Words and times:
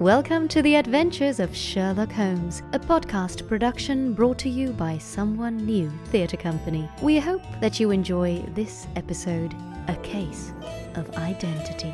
Welcome 0.00 0.46
to 0.48 0.62
the 0.62 0.76
adventures 0.76 1.40
of 1.40 1.56
Sherlock 1.56 2.12
Holmes, 2.12 2.62
a 2.72 2.78
podcast 2.78 3.48
production 3.48 4.14
brought 4.14 4.38
to 4.38 4.48
you 4.48 4.70
by 4.70 4.96
Someone 4.96 5.56
New 5.56 5.90
Theatre 6.04 6.36
Company. 6.36 6.88
We 7.02 7.18
hope 7.18 7.42
that 7.60 7.80
you 7.80 7.90
enjoy 7.90 8.44
this 8.54 8.86
episode, 8.94 9.56
A 9.88 9.96
Case 9.96 10.52
of 10.94 11.12
Identity. 11.16 11.92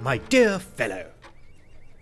My 0.00 0.18
dear 0.18 0.58
fellow, 0.58 1.06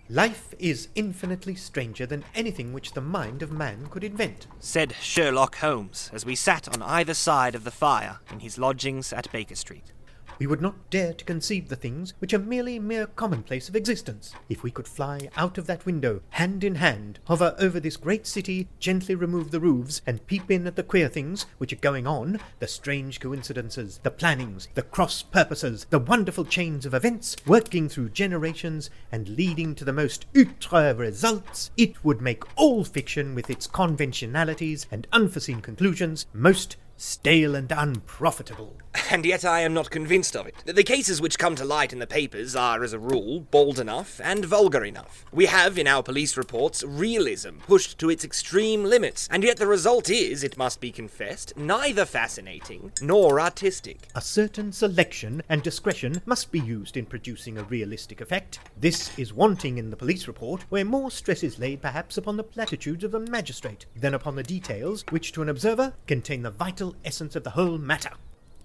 life 0.09 0.55
is 0.57 0.87
infinitely 0.95 1.53
stranger 1.53 2.07
than 2.07 2.25
anything 2.33 2.73
which 2.73 2.93
the 2.93 3.01
mind 3.01 3.43
of 3.43 3.51
man 3.51 3.85
could 3.91 4.03
invent. 4.03 4.47
said 4.57 4.95
Sherlock 4.99 5.57
Holmes 5.57 6.09
as 6.11 6.25
we 6.25 6.33
sat 6.33 6.67
on 6.67 6.81
either 6.81 7.13
side 7.13 7.53
of 7.53 7.63
the 7.63 7.69
fire 7.69 8.21
in 8.31 8.39
his 8.39 8.57
lodgings 8.57 9.13
at 9.13 9.31
Baker 9.31 9.53
Street. 9.53 9.93
We 10.39 10.47
would 10.47 10.61
not 10.61 10.89
dare 10.89 11.13
to 11.13 11.25
conceive 11.25 11.67
the 11.67 11.75
things 11.75 12.13
which 12.19 12.33
are 12.33 12.39
merely 12.39 12.79
mere 12.79 13.07
commonplace 13.07 13.67
of 13.67 13.75
existence. 13.75 14.33
If 14.47 14.63
we 14.63 14.71
could 14.71 14.87
fly 14.87 15.29
out 15.35 15.57
of 15.57 15.67
that 15.67 15.85
window, 15.85 16.21
hand 16.29 16.63
in 16.63 16.75
hand, 16.75 17.19
hover 17.25 17.55
over 17.59 17.77
this 17.77 17.97
great 17.97 18.25
city, 18.25 18.69
gently 18.79 19.15
remove 19.15 19.51
the 19.51 19.59
roofs, 19.59 20.01
and 20.07 20.25
peep 20.27 20.49
in 20.49 20.65
at 20.65 20.77
the 20.77 20.83
queer 20.83 21.09
things 21.09 21.45
which 21.57 21.73
are 21.73 21.77
going 21.77 22.07
on, 22.07 22.39
the 22.59 22.67
strange 22.67 23.19
coincidences, 23.19 23.99
the 24.01 24.11
plannings, 24.11 24.69
the 24.75 24.81
cross 24.81 25.23
purposes, 25.23 25.85
the 25.89 25.99
wonderful 25.99 26.45
chains 26.45 26.85
of 26.85 26.93
events 26.93 27.35
working 27.45 27.89
through 27.89 28.09
generations 28.09 28.89
and 29.11 29.27
leading 29.27 29.75
to 29.75 29.83
the 29.83 29.91
most 29.91 30.25
outre 30.37 30.93
results, 30.93 31.69
it 31.75 32.05
would 32.05 32.21
make 32.21 32.43
all 32.57 32.85
fiction 32.85 33.35
with 33.35 33.49
its 33.49 33.67
conventionalities 33.67 34.87
and 34.89 35.05
unforeseen 35.11 35.59
conclusions 35.59 36.27
most 36.33 36.77
stale 36.95 37.55
and 37.55 37.71
unprofitable. 37.71 38.75
And 39.11 39.25
yet 39.25 39.43
I 39.43 39.61
am 39.61 39.73
not 39.73 39.89
convinced 39.89 40.35
of 40.35 40.45
it. 40.45 40.55
The 40.65 40.83
cases 40.83 41.19
which 41.19 41.39
come 41.39 41.55
to 41.55 41.65
light 41.65 41.93
in 41.93 41.99
the 41.99 42.07
papers 42.07 42.55
are, 42.55 42.83
as 42.83 42.93
a 42.93 42.99
rule, 42.99 43.39
bald 43.39 43.79
enough 43.79 44.21
and 44.23 44.45
vulgar 44.45 44.83
enough. 44.83 45.25
We 45.31 45.47
have, 45.47 45.77
in 45.77 45.87
our 45.87 46.03
police 46.03 46.37
reports, 46.37 46.83
realism 46.83 47.57
pushed 47.65 47.97
to 47.99 48.09
its 48.09 48.23
extreme 48.23 48.83
limits, 48.83 49.27
and 49.31 49.43
yet 49.43 49.57
the 49.57 49.67
result 49.67 50.09
is, 50.09 50.43
it 50.43 50.57
must 50.57 50.79
be 50.79 50.91
confessed, 50.91 51.57
neither 51.57 52.05
fascinating 52.05 52.91
nor 53.01 53.39
artistic. 53.39 54.07
A 54.15 54.21
certain 54.21 54.71
selection 54.71 55.41
and 55.49 55.63
discretion 55.63 56.21
must 56.25 56.51
be 56.51 56.59
used 56.59 56.97
in 56.97 57.05
producing 57.05 57.57
a 57.57 57.63
realistic 57.63 58.21
effect. 58.21 58.59
This 58.79 59.17
is 59.17 59.33
wanting 59.33 59.77
in 59.77 59.89
the 59.89 59.97
police 59.97 60.27
report, 60.27 60.65
where 60.69 60.85
more 60.85 61.11
stress 61.11 61.43
is 61.43 61.59
laid 61.59 61.81
perhaps 61.81 62.17
upon 62.17 62.37
the 62.37 62.43
platitudes 62.43 63.03
of 63.03 63.11
the 63.11 63.19
magistrate 63.19 63.85
than 63.95 64.13
upon 64.13 64.35
the 64.35 64.43
details 64.43 65.03
which 65.09 65.31
to 65.31 65.41
an 65.41 65.49
observer 65.49 65.93
contain 66.07 66.43
the 66.43 66.51
vital 66.51 66.95
essence 67.03 67.35
of 67.35 67.43
the 67.43 67.51
whole 67.51 67.77
matter. 67.77 68.11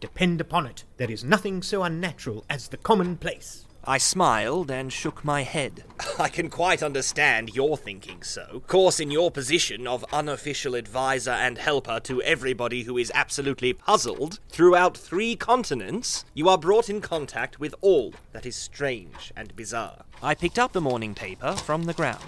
Depend 0.04 0.38
upon 0.38 0.66
it, 0.66 0.84
there 0.98 1.10
is 1.10 1.24
nothing 1.24 1.62
so 1.62 1.82
unnatural 1.82 2.44
as 2.50 2.68
the 2.68 2.76
commonplace. 2.76 3.64
I 3.84 3.96
smiled 3.96 4.70
and 4.70 4.92
shook 4.92 5.24
my 5.24 5.44
head. 5.44 5.84
I 6.18 6.28
can 6.28 6.50
quite 6.50 6.82
understand 6.82 7.56
your 7.56 7.78
thinking 7.78 8.22
so. 8.22 8.46
Of 8.52 8.66
course, 8.66 9.00
in 9.00 9.10
your 9.10 9.30
position 9.30 9.86
of 9.86 10.04
unofficial 10.12 10.74
advisor 10.74 11.30
and 11.30 11.56
helper 11.56 12.00
to 12.00 12.20
everybody 12.20 12.82
who 12.82 12.98
is 12.98 13.10
absolutely 13.14 13.72
puzzled 13.72 14.40
throughout 14.50 14.94
three 14.94 15.36
continents, 15.36 16.26
you 16.34 16.50
are 16.50 16.58
brought 16.58 16.90
in 16.90 17.00
contact 17.00 17.58
with 17.58 17.74
all 17.80 18.12
that 18.32 18.44
is 18.44 18.56
strange 18.56 19.32
and 19.34 19.56
bizarre. 19.56 20.04
I 20.22 20.34
picked 20.34 20.58
up 20.58 20.74
the 20.74 20.82
morning 20.82 21.14
paper 21.14 21.52
from 21.52 21.84
the 21.84 21.94
ground. 21.94 22.26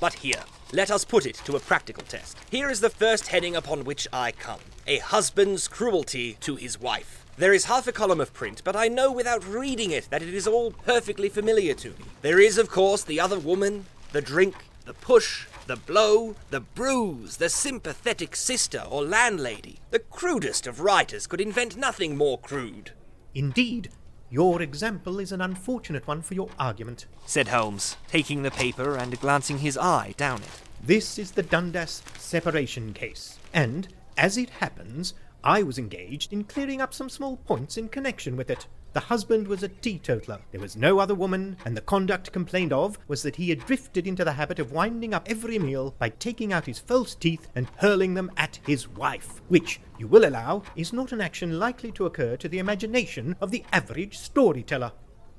But 0.00 0.14
here, 0.14 0.42
let 0.72 0.90
us 0.90 1.04
put 1.04 1.26
it 1.26 1.34
to 1.44 1.56
a 1.56 1.60
practical 1.60 2.04
test. 2.04 2.38
Here 2.50 2.70
is 2.70 2.80
the 2.80 2.88
first 2.88 3.26
heading 3.26 3.56
upon 3.56 3.84
which 3.84 4.08
I 4.10 4.32
come 4.32 4.60
A 4.90 4.98
husband's 4.98 5.68
cruelty 5.68 6.36
to 6.40 6.56
his 6.56 6.80
wife. 6.80 7.24
There 7.36 7.52
is 7.52 7.66
half 7.66 7.86
a 7.86 7.92
column 7.92 8.20
of 8.20 8.34
print, 8.34 8.62
but 8.64 8.74
I 8.74 8.88
know 8.88 9.12
without 9.12 9.46
reading 9.46 9.92
it 9.92 10.08
that 10.10 10.20
it 10.20 10.34
is 10.34 10.48
all 10.48 10.72
perfectly 10.72 11.28
familiar 11.28 11.74
to 11.74 11.90
me. 11.90 12.06
There 12.22 12.40
is, 12.40 12.58
of 12.58 12.68
course, 12.68 13.04
the 13.04 13.20
other 13.20 13.38
woman, 13.38 13.86
the 14.10 14.20
drink, 14.20 14.56
the 14.86 14.94
push, 14.94 15.46
the 15.68 15.76
blow, 15.76 16.34
the 16.50 16.58
bruise, 16.58 17.36
the 17.36 17.48
sympathetic 17.48 18.34
sister 18.34 18.82
or 18.90 19.04
landlady. 19.04 19.78
The 19.92 20.00
crudest 20.00 20.66
of 20.66 20.80
writers 20.80 21.28
could 21.28 21.40
invent 21.40 21.76
nothing 21.76 22.16
more 22.16 22.40
crude. 22.40 22.90
Indeed, 23.32 23.90
your 24.28 24.60
example 24.60 25.20
is 25.20 25.30
an 25.30 25.40
unfortunate 25.40 26.08
one 26.08 26.22
for 26.22 26.34
your 26.34 26.48
argument. 26.58 27.06
Said 27.26 27.46
Holmes, 27.46 27.96
taking 28.08 28.42
the 28.42 28.50
paper 28.50 28.96
and 28.96 29.20
glancing 29.20 29.58
his 29.58 29.78
eye 29.78 30.14
down 30.16 30.42
it. 30.42 30.62
This 30.82 31.16
is 31.16 31.30
the 31.30 31.44
Dundas 31.44 32.02
separation 32.18 32.92
case, 32.92 33.38
and, 33.54 33.86
as 34.20 34.36
it 34.36 34.50
happens, 34.50 35.14
I 35.42 35.62
was 35.62 35.78
engaged 35.78 36.30
in 36.34 36.44
clearing 36.44 36.82
up 36.82 36.92
some 36.92 37.08
small 37.08 37.38
points 37.38 37.78
in 37.78 37.88
connection 37.88 38.36
with 38.36 38.50
it. 38.50 38.66
The 38.92 39.00
husband 39.00 39.48
was 39.48 39.62
a 39.62 39.68
teetotaler. 39.68 40.40
There 40.52 40.60
was 40.60 40.76
no 40.76 40.98
other 40.98 41.14
woman, 41.14 41.56
and 41.64 41.74
the 41.74 41.80
conduct 41.80 42.30
complained 42.30 42.70
of 42.70 42.98
was 43.08 43.22
that 43.22 43.36
he 43.36 43.48
had 43.48 43.64
drifted 43.64 44.06
into 44.06 44.22
the 44.22 44.34
habit 44.34 44.58
of 44.58 44.72
winding 44.72 45.14
up 45.14 45.26
every 45.30 45.58
meal 45.58 45.94
by 45.98 46.10
taking 46.10 46.52
out 46.52 46.66
his 46.66 46.78
false 46.78 47.14
teeth 47.14 47.48
and 47.54 47.66
hurling 47.76 48.12
them 48.12 48.30
at 48.36 48.60
his 48.66 48.86
wife, 48.86 49.40
which, 49.48 49.80
you 49.98 50.06
will 50.06 50.26
allow, 50.28 50.64
is 50.76 50.92
not 50.92 51.12
an 51.12 51.22
action 51.22 51.58
likely 51.58 51.90
to 51.92 52.04
occur 52.04 52.36
to 52.36 52.48
the 52.48 52.58
imagination 52.58 53.34
of 53.40 53.50
the 53.50 53.64
average 53.72 54.18
storyteller. 54.18 54.92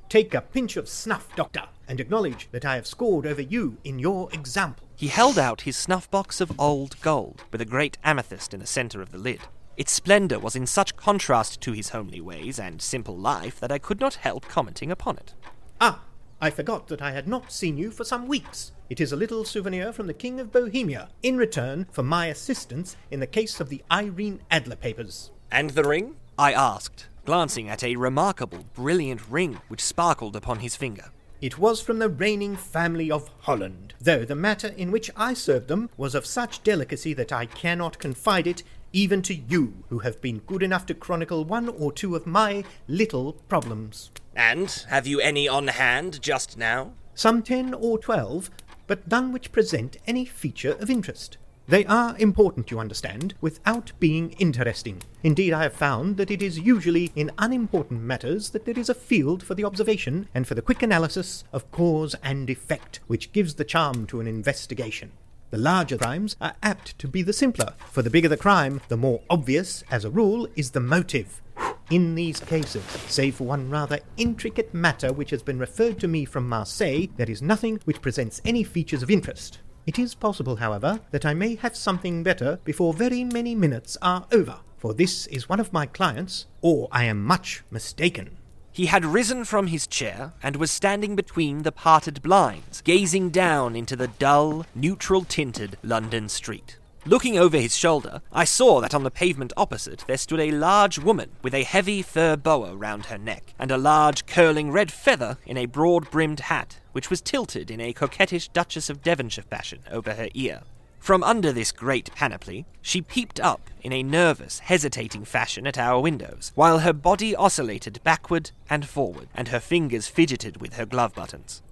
Take 0.10 0.34
a 0.34 0.42
pinch 0.42 0.76
of 0.76 0.90
snuff, 0.90 1.36
Doctor, 1.36 1.66
and 1.88 2.00
acknowledge 2.00 2.50
that 2.52 2.66
I 2.66 2.76
have 2.78 2.88
scored 2.88 3.28
over 3.28 3.44
you 3.44 3.78
in 3.84 4.00
your 4.00 4.28
example. 4.34 4.88
He 5.02 5.08
held 5.08 5.40
out 5.40 5.62
his 5.62 5.76
snuff 5.76 6.12
box 6.12 6.40
of 6.42 6.60
old 6.60 6.96
gold, 7.02 7.44
with 7.52 7.60
a 7.60 7.66
great 7.66 7.98
amethyst 8.04 8.54
in 8.54 8.60
the 8.60 8.68
centre 8.68 9.02
of 9.02 9.12
the 9.12 9.18
lid. 9.18 9.40
Its 9.76 9.92
splendour 9.92 10.38
was 10.38 10.56
in 10.56 10.68
such 10.68 10.96
contrast 10.96 11.60
to 11.62 11.72
his 11.72 11.90
homely 11.90 12.22
ways 12.22 12.60
and 12.60 12.80
simple 12.80 13.18
life 13.18 13.60
that 13.62 13.72
I 13.72 13.80
could 13.80 14.00
not 14.00 14.14
help 14.14 14.48
commenting 14.48 14.92
upon 14.92 15.18
it. 15.18 15.34
Ah, 15.82 16.04
I 16.40 16.52
forgot 16.52 16.88
that 16.90 17.02
I 17.02 17.14
had 17.14 17.28
not 17.28 17.52
seen 17.52 17.80
you 17.80 17.90
for 17.90 18.04
some 18.04 18.28
weeks. 18.28 18.74
It 18.92 19.02
is 19.02 19.12
a 19.12 19.16
little 19.16 19.44
souvenir 19.44 19.92
from 19.92 20.06
the 20.06 20.14
King 20.14 20.40
of 20.40 20.52
Bohemia, 20.52 21.10
in 21.24 21.36
return 21.36 21.88
for 21.92 22.04
my 22.04 22.28
assistance 22.28 22.96
in 23.10 23.20
the 23.20 23.26
case 23.26 23.60
of 23.60 23.70
the 23.70 23.82
Irene 23.92 24.44
Adler 24.52 24.76
papers. 24.76 25.32
And 25.52 25.72
the 25.72 25.84
ring? 25.84 26.18
I 26.38 26.54
asked, 26.54 27.08
glancing 27.26 27.70
at 27.70 27.84
a 27.84 27.96
remarkable, 27.96 28.66
brilliant 28.76 29.28
ring 29.28 29.62
which 29.68 29.82
sparkled 29.82 30.36
upon 30.36 30.60
his 30.60 30.76
finger. 30.76 31.06
It 31.42 31.58
was 31.58 31.82
from 31.82 31.98
the 31.98 32.08
reigning 32.08 32.56
family 32.56 33.10
of 33.10 33.32
Holland, 33.40 33.96
though 34.00 34.24
the 34.24 34.36
matter 34.36 34.68
in 34.78 34.92
which 34.92 35.10
I 35.18 35.34
served 35.34 35.70
them 35.70 35.90
was 35.98 36.14
of 36.14 36.28
such 36.28 36.62
delicacy 36.62 37.16
that 37.16 37.32
I 37.32 37.48
cannot 37.48 37.98
confide 37.98 38.46
it 38.46 38.62
even 38.94 39.24
to 39.24 39.34
you, 39.34 39.84
who 39.90 40.00
have 40.00 40.22
been 40.22 40.40
good 40.40 40.62
enough 40.62 40.86
to 40.86 40.94
chronicle 40.94 41.44
one 41.44 41.68
or 41.68 41.92
two 41.92 42.16
of 42.16 42.28
my 42.28 42.64
little 42.88 43.34
problems. 43.50 44.12
And 44.36 44.70
have 44.90 45.08
you 45.08 45.20
any 45.20 45.48
on 45.48 45.70
hand 45.70 46.22
just 46.22 46.60
now? 46.60 46.94
Some 47.16 47.42
ten 47.42 47.74
or 47.74 47.98
twelve, 47.98 48.52
but 48.86 49.10
none 49.10 49.32
which 49.32 49.52
present 49.52 49.98
any 50.06 50.26
feature 50.26 50.74
of 50.74 50.92
interest. 50.92 51.38
They 51.72 51.86
are 51.86 52.18
important, 52.18 52.70
you 52.70 52.80
understand, 52.80 53.34
without 53.40 53.94
being 53.98 54.32
interesting. 54.32 55.02
Indeed, 55.24 55.54
I 55.54 55.64
have 55.64 55.74
found 55.74 56.18
that 56.18 56.30
it 56.30 56.42
is 56.42 56.60
usually 56.60 57.14
in 57.16 57.32
unimportant 57.38 58.02
matters 58.02 58.50
that 58.50 58.66
there 58.66 58.78
is 58.78 58.90
a 58.90 58.94
field 58.94 59.42
for 59.42 59.56
the 59.56 59.64
observation 59.64 60.28
and 60.36 60.46
for 60.46 60.54
the 60.54 60.62
quick 60.62 60.84
analysis 60.84 61.46
of 61.54 61.72
cause 61.72 62.14
and 62.22 62.50
effect, 62.50 63.00
which 63.08 63.32
gives 63.32 63.54
the 63.54 63.64
charm 63.64 64.06
to 64.08 64.20
an 64.20 64.28
investigation. 64.28 65.14
The 65.52 65.60
larger 65.60 65.98
crimes 65.98 66.36
are 66.42 66.56
apt 66.62 67.00
to 67.00 67.08
be 67.08 67.22
the 67.22 67.32
simpler, 67.32 67.74
for 67.90 68.02
the 68.02 68.10
bigger 68.10 68.28
the 68.28 68.36
crime, 68.36 68.82
the 68.90 68.98
more 68.98 69.22
obvious, 69.30 69.82
as 69.90 70.04
a 70.04 70.10
rule, 70.10 70.50
is 70.58 70.72
the 70.72 70.82
motive. 70.82 71.42
In 71.90 72.16
these 72.16 72.42
cases, 72.42 72.84
save 73.08 73.36
for 73.36 73.46
one 73.46 73.70
rather 73.70 74.02
intricate 74.18 74.74
matter 74.74 75.14
which 75.14 75.30
has 75.30 75.42
been 75.42 75.58
referred 75.58 76.02
to 76.02 76.10
me 76.10 76.26
from 76.26 76.50
Marseille, 76.50 77.08
there 77.16 77.32
is 77.32 77.42
nothing 77.42 77.80
which 77.86 78.02
presents 78.02 78.42
any 78.44 78.66
features 78.66 79.04
of 79.04 79.10
interest. 79.10 79.60
It 79.92 80.00
is 80.00 80.16
possible, 80.16 80.56
however, 80.56 81.02
that 81.12 81.26
I 81.26 81.34
may 81.34 81.56
have 81.56 81.76
something 81.76 82.24
better 82.24 82.60
before 82.64 82.94
very 82.94 83.26
many 83.26 83.56
minutes 83.56 83.98
are 84.02 84.26
over, 84.32 84.60
for 84.78 84.94
this 84.94 85.28
is 85.28 85.50
one 85.50 85.60
of 85.60 85.74
my 85.74 85.86
clients, 85.86 86.46
or 86.62 86.88
I 86.94 87.04
am 87.04 87.22
much 87.22 87.64
mistaken. 87.70 88.38
He 88.72 88.86
had 88.86 89.04
risen 89.04 89.44
from 89.44 89.68
his 89.68 89.88
chair 89.88 90.32
and 90.42 90.56
was 90.56 90.72
standing 90.72 91.18
between 91.18 91.64
the 91.64 91.74
parted 91.74 92.22
blinds, 92.22 92.80
gazing 92.80 93.32
down 93.32 93.76
into 93.76 93.98
the 93.98 94.08
dull, 94.08 94.66
neutral 94.74 95.26
tinted 95.26 95.78
London 95.84 96.30
street. 96.30 96.78
Looking 97.06 97.36
over 97.36 97.58
his 97.58 97.76
shoulder, 97.76 98.22
I 98.32 98.44
saw 98.44 98.80
that 98.80 98.94
on 98.94 99.04
the 99.04 99.10
pavement 99.10 99.54
opposite 99.58 100.04
there 100.06 100.20
stood 100.20 100.40
a 100.40 100.52
large 100.52 101.00
woman 101.00 101.32
with 101.42 101.56
a 101.56 101.64
heavy 101.64 102.04
fur 102.04 102.36
boa 102.36 102.76
round 102.76 103.08
her 103.08 103.18
neck, 103.18 103.56
and 103.58 103.72
a 103.72 103.78
large 103.78 104.28
curling 104.28 104.72
red 104.72 104.92
feather 104.92 105.40
in 105.48 105.58
a 105.58 105.66
broad 105.66 106.12
brimmed 106.12 106.42
hat, 106.42 106.78
which 106.92 107.10
was 107.10 107.20
tilted 107.20 107.72
in 107.72 107.82
a 107.82 107.92
coquettish 107.92 108.50
Duchess 108.50 108.88
of 108.88 109.02
Devonshire 109.02 109.44
fashion 109.44 109.80
over 109.90 110.14
her 110.14 110.30
ear. 110.36 110.62
From 111.00 111.24
under 111.24 111.52
this 111.52 111.72
great 111.72 112.14
panoply, 112.14 112.68
she 112.84 113.02
peeped 113.02 113.40
up 113.40 113.72
in 113.82 113.92
a 113.92 114.04
nervous, 114.04 114.60
hesitating 114.60 115.26
fashion 115.26 115.66
at 115.66 115.80
our 115.80 116.00
windows, 116.00 116.52
while 116.54 116.80
her 116.80 116.94
body 116.94 117.36
oscillated 117.36 118.00
backward 118.04 118.52
and 118.70 118.88
forward, 118.88 119.28
and 119.34 119.48
her 119.48 119.60
fingers 119.60 120.08
fidgeted 120.08 120.62
with 120.62 120.76
her 120.76 120.86
glove 120.86 121.16
buttons. 121.16 121.64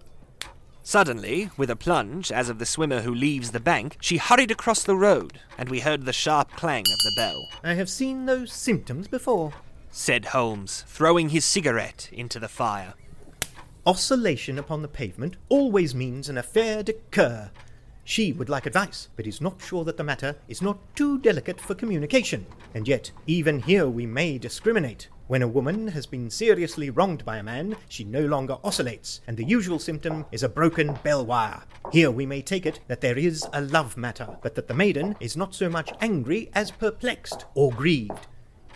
Suddenly, 0.83 1.49
with 1.57 1.69
a 1.69 1.75
plunge, 1.75 2.31
as 2.31 2.49
of 2.49 2.57
the 2.57 2.65
swimmer 2.65 3.01
who 3.01 3.13
leaves 3.13 3.51
the 3.51 3.59
bank, 3.59 3.97
she 4.01 4.17
hurried 4.17 4.51
across 4.51 4.83
the 4.83 4.95
road, 4.95 5.39
and 5.57 5.69
we 5.69 5.81
heard 5.81 6.05
the 6.05 6.13
sharp 6.13 6.51
clang 6.51 6.81
of 6.81 6.99
the 7.03 7.13
bell. 7.15 7.47
I 7.63 7.73
have 7.73 7.89
seen 7.89 8.25
those 8.25 8.51
symptoms 8.51 9.07
before. 9.07 9.53
said 9.91 10.25
Holmes, 10.25 10.83
throwing 10.87 11.29
his 11.29 11.45
cigarette 11.45 12.09
into 12.11 12.39
the 12.39 12.47
fire. 12.47 12.93
Oscillation 13.85 14.57
upon 14.57 14.81
the 14.81 14.87
pavement 14.87 15.35
always 15.49 15.95
means 15.95 16.29
an 16.29 16.37
affaire 16.37 16.83
de 16.83 16.93
coeur. 17.11 17.51
She 18.03 18.33
would 18.33 18.49
like 18.49 18.65
advice, 18.65 19.09
but 19.15 19.27
is 19.27 19.41
not 19.41 19.61
sure 19.61 19.83
that 19.83 19.97
the 19.97 20.03
matter 20.03 20.35
is 20.47 20.61
not 20.61 20.79
too 20.95 21.19
delicate 21.19 21.61
for 21.61 21.75
communication. 21.75 22.45
And 22.73 22.87
yet, 22.87 23.11
even 23.27 23.59
here 23.59 23.87
we 23.87 24.05
may 24.05 24.37
discriminate. 24.37 25.09
When 25.29 25.43
a 25.43 25.47
woman 25.47 25.89
has 25.89 26.07
been 26.07 26.31
seriously 26.31 26.89
wronged 26.89 27.23
by 27.23 27.37
a 27.37 27.43
man, 27.43 27.75
she 27.87 28.03
no 28.03 28.25
longer 28.25 28.57
oscillates, 28.63 29.21
and 29.27 29.37
the 29.37 29.43
usual 29.43 29.77
symptom 29.77 30.25
is 30.31 30.41
a 30.41 30.49
broken 30.49 30.97
bell 31.03 31.23
wire. 31.23 31.61
Here 31.91 32.09
we 32.09 32.25
may 32.25 32.41
take 32.41 32.65
it 32.65 32.79
that 32.87 33.01
there 33.01 33.15
is 33.15 33.45
a 33.53 33.61
love 33.61 33.95
matter, 33.95 34.27
but 34.41 34.55
that 34.55 34.67
the 34.67 34.73
maiden 34.73 35.15
is 35.19 35.37
not 35.37 35.53
so 35.53 35.69
much 35.69 35.93
angry 36.01 36.49
as 36.55 36.71
perplexed 36.71 37.45
or 37.53 37.71
grieved. 37.71 38.25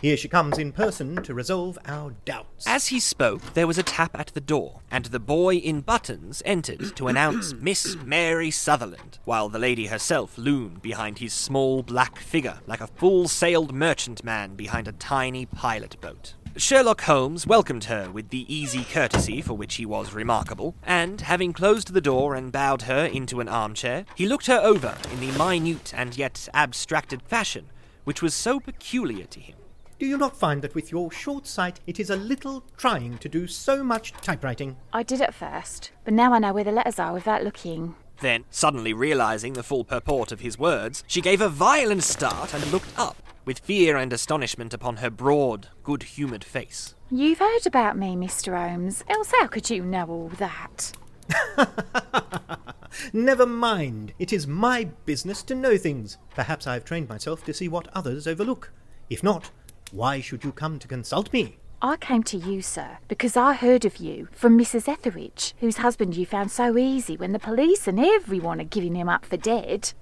Here 0.00 0.16
she 0.16 0.28
comes 0.28 0.58
in 0.58 0.70
person 0.70 1.20
to 1.24 1.34
resolve 1.34 1.76
our 1.86 2.12
doubts. 2.24 2.68
As 2.68 2.86
he 2.86 3.00
spoke, 3.00 3.54
there 3.54 3.66
was 3.66 3.78
a 3.78 3.82
tap 3.82 4.16
at 4.16 4.28
the 4.28 4.40
door, 4.40 4.78
and 4.92 5.06
the 5.06 5.18
boy 5.18 5.56
in 5.56 5.80
buttons 5.80 6.40
entered 6.44 6.94
to 6.94 7.08
announce 7.08 7.52
Miss 7.54 7.96
Mary 8.04 8.52
Sutherland, 8.52 9.18
while 9.24 9.48
the 9.48 9.58
lady 9.58 9.88
herself 9.88 10.38
loomed 10.38 10.82
behind 10.82 11.18
his 11.18 11.32
small 11.32 11.82
black 11.82 12.20
figure 12.20 12.60
like 12.68 12.80
a 12.80 12.86
full 12.86 13.26
sailed 13.26 13.74
merchantman 13.74 14.54
behind 14.54 14.86
a 14.86 14.92
tiny 14.92 15.46
pilot 15.46 16.00
boat. 16.00 16.34
Sherlock 16.56 17.02
Holmes 17.02 17.46
welcomed 17.46 17.84
her 17.84 18.10
with 18.10 18.30
the 18.30 18.52
easy 18.54 18.84
courtesy 18.84 19.42
for 19.42 19.54
which 19.54 19.74
he 19.74 19.84
was 19.84 20.14
remarkable, 20.14 20.76
and, 20.84 21.20
having 21.20 21.52
closed 21.52 21.92
the 21.92 22.00
door 22.00 22.34
and 22.34 22.52
bowed 22.52 22.82
her 22.82 23.06
into 23.06 23.40
an 23.40 23.48
armchair, 23.48 24.04
he 24.14 24.26
looked 24.26 24.46
her 24.46 24.60
over 24.62 24.96
in 25.12 25.20
the 25.20 25.36
minute 25.36 25.92
and 25.96 26.16
yet 26.16 26.48
abstracted 26.54 27.22
fashion 27.22 27.66
which 28.04 28.22
was 28.22 28.34
so 28.34 28.60
peculiar 28.60 29.24
to 29.26 29.40
him. 29.40 29.56
Do 29.98 30.06
you 30.06 30.18
not 30.18 30.36
find 30.36 30.62
that 30.62 30.74
with 30.74 30.92
your 30.92 31.10
short 31.10 31.46
sight 31.46 31.80
it 31.86 31.98
is 31.98 32.10
a 32.10 32.16
little 32.16 32.64
trying 32.76 33.18
to 33.18 33.28
do 33.28 33.46
so 33.46 33.82
much 33.82 34.12
typewriting? 34.12 34.76
I 34.92 35.02
did 35.02 35.20
at 35.20 35.34
first, 35.34 35.90
but 36.04 36.14
now 36.14 36.32
I 36.32 36.38
know 36.38 36.52
where 36.52 36.64
the 36.64 36.72
letters 36.72 36.98
are 36.98 37.12
without 37.12 37.44
looking. 37.44 37.94
Then, 38.20 38.44
suddenly 38.50 38.92
realizing 38.92 39.54
the 39.54 39.62
full 39.62 39.84
purport 39.84 40.30
of 40.30 40.40
his 40.40 40.58
words, 40.58 41.02
she 41.06 41.20
gave 41.20 41.40
a 41.40 41.48
violent 41.48 42.04
start 42.04 42.54
and 42.54 42.64
looked 42.70 42.96
up, 42.98 43.16
with 43.44 43.58
fear 43.60 43.96
and 43.96 44.12
astonishment 44.12 44.74
upon 44.74 44.96
her 44.96 45.10
broad, 45.10 45.68
good 45.82 46.02
humoured 46.02 46.44
face. 46.44 46.94
You've 47.10 47.38
heard 47.38 47.66
about 47.66 47.96
me, 47.96 48.16
Mr. 48.16 48.56
Holmes, 48.56 49.04
else 49.08 49.32
how 49.32 49.46
could 49.46 49.70
you 49.70 49.84
know 49.84 50.06
all 50.06 50.28
that? 50.38 50.92
Never 53.12 53.46
mind. 53.46 54.12
It 54.18 54.32
is 54.32 54.46
my 54.46 54.84
business 55.04 55.42
to 55.44 55.54
know 55.54 55.76
things. 55.76 56.18
Perhaps 56.34 56.66
I 56.66 56.74
have 56.74 56.84
trained 56.84 57.08
myself 57.08 57.44
to 57.44 57.54
see 57.54 57.68
what 57.68 57.88
others 57.94 58.26
overlook. 58.26 58.72
If 59.10 59.22
not, 59.22 59.50
why 59.92 60.20
should 60.20 60.44
you 60.44 60.52
come 60.52 60.78
to 60.78 60.88
consult 60.88 61.32
me? 61.32 61.58
I 61.82 61.96
came 61.96 62.22
to 62.24 62.38
you, 62.38 62.62
sir, 62.62 62.98
because 63.08 63.36
I 63.36 63.52
heard 63.52 63.84
of 63.84 63.98
you 63.98 64.28
from 64.32 64.58
Mrs. 64.58 64.88
Etherege, 64.88 65.52
whose 65.60 65.78
husband 65.78 66.16
you 66.16 66.24
found 66.24 66.50
so 66.50 66.78
easy 66.78 67.16
when 67.16 67.32
the 67.32 67.38
police 67.38 67.86
and 67.86 68.00
everyone 68.00 68.60
are 68.60 68.64
giving 68.64 68.94
him 68.94 69.08
up 69.08 69.26
for 69.26 69.36
dead. 69.36 69.92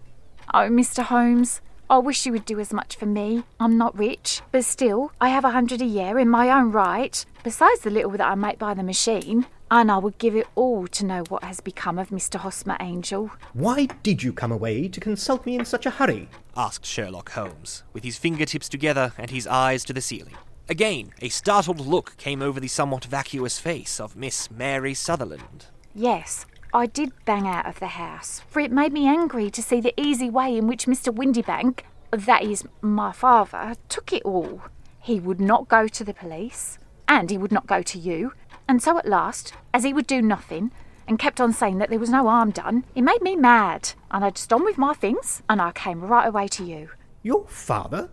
Oh, 0.55 0.69
Mr. 0.69 1.03
Holmes, 1.03 1.61
I 1.93 1.99
wish 1.99 2.25
you 2.25 2.33
would 2.33 2.47
do 2.47 2.59
as 2.59 2.73
much 2.73 2.97
for 2.97 3.05
me. 3.05 3.45
I'm 3.61 3.77
not 3.77 3.99
rich, 3.99 4.41
but 4.51 4.65
still, 4.65 5.13
I 5.21 5.29
have 5.29 5.45
a 5.45 5.51
hundred 5.51 5.83
a 5.83 5.85
year 5.85 6.19
in 6.19 6.27
my 6.27 6.49
own 6.49 6.73
right, 6.73 7.23
besides 7.45 7.81
the 7.81 7.91
little 7.91 8.13
that 8.13 8.23
I 8.23 8.35
make 8.35 8.59
by 8.59 8.73
the 8.73 8.83
machine, 8.83 9.45
and 9.71 9.91
I 9.91 9.99
would 9.99 10.17
give 10.17 10.35
it 10.35 10.47
all 10.55 10.87
to 10.87 11.05
know 11.05 11.23
what 11.29 11.45
has 11.45 11.61
become 11.61 11.99
of 11.99 12.09
Mr. 12.09 12.37
Hosmer 12.37 12.79
Angel. 12.81 13.31
Why 13.53 13.89
did 14.03 14.23
you 14.23 14.33
come 14.33 14.51
away 14.51 14.89
to 14.89 15.01
consult 15.01 15.45
me 15.45 15.55
in 15.55 15.67
such 15.67 15.85
a 15.85 15.91
hurry? 15.91 16.31
asked 16.57 16.87
Sherlock 16.87 17.33
Holmes, 17.33 17.83
with 17.93 18.05
his 18.05 18.17
fingertips 18.17 18.71
together 18.71 19.13
and 19.19 19.31
his 19.31 19.47
eyes 19.47 19.85
to 19.85 19.93
the 19.93 20.01
ceiling. 20.01 20.39
Again, 20.71 21.13
a 21.21 21.29
startled 21.29 21.87
look 21.87 22.17
came 22.17 22.41
over 22.41 22.59
the 22.59 22.69
somewhat 22.69 23.05
vacuous 23.05 23.59
face 23.59 24.01
of 24.01 24.17
Miss 24.17 24.51
Mary 24.51 24.95
Sutherland. 24.95 25.67
Yes, 25.95 26.47
I 26.75 26.87
did 26.87 27.13
bang 27.27 27.47
out 27.47 27.67
of 27.67 27.81
the 27.81 27.89
house, 27.89 28.41
for 28.49 28.61
it 28.61 28.73
made 28.73 28.95
me 28.95 29.07
angry 29.07 29.51
to 29.51 29.63
see 29.63 29.81
the 29.81 29.99
easy 30.01 30.31
way 30.31 30.57
in 30.57 30.67
which 30.67 30.87
Mr. 30.87 31.15
Windibank, 31.15 31.81
that 32.11 32.43
is, 32.43 32.65
my 32.81 33.13
father, 33.13 33.75
took 33.91 34.11
it 34.11 34.23
all. 34.25 34.63
He 34.99 35.21
would 35.21 35.41
not 35.41 35.69
go 35.69 35.87
to 35.87 36.03
the 36.03 36.15
police, 36.15 36.79
and 37.07 37.29
he 37.29 37.37
would 37.37 37.53
not 37.53 37.67
go 37.67 37.83
to 37.83 37.99
you, 37.99 38.33
and 38.67 38.83
so 38.83 38.97
at 38.97 39.07
last, 39.07 39.53
as 39.75 39.85
he 39.85 39.93
would 39.93 40.07
do 40.07 40.23
nothing, 40.23 40.73
and 41.07 41.19
kept 41.19 41.43
on 41.43 41.53
saying 41.53 41.77
that 41.77 41.91
there 41.91 41.99
was 41.99 42.09
no 42.09 42.27
harm 42.27 42.51
done, 42.53 42.87
it 42.95 43.03
made 43.03 43.21
me 43.21 43.37
mad, 43.37 43.93
and 44.11 44.25
I 44.25 44.31
just 44.31 44.51
on 44.51 44.65
with 44.65 44.79
my 44.79 44.95
things, 44.95 45.43
and 45.51 45.61
I 45.61 45.73
came 45.73 46.01
right 46.01 46.27
away 46.27 46.49
to 46.49 46.65
you. 46.65 46.89
Your 47.23 47.47
father? 47.49 48.09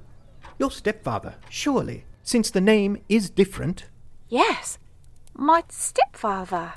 Your 0.57 0.71
stepfather, 0.71 1.35
surely, 1.49 2.03
since 2.23 2.51
the 2.51 2.59
name 2.59 2.97
is 3.07 3.29
different. 3.29 3.85
Yes, 4.27 4.79
my 5.33 5.63
stepfather. 5.69 6.73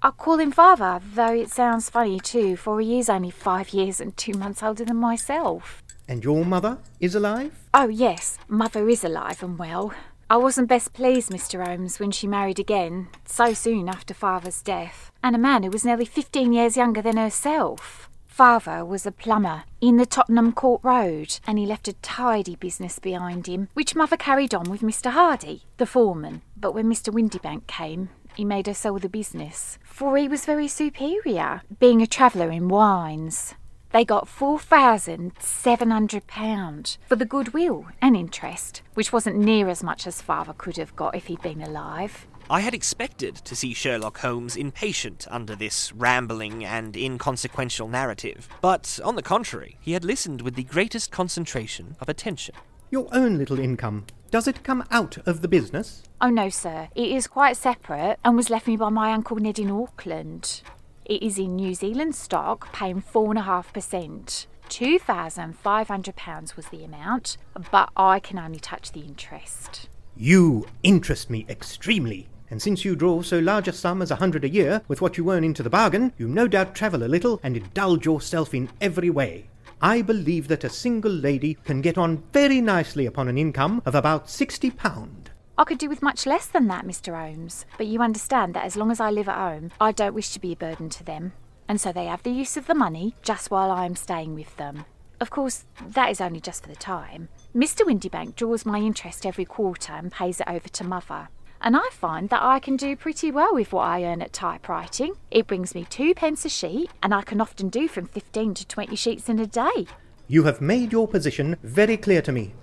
I 0.00 0.10
call 0.10 0.38
him 0.38 0.52
father, 0.52 1.00
though 1.14 1.34
it 1.34 1.50
sounds 1.50 1.90
funny 1.90 2.20
too, 2.20 2.56
for 2.56 2.80
he 2.80 3.00
is 3.00 3.10
only 3.10 3.30
five 3.30 3.70
years 3.70 4.00
and 4.00 4.16
two 4.16 4.34
months 4.34 4.62
older 4.62 4.84
than 4.84 4.96
myself. 4.96 5.82
And 6.06 6.22
your 6.22 6.44
mother 6.44 6.78
is 7.00 7.16
alive? 7.16 7.52
Oh, 7.74 7.88
yes, 7.88 8.38
mother 8.46 8.88
is 8.88 9.02
alive 9.02 9.42
and 9.42 9.58
well. 9.58 9.92
I 10.30 10.36
wasn't 10.36 10.68
best 10.68 10.92
pleased, 10.92 11.30
Mr. 11.30 11.66
Holmes, 11.66 11.98
when 11.98 12.12
she 12.12 12.28
married 12.28 12.60
again, 12.60 13.08
so 13.24 13.54
soon 13.54 13.88
after 13.88 14.14
father's 14.14 14.62
death, 14.62 15.10
and 15.22 15.34
a 15.34 15.38
man 15.38 15.64
who 15.64 15.70
was 15.70 15.84
nearly 15.84 16.04
fifteen 16.04 16.52
years 16.52 16.76
younger 16.76 17.02
than 17.02 17.16
herself. 17.16 18.08
Father 18.26 18.84
was 18.84 19.04
a 19.04 19.10
plumber 19.10 19.64
in 19.80 19.96
the 19.96 20.06
Tottenham 20.06 20.52
Court 20.52 20.80
Road, 20.84 21.40
and 21.44 21.58
he 21.58 21.66
left 21.66 21.88
a 21.88 21.92
tidy 21.94 22.54
business 22.54 23.00
behind 23.00 23.48
him, 23.48 23.68
which 23.74 23.96
mother 23.96 24.16
carried 24.16 24.54
on 24.54 24.70
with 24.70 24.80
Mr. 24.80 25.10
Hardy, 25.10 25.64
the 25.78 25.86
foreman. 25.86 26.42
But 26.56 26.72
when 26.72 26.86
Mr. 26.86 27.12
Windibank 27.12 27.66
came, 27.66 28.10
he 28.38 28.44
made 28.44 28.68
her 28.68 28.72
sell 28.72 28.96
the 28.98 29.08
business, 29.08 29.80
for 29.82 30.16
he 30.16 30.28
was 30.28 30.44
very 30.44 30.68
superior, 30.68 31.62
being 31.80 32.00
a 32.00 32.06
traveller 32.06 32.52
in 32.52 32.68
wines. 32.68 33.56
They 33.90 34.04
got 34.04 34.28
£4,700 34.28 36.98
for 37.08 37.16
the 37.16 37.24
goodwill 37.24 37.86
and 38.00 38.16
interest, 38.16 38.82
which 38.94 39.12
wasn't 39.12 39.38
near 39.38 39.68
as 39.68 39.82
much 39.82 40.06
as 40.06 40.22
father 40.22 40.52
could 40.56 40.76
have 40.76 40.94
got 40.94 41.16
if 41.16 41.26
he'd 41.26 41.42
been 41.42 41.60
alive. 41.60 42.28
I 42.48 42.60
had 42.60 42.74
expected 42.74 43.34
to 43.34 43.56
see 43.56 43.74
Sherlock 43.74 44.18
Holmes 44.18 44.54
impatient 44.54 45.26
under 45.32 45.56
this 45.56 45.92
rambling 45.92 46.64
and 46.64 46.96
inconsequential 46.96 47.88
narrative, 47.88 48.48
but 48.60 49.00
on 49.04 49.16
the 49.16 49.22
contrary, 49.22 49.78
he 49.80 49.94
had 49.94 50.04
listened 50.04 50.42
with 50.42 50.54
the 50.54 50.62
greatest 50.62 51.10
concentration 51.10 51.96
of 52.00 52.08
attention. 52.08 52.54
Your 52.90 53.06
own 53.12 53.36
little 53.36 53.58
income, 53.58 54.06
does 54.30 54.48
it 54.48 54.62
come 54.62 54.82
out 54.90 55.18
of 55.26 55.42
the 55.42 55.48
business? 55.48 56.02
Oh 56.22 56.30
no, 56.30 56.48
sir. 56.48 56.88
It 56.94 57.10
is 57.10 57.26
quite 57.26 57.58
separate 57.58 58.18
and 58.24 58.34
was 58.34 58.48
left 58.48 58.66
me 58.66 58.78
by 58.78 58.88
my 58.88 59.12
Uncle 59.12 59.36
Ned 59.36 59.58
in 59.58 59.70
Auckland. 59.70 60.62
It 61.04 61.22
is 61.22 61.38
in 61.38 61.56
New 61.56 61.74
Zealand 61.74 62.14
stock, 62.14 62.72
paying 62.72 63.02
4.5%. 63.02 64.46
£2,500 64.70 66.56
was 66.56 66.66
the 66.68 66.84
amount, 66.84 67.36
but 67.70 67.90
I 67.94 68.20
can 68.20 68.38
only 68.38 68.58
touch 68.58 68.92
the 68.92 69.00
interest. 69.00 69.90
You 70.16 70.66
interest 70.82 71.28
me 71.28 71.44
extremely. 71.48 72.28
And 72.50 72.62
since 72.62 72.86
you 72.86 72.96
draw 72.96 73.20
so 73.20 73.38
large 73.38 73.68
a 73.68 73.72
sum 73.74 74.00
as 74.00 74.10
a 74.10 74.16
hundred 74.16 74.44
a 74.44 74.48
year, 74.48 74.80
with 74.88 75.02
what 75.02 75.18
you 75.18 75.30
earn 75.30 75.44
into 75.44 75.62
the 75.62 75.68
bargain, 75.68 76.14
you 76.16 76.26
no 76.26 76.48
doubt 76.48 76.74
travel 76.74 77.02
a 77.02 77.04
little 77.04 77.38
and 77.42 77.54
indulge 77.54 78.06
yourself 78.06 78.54
in 78.54 78.70
every 78.80 79.10
way. 79.10 79.48
I 79.80 80.02
believe 80.02 80.48
that 80.48 80.64
a 80.64 80.68
single 80.68 81.12
lady 81.12 81.54
can 81.54 81.80
get 81.80 81.96
on 81.96 82.24
very 82.32 82.60
nicely 82.60 83.06
upon 83.06 83.28
an 83.28 83.38
income 83.38 83.80
of 83.86 83.94
about 83.94 84.28
sixty 84.28 84.72
pound. 84.72 85.30
I 85.56 85.64
could 85.64 85.78
do 85.78 85.88
with 85.88 86.02
much 86.02 86.26
less 86.26 86.46
than 86.46 86.66
that, 86.66 86.84
Mr. 86.84 87.16
Holmes, 87.16 87.64
but 87.76 87.86
you 87.86 88.00
understand 88.00 88.54
that 88.54 88.64
as 88.64 88.76
long 88.76 88.90
as 88.90 88.98
I 88.98 89.10
live 89.10 89.28
at 89.28 89.36
home, 89.36 89.70
I 89.80 89.92
don't 89.92 90.14
wish 90.14 90.30
to 90.30 90.40
be 90.40 90.52
a 90.52 90.56
burden 90.56 90.88
to 90.90 91.04
them, 91.04 91.32
and 91.68 91.80
so 91.80 91.92
they 91.92 92.06
have 92.06 92.24
the 92.24 92.30
use 92.30 92.56
of 92.56 92.66
the 92.66 92.74
money 92.74 93.14
just 93.22 93.52
while 93.52 93.70
I 93.70 93.86
am 93.86 93.94
staying 93.94 94.34
with 94.34 94.56
them. 94.56 94.84
Of 95.20 95.30
course, 95.30 95.64
that 95.84 96.10
is 96.10 96.20
only 96.20 96.40
just 96.40 96.62
for 96.62 96.68
the 96.68 96.76
time. 96.76 97.28
Mr. 97.54 97.84
Windibank 97.84 98.36
draws 98.36 98.66
my 98.66 98.78
interest 98.78 99.26
every 99.26 99.44
quarter 99.44 99.92
and 99.92 100.12
pays 100.12 100.40
it 100.40 100.48
over 100.48 100.68
to 100.68 100.84
mother. 100.84 101.28
And 101.60 101.76
I 101.76 101.88
find 101.92 102.28
that 102.30 102.42
I 102.42 102.58
can 102.58 102.76
do 102.76 102.94
pretty 102.96 103.30
well 103.30 103.54
with 103.54 103.72
what 103.72 103.86
I 103.86 104.04
earn 104.04 104.22
at 104.22 104.32
typewriting. 104.32 105.14
It 105.30 105.46
brings 105.46 105.74
me 105.74 105.86
two 105.88 106.14
pence 106.14 106.44
a 106.44 106.48
sheet, 106.48 106.90
and 107.02 107.12
I 107.12 107.22
can 107.22 107.40
often 107.40 107.68
do 107.68 107.88
from 107.88 108.06
15 108.06 108.54
to 108.54 108.66
20 108.66 108.96
sheets 108.96 109.28
in 109.28 109.38
a 109.38 109.46
day. 109.46 109.86
You 110.28 110.44
have 110.44 110.60
made 110.60 110.92
your 110.92 111.08
position 111.08 111.56
very 111.62 111.96
clear 111.96 112.22
to 112.22 112.32
me. 112.32 112.54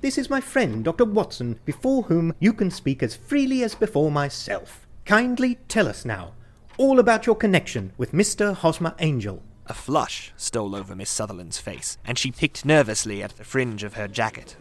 This 0.00 0.18
is 0.18 0.28
my 0.28 0.40
friend, 0.40 0.84
Dr. 0.84 1.04
Watson, 1.04 1.58
before 1.64 2.02
whom 2.02 2.34
you 2.38 2.52
can 2.52 2.70
speak 2.70 3.02
as 3.02 3.16
freely 3.16 3.62
as 3.62 3.74
before 3.74 4.10
myself. 4.10 4.86
Kindly 5.04 5.58
tell 5.68 5.88
us 5.88 6.04
now 6.04 6.32
all 6.78 6.98
about 6.98 7.26
your 7.26 7.36
connection 7.36 7.92
with 7.96 8.12
Mr. 8.12 8.54
Hosmer 8.54 8.94
Angel. 8.98 9.42
A 9.66 9.74
flush 9.74 10.32
stole 10.36 10.76
over 10.76 10.94
Miss 10.94 11.10
Sutherland's 11.10 11.58
face, 11.58 11.98
and 12.04 12.18
she 12.18 12.30
picked 12.30 12.64
nervously 12.64 13.22
at 13.22 13.36
the 13.36 13.44
fringe 13.44 13.82
of 13.82 13.94
her 13.94 14.06
jacket. 14.06 14.56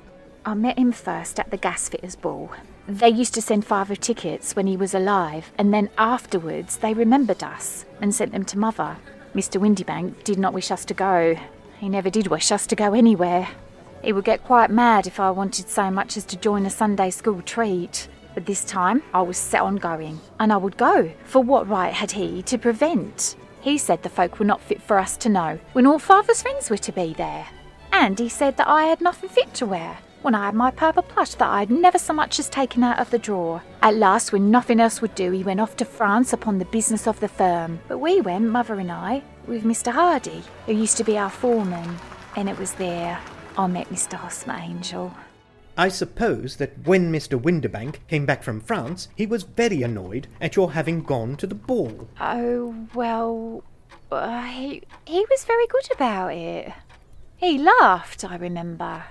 I 0.47 0.53
met 0.53 0.77
him 0.77 0.91
first 0.91 1.39
at 1.39 1.49
the 1.49 1.57
gasfitters' 1.57 2.21
ball. 2.21 2.51
They 2.87 3.09
used 3.09 3.33
to 3.33 3.41
send 3.41 3.65
father 3.65 3.95
tickets 3.95 4.55
when 4.55 4.67
he 4.67 4.77
was 4.77 4.93
alive, 4.93 5.51
and 5.57 5.73
then 5.73 5.89
afterwards 5.97 6.77
they 6.77 6.93
remembered 6.93 7.41
us 7.41 7.83
and 7.99 8.13
sent 8.13 8.31
them 8.31 8.45
to 8.45 8.59
mother. 8.59 8.97
Mr. 9.33 9.59
Windibank 9.59 10.23
did 10.23 10.37
not 10.37 10.53
wish 10.53 10.69
us 10.69 10.85
to 10.85 10.93
go. 10.93 11.35
He 11.79 11.89
never 11.89 12.11
did 12.11 12.27
wish 12.27 12.51
us 12.51 12.67
to 12.67 12.75
go 12.75 12.93
anywhere. 12.93 13.47
He 14.03 14.13
would 14.13 14.23
get 14.23 14.43
quite 14.43 14.69
mad 14.69 15.07
if 15.07 15.19
I 15.19 15.31
wanted 15.31 15.67
so 15.67 15.89
much 15.89 16.15
as 16.15 16.25
to 16.25 16.37
join 16.37 16.67
a 16.67 16.69
Sunday 16.69 17.09
school 17.09 17.41
treat. 17.41 18.07
But 18.35 18.45
this 18.45 18.63
time 18.63 19.01
I 19.15 19.23
was 19.23 19.37
set 19.37 19.61
on 19.61 19.77
going, 19.77 20.19
and 20.39 20.53
I 20.53 20.57
would 20.57 20.77
go, 20.77 21.11
for 21.23 21.41
what 21.41 21.67
right 21.67 21.93
had 21.93 22.11
he 22.11 22.43
to 22.43 22.59
prevent? 22.59 23.35
He 23.61 23.79
said 23.79 24.03
the 24.03 24.09
folk 24.09 24.37
were 24.37 24.45
not 24.45 24.61
fit 24.61 24.83
for 24.83 24.99
us 24.99 25.17
to 25.17 25.29
know, 25.29 25.57
when 25.73 25.87
all 25.87 25.97
father's 25.97 26.43
friends 26.43 26.69
were 26.69 26.77
to 26.77 26.91
be 26.91 27.15
there. 27.15 27.47
And 27.91 28.19
he 28.19 28.29
said 28.29 28.57
that 28.57 28.67
I 28.67 28.83
had 28.83 29.01
nothing 29.01 29.29
fit 29.29 29.55
to 29.55 29.65
wear, 29.65 29.97
when 30.25 30.33
I 30.33 30.47
had 30.47 30.55
my 30.55 30.71
purple 30.71 31.03
plush 31.03 31.35
that 31.35 31.47
I 31.47 31.59
had 31.59 31.69
never 31.69 31.99
so 31.99 32.11
much 32.11 32.39
as 32.39 32.49
taken 32.49 32.83
out 32.83 32.97
of 32.97 33.11
the 33.11 33.19
drawer. 33.19 33.61
At 33.83 33.95
last, 33.95 34.33
when 34.33 34.49
nothing 34.49 34.79
else 34.79 34.99
would 34.99 35.13
do, 35.13 35.29
he 35.29 35.43
went 35.43 35.59
off 35.59 35.77
to 35.77 35.85
France 35.85 36.33
upon 36.33 36.57
the 36.57 36.65
business 36.65 37.07
of 37.07 37.19
the 37.19 37.27
firm. 37.27 37.79
But 37.87 37.99
we 37.99 38.21
went, 38.21 38.45
mother 38.45 38.79
and 38.79 38.91
I, 38.91 39.21
with 39.45 39.63
Mr. 39.63 39.91
Hardy, 39.91 40.43
who 40.65 40.73
used 40.73 40.97
to 40.97 41.03
be 41.03 41.15
our 41.15 41.29
foreman, 41.29 41.97
and 42.35 42.49
it 42.49 42.57
was 42.57 42.73
there 42.73 43.19
I 43.55 43.67
met 43.67 43.89
Mr. 43.89 44.13
Hosmer 44.13 44.55
Angel. 44.55 45.15
I 45.77 45.89
suppose 45.89 46.55
that 46.55 46.87
when 46.87 47.11
Mr. 47.11 47.39
Windibank 47.39 47.99
came 48.07 48.25
back 48.25 48.41
from 48.41 48.61
France, 48.61 49.09
he 49.15 49.27
was 49.27 49.43
very 49.43 49.83
annoyed 49.83 50.27
at 50.41 50.55
your 50.55 50.71
having 50.71 51.03
gone 51.03 51.35
to 51.37 51.45
the 51.45 51.53
ball. 51.53 52.07
Oh, 52.19 52.87
well, 52.95 53.63
uh, 54.11 54.41
he, 54.41 54.81
he 55.05 55.19
was 55.29 55.45
very 55.45 55.67
good 55.67 55.87
about 55.93 56.33
it. 56.33 56.73
He 57.37 57.59
laughed, 57.59 58.25
I 58.25 58.37
remember, 58.37 59.03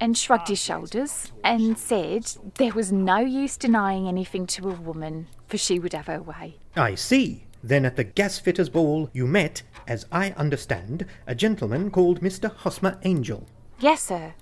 and 0.00 0.16
shrugged 0.16 0.48
his 0.48 0.62
shoulders 0.62 1.32
and 1.44 1.78
said 1.78 2.24
there 2.56 2.72
was 2.72 2.92
no 2.92 3.18
use 3.18 3.56
denying 3.56 4.08
anything 4.08 4.46
to 4.46 4.68
a 4.68 4.74
woman, 4.74 5.26
for 5.46 5.58
she 5.58 5.78
would 5.78 5.92
have 5.92 6.06
her 6.06 6.22
way. 6.22 6.56
I 6.76 6.94
see. 6.94 7.44
Then 7.62 7.84
at 7.84 7.96
the 7.96 8.04
gasfitter's 8.04 8.68
ball 8.68 9.10
you 9.12 9.26
met, 9.26 9.62
as 9.86 10.06
I 10.12 10.30
understand, 10.32 11.06
a 11.26 11.34
gentleman 11.34 11.90
called 11.90 12.20
Mr. 12.20 12.54
Hosmer 12.54 12.98
Angel. 13.04 13.46
Yes, 13.80 14.02
sir. 14.02 14.34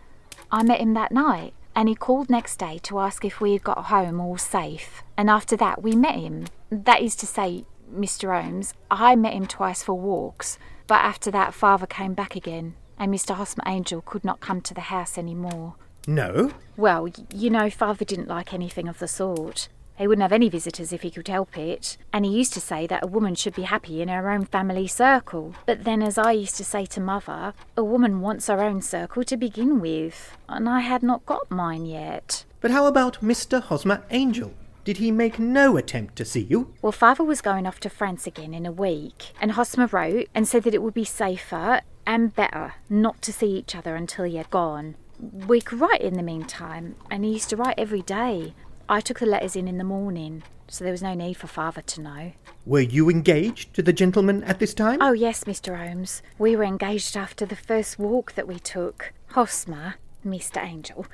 I 0.51 0.63
met 0.63 0.81
him 0.81 0.95
that 0.95 1.13
night, 1.13 1.55
and 1.75 1.89
he 1.89 1.95
called 1.95 2.31
next 2.31 2.59
day 2.59 2.79
to 2.85 2.99
ask 2.99 3.25
if 3.25 3.41
we 3.41 3.53
had 3.53 3.65
got 3.65 3.87
home 3.87 4.21
all 4.21 4.37
safe. 4.37 5.03
And 5.17 5.31
after 5.31 5.57
that, 5.57 5.83
we 5.83 5.97
met 5.97 6.17
him. 6.17 6.47
That 6.71 7.01
is 7.01 7.17
to 7.17 7.27
say, 7.27 7.65
Mr. 7.93 8.41
Holmes, 8.41 8.75
I 8.91 9.17
met 9.17 9.35
him 9.35 9.47
twice 9.47 9.83
for 9.83 9.95
walks, 9.95 10.59
but 10.87 11.01
after 11.01 11.31
that, 11.31 11.55
father 11.55 11.87
came 11.87 12.15
back 12.15 12.37
again, 12.37 12.75
and 12.99 13.13
Mr. 13.13 13.35
Hosmer 13.35 13.65
Angel 13.67 14.01
could 14.01 14.25
not 14.25 14.41
come 14.41 14.61
to 14.63 14.75
the 14.75 14.83
house 14.83 15.17
any 15.19 15.35
more. 15.35 15.75
No? 16.07 16.53
Well, 16.77 17.05
y- 17.05 17.13
you 17.35 17.51
know, 17.51 17.69
father 17.71 18.05
didn't 18.05 18.29
like 18.29 18.55
anything 18.55 18.89
of 18.89 18.99
the 18.99 19.09
sort. 19.09 19.69
He 19.99 20.07
wouldn't 20.07 20.23
have 20.23 20.33
any 20.33 20.51
visitors 20.51 20.93
if 20.93 21.01
he 21.03 21.11
could 21.11 21.27
help 21.29 21.57
it, 21.57 21.97
and 22.13 22.25
he 22.27 22.31
used 22.31 22.53
to 22.53 22.61
say 22.61 22.87
that 22.87 23.03
a 23.03 23.07
woman 23.07 23.35
should 23.35 23.55
be 23.55 23.63
happy 23.63 24.03
in 24.03 24.09
her 24.09 24.31
own 24.31 24.45
family 24.45 24.87
circle. 24.87 25.55
But 25.65 25.85
then, 25.85 26.03
as 26.03 26.19
I 26.19 26.33
used 26.33 26.57
to 26.59 26.65
say 26.65 26.85
to 26.87 27.01
mother, 27.01 27.55
a 27.79 27.83
woman 27.85 28.21
wants 28.21 28.49
her 28.49 28.61
own 28.63 28.83
circle 28.83 29.25
to 29.25 29.37
begin 29.39 29.81
with, 29.81 30.37
and 30.51 30.69
I 30.69 30.81
had 30.81 31.03
not 31.03 31.25
got 31.25 31.51
mine 31.51 31.87
yet. 31.87 32.45
But 32.61 32.73
how 32.73 32.87
about 32.87 33.23
Mr. 33.23 33.63
Hosmer 33.63 34.05
Angel? 34.11 34.53
Did 34.85 34.99
he 34.99 35.11
make 35.11 35.39
no 35.39 35.77
attempt 35.79 36.15
to 36.17 36.25
see 36.27 36.43
you? 36.43 36.75
Well, 36.83 36.93
father 36.93 37.25
was 37.25 37.41
going 37.41 37.67
off 37.67 37.81
to 37.81 37.91
France 37.91 38.27
again 38.27 38.53
in 38.55 38.67
a 38.67 38.71
week, 38.73 39.33
and 39.41 39.53
Hosmer 39.53 39.87
wrote 39.87 40.29
and 40.35 40.47
said 40.47 40.63
that 40.65 40.75
it 40.75 40.83
would 40.83 40.95
be 40.95 41.05
safer 41.05 41.81
and 42.07 42.35
better 42.35 42.75
not 42.89 43.21
to 43.23 43.33
see 43.33 43.51
each 43.57 43.75
other 43.75 43.97
until 43.97 44.31
had 44.31 44.51
gone. 44.51 44.95
We 45.21 45.61
could 45.61 45.81
write 45.81 46.03
in 46.03 46.15
the 46.15 46.23
meantime, 46.23 46.97
and 47.11 47.25
he 47.25 47.33
used 47.33 47.51
to 47.51 47.57
write 47.57 47.79
every 47.79 48.03
day. 48.03 48.55
I 48.89 49.01
took 49.01 49.19
the 49.19 49.27
letters 49.27 49.57
in 49.57 49.67
in 49.67 49.79
the 49.79 49.85
morning, 49.85 50.43
so 50.69 50.85
there 50.85 50.93
was 50.93 51.03
no 51.03 51.15
need 51.15 51.35
for 51.35 51.47
father 51.47 51.83
to 51.83 52.01
know. 52.01 52.33
Were 52.65 52.81
you 52.81 53.09
engaged 53.09 53.75
to 53.75 53.83
the 53.83 53.93
gentleman 53.93 54.45
at 54.45 54.59
this 54.59 54.75
time? 54.75 54.99
Oh, 55.01 55.13
yes, 55.13 55.45
Mr. 55.45 55.77
Holmes. 55.77 56.23
We 56.39 56.55
were 56.55 56.65
engaged 56.65 57.17
after 57.17 57.47
the 57.47 57.57
first 57.57 57.99
walk 57.99 58.35
that 58.35 58.47
we 58.47 58.59
took. 58.59 59.13
Hosmer, 59.31 59.95
Mr. 60.25 60.63
Angel, 60.63 61.07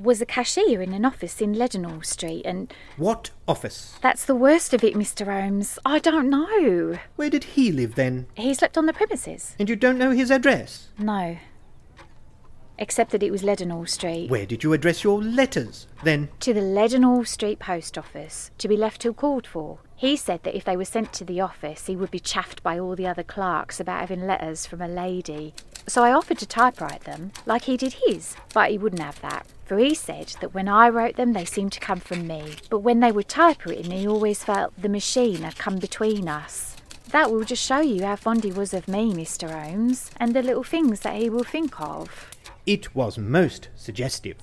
was 0.00 0.20
a 0.20 0.26
cashier 0.26 0.80
in 0.82 0.92
an 0.92 1.04
office 1.04 1.40
in 1.40 1.54
Leadenhall 1.54 2.04
Street, 2.04 2.42
and 2.44 2.72
What 2.96 3.30
office? 3.46 3.96
that's 4.00 4.24
the 4.24 4.34
worst 4.34 4.72
of 4.74 4.82
it, 4.84 4.94
Mr. 4.94 5.26
Holmes. 5.26 5.78
I 5.84 5.98
don't 5.98 6.30
know. 6.30 6.98
Where 7.16 7.30
did 7.30 7.44
he 7.44 7.70
live 7.72 7.94
then? 7.94 8.26
He 8.34 8.54
slept 8.54 8.76
on 8.78 8.86
the 8.86 8.92
premises. 8.92 9.54
And 9.58 9.68
you 9.68 9.76
don't 9.76 9.98
know 9.98 10.10
his 10.10 10.30
address? 10.30 10.88
No. 10.98 11.36
Except 12.78 13.10
that 13.12 13.22
it 13.22 13.30
was 13.30 13.42
Leadenhall 13.42 13.88
Street. 13.88 14.28
Where 14.30 14.46
did 14.46 14.64
you 14.64 14.72
address 14.72 15.04
your 15.04 15.22
letters 15.22 15.86
then? 16.02 16.30
To 16.40 16.52
the 16.54 16.60
Leadenhall 16.60 17.26
Street 17.26 17.58
Post 17.58 17.96
Office, 17.98 18.50
to 18.58 18.66
be 18.66 18.76
left 18.76 19.02
till 19.02 19.12
called 19.14 19.46
for. 19.46 19.78
He 20.02 20.16
said 20.16 20.42
that 20.42 20.56
if 20.56 20.64
they 20.64 20.76
were 20.76 20.84
sent 20.84 21.12
to 21.12 21.24
the 21.24 21.40
office, 21.40 21.86
he 21.86 21.94
would 21.94 22.10
be 22.10 22.18
chaffed 22.18 22.60
by 22.64 22.76
all 22.76 22.96
the 22.96 23.06
other 23.06 23.22
clerks 23.22 23.78
about 23.78 24.00
having 24.00 24.26
letters 24.26 24.66
from 24.66 24.80
a 24.82 24.88
lady. 24.88 25.54
So 25.86 26.02
I 26.02 26.12
offered 26.12 26.38
to 26.38 26.46
typewrite 26.46 27.04
them, 27.04 27.30
like 27.46 27.62
he 27.62 27.76
did 27.76 27.94
his, 28.04 28.34
but 28.52 28.72
he 28.72 28.78
wouldn't 28.78 29.00
have 29.00 29.20
that. 29.20 29.46
For 29.64 29.78
he 29.78 29.94
said 29.94 30.34
that 30.40 30.54
when 30.54 30.66
I 30.66 30.88
wrote 30.88 31.14
them, 31.14 31.34
they 31.34 31.44
seemed 31.44 31.70
to 31.74 31.78
come 31.80 32.00
from 32.00 32.26
me, 32.26 32.56
but 32.68 32.80
when 32.80 32.98
they 32.98 33.12
were 33.12 33.22
typewritten, 33.22 33.92
he 33.92 34.08
always 34.08 34.42
felt 34.42 34.72
the 34.76 34.88
machine 34.88 35.42
had 35.42 35.56
come 35.56 35.78
between 35.78 36.26
us. 36.26 36.76
That 37.10 37.30
will 37.30 37.44
just 37.44 37.64
show 37.64 37.78
you 37.78 38.04
how 38.04 38.16
fond 38.16 38.42
he 38.42 38.50
was 38.50 38.74
of 38.74 38.88
me, 38.88 39.12
Mr. 39.12 39.50
Holmes, 39.52 40.10
and 40.16 40.34
the 40.34 40.42
little 40.42 40.64
things 40.64 40.98
that 41.02 41.14
he 41.14 41.30
will 41.30 41.44
think 41.44 41.80
of. 41.80 42.28
It 42.66 42.92
was 42.92 43.18
most 43.18 43.68
suggestive. 43.76 44.38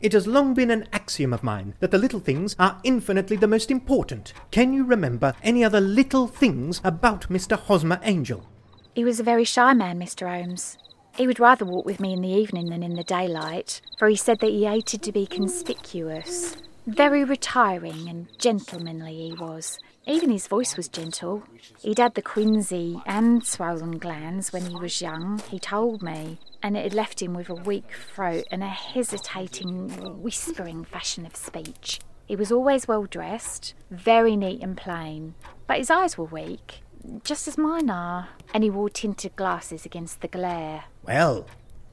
It 0.00 0.12
has 0.12 0.26
long 0.26 0.52
been 0.52 0.70
an 0.70 0.86
axiom 0.92 1.32
of 1.32 1.42
mine 1.42 1.74
that 1.80 1.90
the 1.90 1.98
little 1.98 2.20
things 2.20 2.54
are 2.58 2.78
infinitely 2.84 3.36
the 3.36 3.46
most 3.46 3.70
important. 3.70 4.34
Can 4.50 4.72
you 4.72 4.84
remember 4.84 5.34
any 5.42 5.64
other 5.64 5.80
little 5.80 6.26
things 6.26 6.80
about 6.84 7.28
Mr. 7.28 7.58
Hosmer 7.58 7.98
Angel? 8.02 8.46
He 8.94 9.04
was 9.04 9.20
a 9.20 9.24
very 9.24 9.44
shy 9.44 9.72
man, 9.72 9.98
Mr. 9.98 10.28
Holmes. 10.28 10.76
He 11.16 11.26
would 11.26 11.40
rather 11.40 11.64
walk 11.64 11.86
with 11.86 11.98
me 11.98 12.12
in 12.12 12.20
the 12.20 12.28
evening 12.28 12.68
than 12.68 12.82
in 12.82 12.94
the 12.94 13.04
daylight, 13.04 13.80
for 13.98 14.08
he 14.08 14.16
said 14.16 14.40
that 14.40 14.50
he 14.50 14.64
hated 14.64 15.02
to 15.02 15.12
be 15.12 15.26
conspicuous. 15.26 16.56
Very 16.86 17.24
retiring 17.24 18.08
and 18.08 18.26
gentlemanly 18.38 19.14
he 19.14 19.34
was. 19.34 19.78
Even 20.08 20.30
his 20.30 20.46
voice 20.46 20.76
was 20.76 20.86
gentle. 20.86 21.42
He'd 21.80 21.98
had 21.98 22.14
the 22.14 22.22
quinsy 22.22 23.02
and 23.06 23.44
swollen 23.44 23.98
glands 23.98 24.52
when 24.52 24.66
he 24.66 24.76
was 24.76 25.02
young, 25.02 25.42
he 25.50 25.58
told 25.58 26.00
me, 26.00 26.38
and 26.62 26.76
it 26.76 26.84
had 26.84 26.94
left 26.94 27.20
him 27.20 27.34
with 27.34 27.48
a 27.48 27.54
weak 27.54 27.90
throat 28.14 28.44
and 28.52 28.62
a 28.62 28.68
hesitating, 28.68 30.22
whispering 30.22 30.84
fashion 30.84 31.26
of 31.26 31.34
speech. 31.34 31.98
He 32.24 32.36
was 32.36 32.52
always 32.52 32.86
well 32.86 33.04
dressed, 33.04 33.74
very 33.90 34.36
neat 34.36 34.62
and 34.62 34.76
plain, 34.76 35.34
but 35.66 35.78
his 35.78 35.90
eyes 35.90 36.16
were 36.16 36.24
weak, 36.24 36.82
just 37.24 37.48
as 37.48 37.58
mine 37.58 37.90
are, 37.90 38.28
and 38.54 38.62
he 38.62 38.70
wore 38.70 38.88
tinted 38.88 39.34
glasses 39.34 39.84
against 39.84 40.20
the 40.20 40.28
glare. 40.28 40.84
Well, 41.02 41.46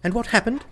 and 0.04 0.14
what 0.14 0.28
happened 0.28 0.66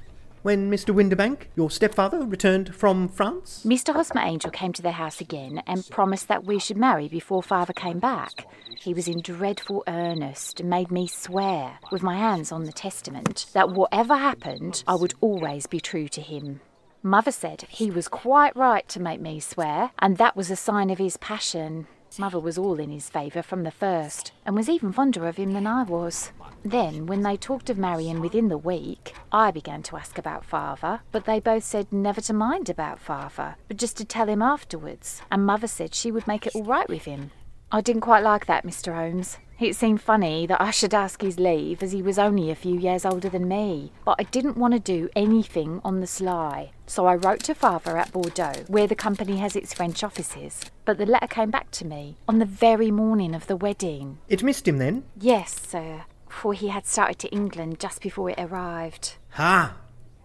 when 0.44 0.72
Mr. 0.72 0.94
Windibank, 0.94 1.48
your 1.56 1.70
stepfather, 1.70 2.26
returned 2.26 2.74
from 2.76 3.08
France? 3.08 3.64
Mr. 3.66 3.94
Hosmer 3.94 4.22
Angel 4.22 4.52
came 4.52 4.74
to 4.74 4.82
the 4.82 4.92
house 4.92 5.22
again 5.22 5.62
and 5.68 5.88
promised 5.90 6.28
that 6.28 6.44
we 6.44 6.60
should 6.60 6.78
marry 6.78 7.08
before 7.08 7.44
father 7.44 7.74
came 7.74 8.00
back. 8.00 8.48
He 8.80 8.94
was 8.94 9.08
in 9.08 9.22
dreadful 9.22 9.84
earnest 9.88 10.60
and 10.60 10.70
made 10.70 10.92
me 10.92 11.08
swear, 11.08 11.80
with 11.92 12.02
my 12.02 12.18
hands 12.18 12.52
on 12.52 12.64
the 12.64 12.72
testament, 12.72 13.46
that 13.54 13.70
whatever 13.70 14.16
happened, 14.16 14.84
I 14.88 14.96
would 14.96 15.14
always 15.22 15.68
be 15.68 15.80
true 15.80 16.08
to 16.10 16.22
him. 16.22 16.62
Mother 17.04 17.32
said 17.32 17.66
he 17.70 17.90
was 17.90 18.08
quite 18.08 18.56
right 18.56 18.88
to 18.90 19.00
make 19.00 19.22
me 19.22 19.40
swear, 19.40 19.92
and 20.00 20.18
that 20.18 20.36
was 20.36 20.52
a 20.52 20.56
sign 20.56 20.90
of 20.90 21.00
his 21.00 21.18
passion. 21.18 21.88
Mother 22.20 22.40
was 22.40 22.58
all 22.58 22.80
in 22.80 22.92
his 22.92 23.10
favour 23.10 23.42
from 23.42 23.64
the 23.64 23.72
first, 23.72 24.32
and 24.46 24.56
was 24.56 24.70
even 24.70 24.92
fonder 24.92 25.28
of 25.28 25.38
him 25.38 25.54
than 25.54 25.66
I 25.66 25.84
was. 25.84 26.32
Then, 26.64 27.06
when 27.06 27.22
they 27.24 27.38
talked 27.38 27.70
of 27.70 27.78
marrying 27.78 28.20
within 28.20 28.50
the 28.50 28.58
week, 28.58 29.14
I 29.32 29.52
began 29.52 29.82
to 29.84 29.98
ask 29.98 30.18
about 30.18 30.46
father, 30.46 31.02
but 31.12 31.26
they 31.26 31.40
both 31.40 31.64
said 31.64 31.92
never 31.92 32.22
to 32.22 32.34
mind 32.34 32.70
about 32.70 33.00
father, 33.00 33.56
but 33.68 33.78
just 33.78 33.98
to 33.98 34.06
tell 34.06 34.28
him 34.28 34.42
afterwards, 34.42 35.22
and 35.32 35.46
mother 35.46 35.68
said 35.68 35.96
she 35.96 36.12
would 36.12 36.28
make 36.28 36.46
it 36.46 36.56
all 36.56 36.64
right 36.64 36.88
with 36.88 37.06
him. 37.06 37.32
I 37.72 37.82
didn't 37.82 38.02
quite 38.02 38.24
like 38.24 38.48
that, 38.48 38.66
Mr. 38.66 38.94
Holmes. 38.94 39.38
It 39.58 39.76
seemed 39.76 40.02
funny 40.02 40.48
that 40.48 40.60
I 40.60 40.72
should 40.72 40.94
ask 40.94 41.22
his 41.22 41.40
leave 41.40 41.84
as 41.84 41.92
he 41.92 42.02
was 42.02 42.18
only 42.18 42.50
a 42.50 42.56
few 42.56 42.80
years 42.80 43.06
older 43.06 43.30
than 43.30 43.48
me, 43.48 43.92
but 44.04 44.16
I 44.18 44.24
didn't 44.24 44.58
want 44.58 44.74
to 44.74 44.80
do 44.80 45.08
anything 45.16 45.80
on 45.84 46.00
the 46.02 46.08
sly. 46.08 46.72
So 46.88 47.06
I 47.06 47.16
wrote 47.16 47.44
to 47.44 47.54
father 47.54 47.96
at 47.98 48.12
Bordeaux, 48.12 48.66
where 48.68 48.88
the 48.88 48.96
company 48.96 49.38
has 49.38 49.56
its 49.56 49.74
French 49.74 50.04
offices. 50.04 50.71
But 50.86 50.98
the 50.98 51.06
letter 51.06 51.28
came 51.28 51.52
back 51.52 51.72
to 51.72 51.86
me 51.86 52.18
on 52.28 52.40
the 52.40 52.46
very 52.46 52.92
morning 52.92 53.36
of 53.36 53.48
the 53.48 53.56
wedding. 53.56 54.18
It 54.28 54.44
missed 54.44 54.68
him 54.68 54.78
then? 54.78 55.04
Yes, 55.20 55.60
sir, 55.60 56.06
for 56.28 56.54
he 56.54 56.70
had 56.70 56.88
started 56.88 57.20
to 57.20 57.30
England 57.30 57.80
just 57.80 58.02
before 58.02 58.30
it 58.32 58.40
arrived. 58.40 59.16
Ah, 59.38 59.78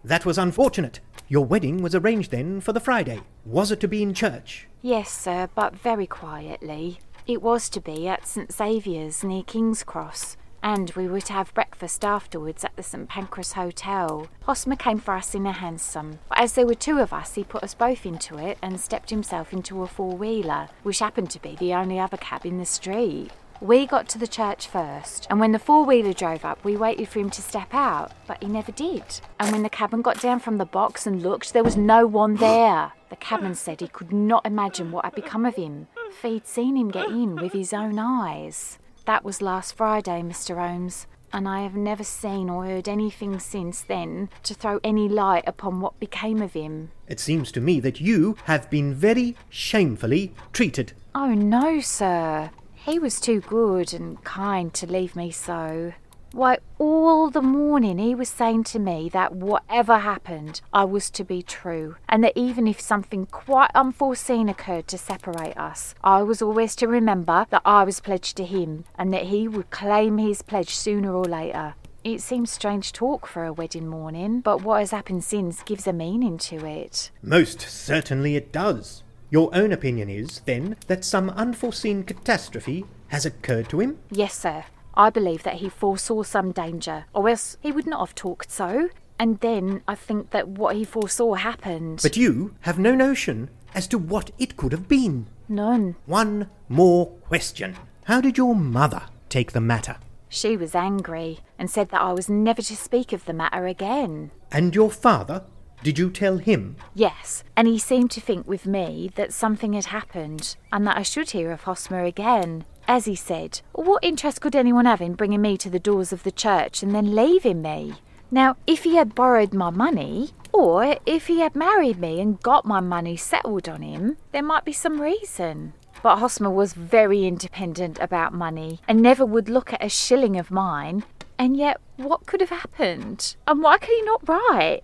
that 0.04 0.24
was 0.24 0.38
unfortunate. 0.38 1.00
Your 1.28 1.44
wedding 1.44 1.82
was 1.82 1.94
arranged 1.94 2.30
then 2.30 2.60
for 2.60 2.72
the 2.72 2.80
Friday. 2.80 3.20
Was 3.44 3.70
it 3.70 3.80
to 3.80 3.88
be 3.88 4.02
in 4.02 4.14
church? 4.14 4.68
Yes, 4.80 5.10
sir, 5.10 5.48
but 5.54 5.76
very 5.76 6.06
quietly. 6.06 7.00
It 7.26 7.42
was 7.42 7.68
to 7.70 7.80
be 7.80 8.06
at 8.06 8.26
St 8.26 8.52
Saviour's 8.52 9.24
near 9.24 9.42
King's 9.42 9.82
Cross, 9.82 10.36
and 10.62 10.90
we 10.96 11.06
were 11.06 11.20
to 11.20 11.32
have 11.32 11.54
breakfast 11.54 12.04
afterwards 12.04 12.64
at 12.64 12.74
the 12.76 12.82
St 12.82 13.08
Pancras 13.08 13.52
Hotel. 13.52 14.28
Hosmer 14.42 14.76
came 14.76 14.98
for 14.98 15.14
us 15.14 15.34
in 15.34 15.46
a 15.46 15.52
hansom, 15.52 16.18
but 16.28 16.38
as 16.38 16.54
there 16.54 16.66
were 16.66 16.74
two 16.74 16.98
of 16.98 17.12
us, 17.12 17.34
he 17.34 17.44
put 17.44 17.62
us 17.62 17.74
both 17.74 18.04
into 18.06 18.38
it 18.38 18.58
and 18.62 18.80
stepped 18.80 19.10
himself 19.10 19.52
into 19.52 19.82
a 19.82 19.86
four 19.86 20.16
wheeler, 20.16 20.68
which 20.82 20.98
happened 20.98 21.30
to 21.30 21.42
be 21.42 21.56
the 21.56 21.74
only 21.74 21.98
other 21.98 22.16
cab 22.16 22.44
in 22.44 22.58
the 22.58 22.64
street. 22.64 23.30
We 23.60 23.86
got 23.86 24.06
to 24.10 24.18
the 24.18 24.26
church 24.26 24.68
first, 24.68 25.26
and 25.30 25.40
when 25.40 25.52
the 25.52 25.58
four 25.58 25.86
wheeler 25.86 26.12
drove 26.12 26.44
up, 26.44 26.62
we 26.62 26.76
waited 26.76 27.08
for 27.08 27.20
him 27.20 27.30
to 27.30 27.40
step 27.40 27.72
out, 27.72 28.12
but 28.26 28.42
he 28.42 28.48
never 28.50 28.70
did. 28.70 29.02
And 29.40 29.50
when 29.50 29.62
the 29.62 29.70
cabman 29.70 30.02
got 30.02 30.20
down 30.20 30.40
from 30.40 30.58
the 30.58 30.66
box 30.66 31.06
and 31.06 31.22
looked, 31.22 31.54
there 31.54 31.64
was 31.64 31.76
no 31.76 32.06
one 32.06 32.36
there. 32.36 32.92
The 33.08 33.16
cabman 33.16 33.54
said 33.54 33.80
he 33.80 33.88
could 33.88 34.12
not 34.12 34.44
imagine 34.44 34.92
what 34.92 35.06
had 35.06 35.14
become 35.14 35.46
of 35.46 35.54
him, 35.54 35.86
for 36.20 36.28
he'd 36.28 36.46
seen 36.46 36.76
him 36.76 36.90
get 36.90 37.08
in 37.08 37.36
with 37.36 37.52
his 37.54 37.72
own 37.72 37.98
eyes. 37.98 38.78
That 39.06 39.24
was 39.24 39.40
last 39.40 39.76
Friday, 39.76 40.20
Mr. 40.20 40.56
Holmes, 40.56 41.06
and 41.32 41.48
I 41.48 41.62
have 41.62 41.76
never 41.76 42.02
seen 42.02 42.50
or 42.50 42.66
heard 42.66 42.88
anything 42.88 43.38
since 43.38 43.80
then 43.82 44.28
to 44.42 44.52
throw 44.52 44.80
any 44.82 45.08
light 45.08 45.44
upon 45.46 45.80
what 45.80 46.00
became 46.00 46.42
of 46.42 46.54
him. 46.54 46.90
It 47.06 47.20
seems 47.20 47.52
to 47.52 47.60
me 47.60 47.78
that 47.80 48.00
you 48.00 48.36
have 48.46 48.68
been 48.68 48.92
very 48.92 49.36
shamefully 49.48 50.34
treated. 50.52 50.92
Oh, 51.14 51.34
no, 51.34 51.78
sir. 51.80 52.50
He 52.74 52.98
was 52.98 53.20
too 53.20 53.40
good 53.40 53.94
and 53.94 54.22
kind 54.24 54.74
to 54.74 54.86
leave 54.86 55.14
me 55.14 55.30
so. 55.30 55.92
Why, 56.32 56.58
all 56.78 57.30
the 57.30 57.40
morning 57.42 57.98
he 57.98 58.14
was 58.14 58.28
saying 58.28 58.64
to 58.64 58.78
me 58.78 59.08
that 59.10 59.34
whatever 59.34 59.98
happened, 59.98 60.60
I 60.72 60.84
was 60.84 61.08
to 61.10 61.24
be 61.24 61.42
true, 61.42 61.96
and 62.08 62.22
that 62.24 62.36
even 62.36 62.66
if 62.66 62.80
something 62.80 63.26
quite 63.26 63.70
unforeseen 63.74 64.48
occurred 64.48 64.88
to 64.88 64.98
separate 64.98 65.56
us, 65.56 65.94
I 66.04 66.22
was 66.22 66.42
always 66.42 66.76
to 66.76 66.88
remember 66.88 67.46
that 67.50 67.62
I 67.64 67.84
was 67.84 68.00
pledged 68.00 68.36
to 68.36 68.44
him, 68.44 68.84
and 68.98 69.12
that 69.12 69.24
he 69.24 69.48
would 69.48 69.70
claim 69.70 70.18
his 70.18 70.42
pledge 70.42 70.74
sooner 70.74 71.14
or 71.14 71.24
later. 71.24 71.74
It 72.04 72.20
seems 72.20 72.50
strange 72.50 72.92
talk 72.92 73.26
for 73.26 73.44
a 73.44 73.52
wedding 73.52 73.88
morning, 73.88 74.40
but 74.40 74.62
what 74.62 74.80
has 74.80 74.90
happened 74.92 75.24
since 75.24 75.62
gives 75.62 75.86
a 75.86 75.92
meaning 75.92 76.38
to 76.38 76.64
it. 76.64 77.10
Most 77.22 77.60
certainly 77.62 78.36
it 78.36 78.52
does. 78.52 79.02
Your 79.30 79.50
own 79.52 79.72
opinion 79.72 80.08
is, 80.08 80.40
then, 80.44 80.76
that 80.86 81.04
some 81.04 81.30
unforeseen 81.30 82.04
catastrophe 82.04 82.84
has 83.08 83.26
occurred 83.26 83.68
to 83.70 83.80
him? 83.80 83.98
Yes, 84.10 84.34
sir. 84.34 84.64
I 84.96 85.10
believe 85.10 85.42
that 85.42 85.56
he 85.56 85.68
foresaw 85.68 86.22
some 86.22 86.52
danger, 86.52 87.04
or 87.12 87.28
else 87.28 87.56
he 87.60 87.72
would 87.72 87.86
not 87.86 88.00
have 88.00 88.14
talked 88.14 88.50
so. 88.50 88.88
And 89.18 89.40
then 89.40 89.82
I 89.88 89.94
think 89.94 90.30
that 90.30 90.48
what 90.48 90.76
he 90.76 90.84
foresaw 90.84 91.34
happened. 91.34 92.00
But 92.02 92.16
you 92.16 92.54
have 92.60 92.78
no 92.78 92.94
notion 92.94 93.50
as 93.74 93.86
to 93.88 93.98
what 93.98 94.30
it 94.38 94.56
could 94.56 94.72
have 94.72 94.88
been. 94.88 95.26
None. 95.48 95.96
One 96.06 96.50
more 96.68 97.06
question. 97.06 97.76
How 98.04 98.20
did 98.20 98.36
your 98.36 98.54
mother 98.54 99.02
take 99.28 99.52
the 99.52 99.60
matter? 99.60 99.96
She 100.28 100.56
was 100.56 100.74
angry 100.74 101.38
and 101.58 101.70
said 101.70 101.90
that 101.90 102.00
I 102.00 102.12
was 102.12 102.28
never 102.28 102.62
to 102.62 102.76
speak 102.76 103.12
of 103.12 103.24
the 103.24 103.32
matter 103.32 103.66
again. 103.66 104.32
And 104.50 104.74
your 104.74 104.90
father? 104.90 105.44
Did 105.82 105.98
you 105.98 106.10
tell 106.10 106.38
him? 106.38 106.76
Yes, 106.94 107.44
and 107.56 107.68
he 107.68 107.78
seemed 107.78 108.10
to 108.12 108.20
think 108.20 108.48
with 108.48 108.66
me 108.66 109.10
that 109.14 109.32
something 109.32 109.74
had 109.74 109.86
happened 109.86 110.56
and 110.72 110.86
that 110.86 110.96
I 110.96 111.02
should 111.02 111.30
hear 111.30 111.52
of 111.52 111.62
Hosmer 111.62 112.02
again. 112.02 112.64
As 112.88 113.06
he 113.06 113.16
said, 113.16 113.60
what 113.72 114.04
interest 114.04 114.40
could 114.40 114.54
anyone 114.54 114.84
have 114.84 115.00
in 115.00 115.14
bringing 115.14 115.42
me 115.42 115.56
to 115.58 115.68
the 115.68 115.80
doors 115.80 116.12
of 116.12 116.22
the 116.22 116.30
church 116.30 116.82
and 116.82 116.94
then 116.94 117.16
leaving 117.16 117.60
me? 117.60 117.94
Now, 118.30 118.56
if 118.66 118.84
he 118.84 118.94
had 118.96 119.14
borrowed 119.14 119.52
my 119.52 119.70
money, 119.70 120.30
or 120.52 120.96
if 121.04 121.26
he 121.26 121.40
had 121.40 121.56
married 121.56 121.98
me 121.98 122.20
and 122.20 122.40
got 122.42 122.64
my 122.64 122.80
money 122.80 123.16
settled 123.16 123.68
on 123.68 123.82
him, 123.82 124.16
there 124.32 124.42
might 124.42 124.64
be 124.64 124.72
some 124.72 125.00
reason. 125.00 125.72
But 126.02 126.18
Hosmer 126.18 126.50
was 126.50 126.74
very 126.74 127.26
independent 127.26 127.98
about 128.00 128.32
money 128.32 128.80
and 128.86 129.02
never 129.02 129.26
would 129.26 129.48
look 129.48 129.72
at 129.72 129.84
a 129.84 129.88
shilling 129.88 130.38
of 130.38 130.50
mine. 130.50 131.04
And 131.38 131.56
yet, 131.56 131.80
what 131.96 132.26
could 132.26 132.40
have 132.40 132.50
happened? 132.50 133.34
And 133.48 133.62
why 133.62 133.78
could 133.78 133.90
he 133.90 134.02
not 134.02 134.28
write? 134.28 134.82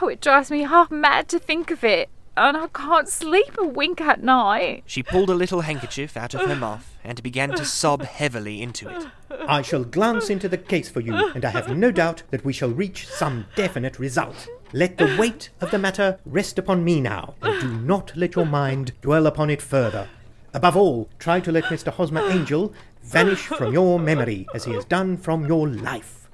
Oh, 0.00 0.08
it 0.08 0.20
drives 0.20 0.50
me 0.50 0.62
half 0.62 0.90
mad 0.90 1.28
to 1.28 1.38
think 1.38 1.70
of 1.70 1.82
it, 1.82 2.08
and 2.36 2.56
I 2.56 2.68
can't 2.68 3.08
sleep 3.08 3.56
a 3.58 3.66
wink 3.66 4.00
at 4.00 4.22
night. 4.22 4.84
She 4.86 5.02
pulled 5.02 5.28
a 5.28 5.34
little 5.34 5.62
handkerchief 5.62 6.16
out 6.16 6.34
of 6.34 6.42
her 6.42 6.56
muff 6.56 6.91
and 7.04 7.22
began 7.22 7.50
to 7.50 7.64
sob 7.64 8.02
heavily 8.02 8.62
into 8.62 8.88
it. 8.88 9.06
I 9.48 9.62
shall 9.62 9.84
glance 9.84 10.30
into 10.30 10.48
the 10.48 10.58
case 10.58 10.88
for 10.88 11.00
you, 11.00 11.14
and 11.34 11.44
I 11.44 11.50
have 11.50 11.76
no 11.76 11.90
doubt 11.90 12.22
that 12.30 12.44
we 12.44 12.52
shall 12.52 12.70
reach 12.70 13.06
some 13.08 13.46
definite 13.56 13.98
result. 13.98 14.48
Let 14.72 14.98
the 14.98 15.16
weight 15.18 15.50
of 15.60 15.70
the 15.70 15.78
matter 15.78 16.18
rest 16.24 16.58
upon 16.58 16.84
me 16.84 17.00
now, 17.00 17.34
and 17.42 17.60
do 17.60 17.72
not 17.86 18.16
let 18.16 18.36
your 18.36 18.46
mind 18.46 18.92
dwell 19.02 19.26
upon 19.26 19.50
it 19.50 19.60
further. 19.60 20.08
Above 20.54 20.76
all, 20.76 21.08
try 21.18 21.40
to 21.40 21.52
let 21.52 21.64
Mr. 21.64 21.92
Hosmer 21.92 22.22
Angel 22.30 22.72
vanish 23.02 23.46
from 23.46 23.72
your 23.72 23.98
memory 23.98 24.46
as 24.54 24.64
he 24.64 24.72
has 24.72 24.84
done 24.84 25.16
from 25.16 25.46
your 25.46 25.68
life. 25.68 26.28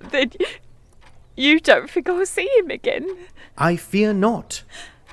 Then 0.00 0.30
you 1.36 1.60
don't 1.60 1.90
think 1.90 2.08
I'll 2.08 2.26
see 2.26 2.48
him 2.56 2.70
again? 2.70 3.06
I 3.56 3.76
fear 3.76 4.12
not. 4.12 4.62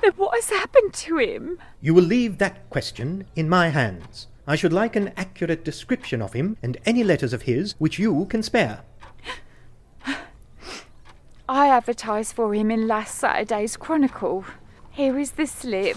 Then 0.02 0.12
what 0.16 0.34
has 0.34 0.50
happened 0.50 0.92
to 0.94 1.18
him? 1.18 1.58
You 1.80 1.94
will 1.94 2.04
leave 2.04 2.38
that 2.38 2.68
question 2.70 3.26
in 3.34 3.48
my 3.48 3.68
hands. 3.68 4.26
I 4.46 4.56
should 4.56 4.72
like 4.72 4.94
an 4.94 5.12
accurate 5.16 5.64
description 5.64 6.22
of 6.22 6.32
him 6.32 6.56
and 6.62 6.76
any 6.86 7.02
letters 7.02 7.32
of 7.32 7.42
his 7.42 7.74
which 7.78 7.98
you 7.98 8.26
can 8.26 8.42
spare. 8.42 8.82
I 11.48 11.68
advertised 11.68 12.34
for 12.34 12.54
him 12.54 12.70
in 12.70 12.88
last 12.88 13.16
Saturday's 13.16 13.76
Chronicle. 13.76 14.44
Here 14.90 15.18
is 15.18 15.32
the 15.32 15.46
slip, 15.46 15.96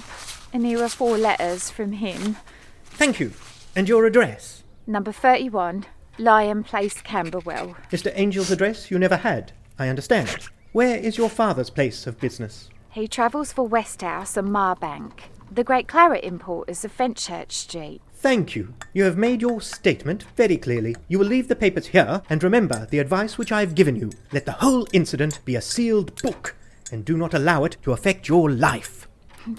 and 0.54 0.66
here 0.66 0.84
are 0.84 0.90
four 0.90 1.18
letters 1.18 1.70
from 1.70 1.94
him. 1.94 2.38
Thank 2.86 3.20
you. 3.20 3.34
And 3.76 3.88
your 3.88 4.06
address? 4.06 4.64
Number 4.86 5.12
31, 5.12 5.86
Lyon 6.18 6.64
Place, 6.64 7.02
Camberwell. 7.02 7.76
Mr. 7.92 8.12
Angel's 8.16 8.52
address 8.52 8.92
you 8.92 9.00
never 9.00 9.18
had, 9.18 9.52
I 9.78 9.88
understand. 9.88 10.50
Where 10.72 10.98
is 10.98 11.18
your 11.18 11.30
father's 11.30 11.70
place 11.70 12.06
of 12.06 12.20
business? 12.20 12.70
He 12.92 13.08
travels 13.08 13.54
for 13.54 13.68
Westhouse 13.68 14.36
and 14.36 14.50
Marbank, 14.50 15.12
the 15.52 15.64
great 15.64 15.88
claret 15.88 16.24
importers 16.24 16.84
of 16.84 16.92
Fenchurch 16.92 17.52
Street. 17.52 18.02
Thank 18.16 18.56
you. 18.56 18.74
You 18.94 19.04
have 19.04 19.16
made 19.16 19.42
your 19.42 19.62
statement 19.62 20.26
very 20.36 20.58
clearly. 20.58 20.96
You 21.08 21.20
will 21.20 21.28
leave 21.28 21.48
the 21.48 21.56
papers 21.56 21.88
here, 21.88 22.24
and 22.30 22.44
remember 22.44 22.88
the 22.90 23.00
advice 23.00 23.38
which 23.38 23.52
I 23.52 23.60
have 23.62 23.76
given 23.76 23.96
you. 23.96 24.10
Let 24.34 24.46
the 24.46 24.54
whole 24.54 24.88
incident 24.92 25.40
be 25.46 25.56
a 25.56 25.62
sealed 25.62 26.20
book, 26.22 26.56
and 26.92 27.06
do 27.06 27.16
not 27.16 27.34
allow 27.36 27.64
it 27.64 27.78
to 27.84 27.92
affect 27.92 28.28
your 28.28 28.50
life. 28.50 29.08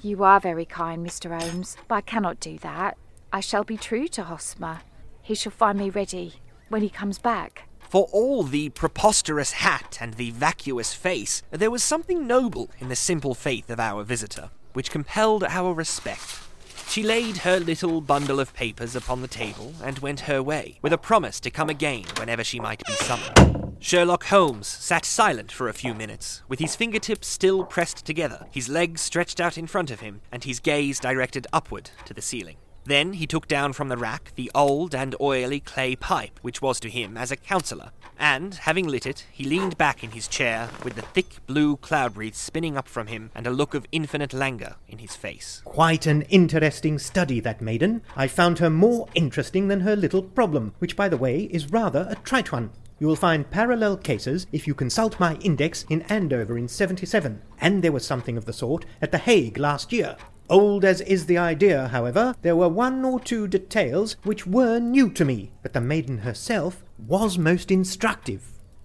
You 0.03 0.25
are 0.25 0.41
very 0.41 0.65
kind, 0.65 1.07
Mr. 1.07 1.41
Holmes, 1.41 1.77
but 1.89 1.95
I 1.95 2.01
cannot 2.01 2.41
do 2.41 2.59
that. 2.59 2.99
I 3.33 3.41
shall 3.41 3.65
be 3.65 3.77
true 3.77 4.09
to 4.09 4.25
Hosmer. 4.25 4.81
He 5.23 5.37
shall 5.37 5.53
find 5.53 5.79
me 5.79 5.89
ready 5.89 6.35
when 6.69 6.83
he 6.83 6.91
comes 6.91 7.19
back. 7.19 7.69
For 7.91 8.09
all 8.13 8.45
the 8.45 8.69
preposterous 8.69 9.51
hat 9.51 9.99
and 10.01 10.15
the 10.15 10.31
vacuous 10.31 10.95
face, 10.95 11.43
there 11.51 11.73
was 11.73 11.83
something 11.83 12.25
noble 12.25 12.71
in 12.79 12.89
the 12.89 12.95
simple 12.95 13.35
faith 13.35 13.69
of 13.69 13.81
our 13.81 14.05
visitor, 14.05 14.51
which 14.75 14.93
compelled 14.93 15.43
our 15.43 15.75
respect. 15.75 16.39
She 16.87 17.03
laid 17.03 17.39
her 17.39 17.59
little 17.59 18.01
bundle 18.01 18.39
of 18.39 18.55
papers 18.55 18.95
upon 18.95 19.23
the 19.23 19.27
table 19.27 19.75
and 19.83 19.99
went 19.99 20.21
her 20.21 20.41
way, 20.41 20.79
with 20.83 20.93
a 20.93 20.99
promise 20.99 21.41
to 21.41 21.51
come 21.51 21.69
again 21.69 22.05
whenever 22.17 22.45
she 22.45 22.61
might 22.61 22.87
be 22.87 22.93
summoned. 22.93 23.75
Sherlock 23.81 24.23
Holmes 24.27 24.69
sat 24.69 25.05
silent 25.05 25.51
for 25.51 25.69
a 25.69 25.75
few 25.75 25.93
minutes, 25.93 26.43
with 26.47 26.61
his 26.61 26.77
fingertips 26.77 27.27
still 27.27 27.65
pressed 27.65 28.07
together, 28.07 28.47
his 28.53 28.69
legs 28.69 29.01
stretched 29.01 29.41
out 29.41 29.59
in 29.59 29.67
front 29.67 29.91
of 29.91 29.99
him, 29.99 30.21
and 30.31 30.45
his 30.45 30.61
gaze 30.61 31.01
directed 31.01 31.49
upward 31.53 31.91
to 32.05 32.15
the 32.15 32.23
ceiling. 32.23 32.55
Then 32.85 33.15
he 33.15 33.27
took 33.27 33.47
down 33.47 33.73
from 33.73 33.89
the 33.89 33.97
rack 33.97 34.33
the 34.35 34.51
old 34.55 34.95
and 34.95 35.15
oily 35.21 35.61
clay 35.61 35.97
pipe 35.97 36.39
which 36.43 36.63
was 36.63 36.81
to 36.81 36.91
him 36.91 37.17
as 37.17 37.31
a 37.31 37.37
counsellor, 37.37 37.93
and, 38.19 38.55
having 38.55 38.87
lit 38.87 39.07
it, 39.07 39.27
he 39.33 39.45
leaned 39.45 39.79
back 39.79 40.05
in 40.05 40.11
his 40.11 40.29
chair 40.29 40.69
with 40.85 40.95
the 40.95 41.03
thick 41.03 41.37
blue 41.47 41.77
cloud 41.77 42.17
wreath 42.17 42.37
spinning 42.37 42.77
up 42.77 42.89
from 42.89 43.07
him 43.07 43.31
and 43.35 43.47
a 43.47 43.51
look 43.51 43.75
of 43.75 43.87
infinite 43.93 44.35
languor 44.35 44.77
in 44.89 44.99
his 44.99 45.17
face. 45.17 45.63
Quite 45.65 46.07
an 46.07 46.23
interesting 46.23 46.99
study, 46.99 47.41
that 47.41 47.63
maiden. 47.63 48.03
I 48.17 48.29
found 48.29 48.59
her 48.59 48.71
more 48.71 49.09
interesting 49.15 49.69
than 49.69 49.81
her 49.81 49.97
little 49.97 50.23
problem, 50.23 50.75
which, 50.81 50.97
by 50.97 51.09
the 51.09 51.17
way, 51.17 51.45
is 51.45 51.71
rather 51.71 52.07
a 52.11 52.17
trite 52.17 52.53
one. 52.53 52.71
You 52.99 53.07
will 53.07 53.17
find 53.17 53.51
parallel 53.51 53.97
cases 53.97 54.47
if 54.53 54.67
you 54.67 54.75
consult 54.75 55.19
my 55.19 55.37
index 55.37 55.87
in 55.89 56.03
Andover 56.03 56.59
in 56.59 56.69
77, 56.69 57.41
and 57.59 57.83
there 57.83 57.93
was 57.93 58.05
something 58.05 58.37
of 58.37 58.45
the 58.45 58.53
sort 58.53 58.85
at 59.01 59.13
The 59.13 59.19
Hague 59.19 59.57
last 59.57 59.91
year. 59.91 60.17
Old 60.51 60.85
as 60.85 61.01
is 61.03 61.27
the 61.27 61.39
idea, 61.39 61.87
however, 61.87 62.35
there 62.43 62.57
were 62.57 62.69
one 62.69 63.05
or 63.05 63.21
two 63.21 63.47
details 63.47 64.17
which 64.25 64.49
were 64.49 64.81
new 64.81 65.09
to 65.11 65.25
me, 65.25 65.53
but 65.63 65.75
the 65.75 65.81
maiden 65.81 66.19
herself 66.19 66.83
was 66.99 67.39
most 67.39 67.71
instructive. 67.71 68.43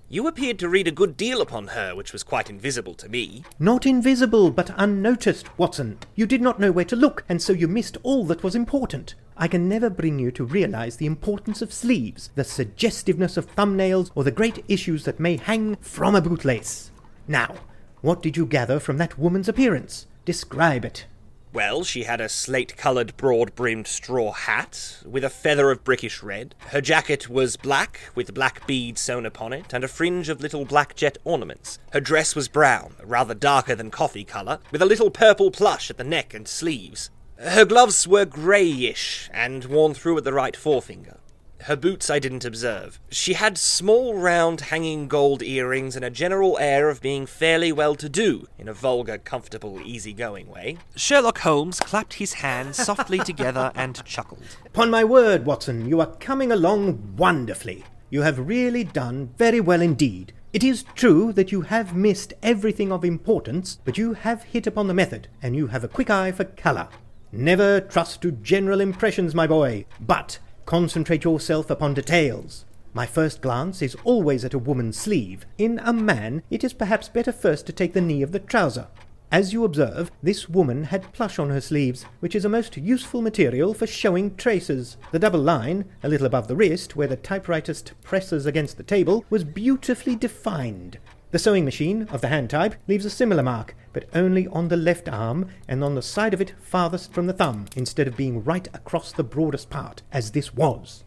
You 0.08 0.28
appeared 0.28 0.60
to 0.60 0.70
read 0.70 0.88
a 0.88 0.92
good 0.92 1.18
deal 1.18 1.42
upon 1.42 1.70
her, 1.70 1.96
which 1.96 2.14
was 2.14 2.22
quite 2.22 2.52
invisible 2.52 2.94
to 2.94 3.10
me. 3.10 3.44
Not 3.58 3.88
invisible, 3.88 4.52
but 4.52 4.76
unnoticed, 4.78 5.58
Watson. 5.58 5.98
You 6.14 6.28
did 6.28 6.40
not 6.40 6.60
know 6.60 6.72
where 6.72 6.86
to 6.86 6.96
look, 6.96 7.24
and 7.28 7.42
so 7.42 7.52
you 7.52 7.68
missed 7.68 7.98
all 8.04 8.26
that 8.26 8.44
was 8.44 8.54
important. 8.54 9.16
I 9.36 9.48
can 9.48 9.68
never 9.68 9.90
bring 9.90 10.20
you 10.20 10.30
to 10.34 10.46
realize 10.46 10.98
the 10.98 11.08
importance 11.08 11.64
of 11.64 11.74
sleeves, 11.74 12.30
the 12.36 12.44
suggestiveness 12.44 13.38
of 13.38 13.54
thumbnails, 13.56 14.12
or 14.14 14.24
the 14.24 14.30
great 14.30 14.64
issues 14.68 15.04
that 15.06 15.20
may 15.20 15.38
hang 15.38 15.78
from 15.78 16.14
a 16.14 16.22
bootlace. 16.22 16.92
Now, 17.28 17.56
what 18.02 18.22
did 18.22 18.38
you 18.38 18.46
gather 18.46 18.80
from 18.80 19.00
that 19.00 19.18
woman's 19.18 19.50
appearance? 19.50 20.06
Describe 20.26 20.86
it. 20.86 21.08
Well, 21.56 21.86
she 21.86 22.04
had 22.04 22.20
a 22.20 22.28
slate 22.28 22.76
coloured, 22.76 23.16
broad 23.16 23.56
brimmed 23.56 23.88
straw 23.88 24.34
hat, 24.34 24.98
with 25.06 25.24
a 25.24 25.30
feather 25.30 25.72
of 25.72 25.86
brickish 25.86 26.22
red. 26.22 26.54
Her 26.68 26.82
jacket 26.82 27.30
was 27.30 27.56
black, 27.56 28.02
with 28.14 28.34
black 28.34 28.68
beads 28.68 29.00
sewn 29.00 29.26
upon 29.26 29.54
it, 29.54 29.72
and 29.72 29.82
a 29.82 29.88
fringe 29.88 30.28
of 30.28 30.42
little 30.42 30.66
black 30.66 30.98
jet 30.98 31.18
ornaments. 31.24 31.80
Her 31.94 32.02
dress 32.02 32.36
was 32.36 32.50
brown, 32.50 32.96
rather 33.02 33.34
darker 33.34 33.74
than 33.74 33.90
coffee 33.90 34.26
colour, 34.26 34.60
with 34.70 34.82
a 34.82 34.86
little 34.86 35.10
purple 35.10 35.50
plush 35.50 35.90
at 35.90 35.96
the 35.96 36.04
neck 36.04 36.34
and 36.34 36.46
sleeves. 36.46 37.10
Her 37.38 37.64
gloves 37.64 38.06
were 38.06 38.26
greyish 38.26 39.30
and 39.32 39.64
worn 39.64 39.94
through 39.94 40.18
at 40.18 40.26
the 40.26 40.34
right 40.34 40.58
forefinger. 40.58 41.20
Her 41.62 41.76
boots 41.76 42.10
I 42.10 42.20
didn't 42.20 42.46
observe. 42.46 43.00
She 43.10 43.34
had 43.34 43.58
small, 43.58 44.14
round, 44.14 44.62
hanging 44.62 45.08
gold 45.08 45.42
earrings 45.42 45.96
and 45.96 46.06
a 46.06 46.10
general 46.10 46.58
air 46.60 46.90
of 46.90 47.02
being 47.02 47.26
fairly 47.26 47.72
well 47.72 47.96
to 47.96 48.10
do, 48.10 48.48
in 48.60 48.68
a 48.68 48.74
vulgar, 48.74 49.18
comfortable, 49.18 49.82
easy-going 49.82 50.48
way. 50.48 50.78
Sherlock 50.96 51.40
Holmes 51.40 51.80
clapped 51.80 52.16
his 52.16 52.34
hands 52.34 52.78
softly 52.78 53.18
together 53.26 53.72
and 53.74 54.04
chuckled. 54.06 54.58
Upon 54.66 54.90
my 54.92 55.04
word, 55.04 55.46
Watson, 55.46 55.88
you 55.88 56.00
are 56.02 56.16
coming 56.18 56.52
along 56.52 57.16
wonderfully. 57.18 57.84
You 58.10 58.22
have 58.22 58.48
really 58.48 58.84
done 58.84 59.34
very 59.38 59.60
well 59.60 59.82
indeed. 59.82 60.34
It 60.54 60.64
is 60.64 60.86
true 60.96 61.34
that 61.34 61.52
you 61.52 61.62
have 61.62 61.96
missed 61.96 62.34
everything 62.44 62.92
of 62.92 63.04
importance, 63.04 63.80
but 63.84 63.98
you 63.98 64.14
have 64.14 64.44
hit 64.44 64.68
upon 64.68 64.88
the 64.88 64.94
method, 64.94 65.28
and 65.42 65.56
you 65.56 65.68
have 65.68 65.84
a 65.84 65.90
quick 65.90 66.10
eye 66.10 66.32
for 66.32 66.46
colour. 66.46 66.88
Never 67.32 67.82
trust 67.82 68.22
to 68.22 68.32
general 68.32 68.80
impressions, 68.80 69.36
my 69.36 69.48
boy, 69.48 69.86
but 70.00 70.40
concentrate 70.66 71.24
yourself 71.24 71.70
upon 71.70 71.94
details. 71.94 72.66
My 72.94 73.06
first 73.06 73.42
glance 73.42 73.82
is 73.82 73.96
always 74.04 74.46
at 74.46 74.54
a 74.54 74.60
woman's 74.60 74.98
sleeve. 74.98 75.46
In 75.58 75.80
a 75.84 75.92
man, 75.92 76.44
it 76.50 76.64
is 76.64 76.74
perhaps 76.74 77.10
better 77.10 77.32
first 77.32 77.66
to 77.68 77.74
take 77.74 77.94
the 77.94 78.02
knee 78.02 78.22
of 78.22 78.32
the 78.32 78.40
trouser. 78.40 78.88
As 79.32 79.52
you 79.52 79.66
observe, 79.66 80.12
this 80.24 80.48
woman 80.48 80.86
had 80.86 81.12
plush 81.12 81.40
on 81.40 81.50
her 81.50 81.60
sleeves, 81.60 82.04
which 82.20 82.36
is 82.36 82.46
a 82.46 82.50
most 82.50 82.78
useful 82.78 83.22
material 83.22 83.74
for 83.74 83.86
showing 83.86 84.36
traces. 84.36 84.98
The 85.12 85.20
double 85.20 85.42
line, 85.42 85.86
a 86.04 86.08
little 86.08 86.28
above 86.28 86.48
the 86.48 86.56
wrist, 86.56 86.96
where 86.96 87.08
the 87.08 87.18
typewriterist 87.18 87.92
presses 88.02 88.46
against 88.46 88.78
the 88.78 88.84
table, 88.84 89.26
was 89.30 89.44
beautifully 89.44 90.16
defined. 90.16 91.00
The 91.36 91.40
sewing 91.40 91.66
machine, 91.66 92.04
of 92.12 92.22
the 92.22 92.30
hand 92.30 92.50
type, 92.50 92.76
leaves 92.88 93.04
a 93.04 93.10
similar 93.10 93.44
mark, 93.44 93.76
but 93.92 94.08
only 94.16 94.48
on 94.48 94.70
the 94.70 94.78
left 94.78 95.10
arm 95.10 95.50
and 95.68 95.84
on 95.84 95.94
the 95.94 96.02
side 96.02 96.34
of 96.34 96.40
it 96.40 96.54
farthest 96.62 97.12
from 97.12 97.28
the 97.28 97.34
thumb, 97.34 97.66
instead 97.76 98.08
of 98.08 98.16
being 98.16 98.42
right 98.42 98.66
across 98.74 99.12
the 99.12 99.22
broadest 99.22 99.70
part, 99.70 100.02
as 100.14 100.32
this 100.32 100.54
was. 100.54 101.04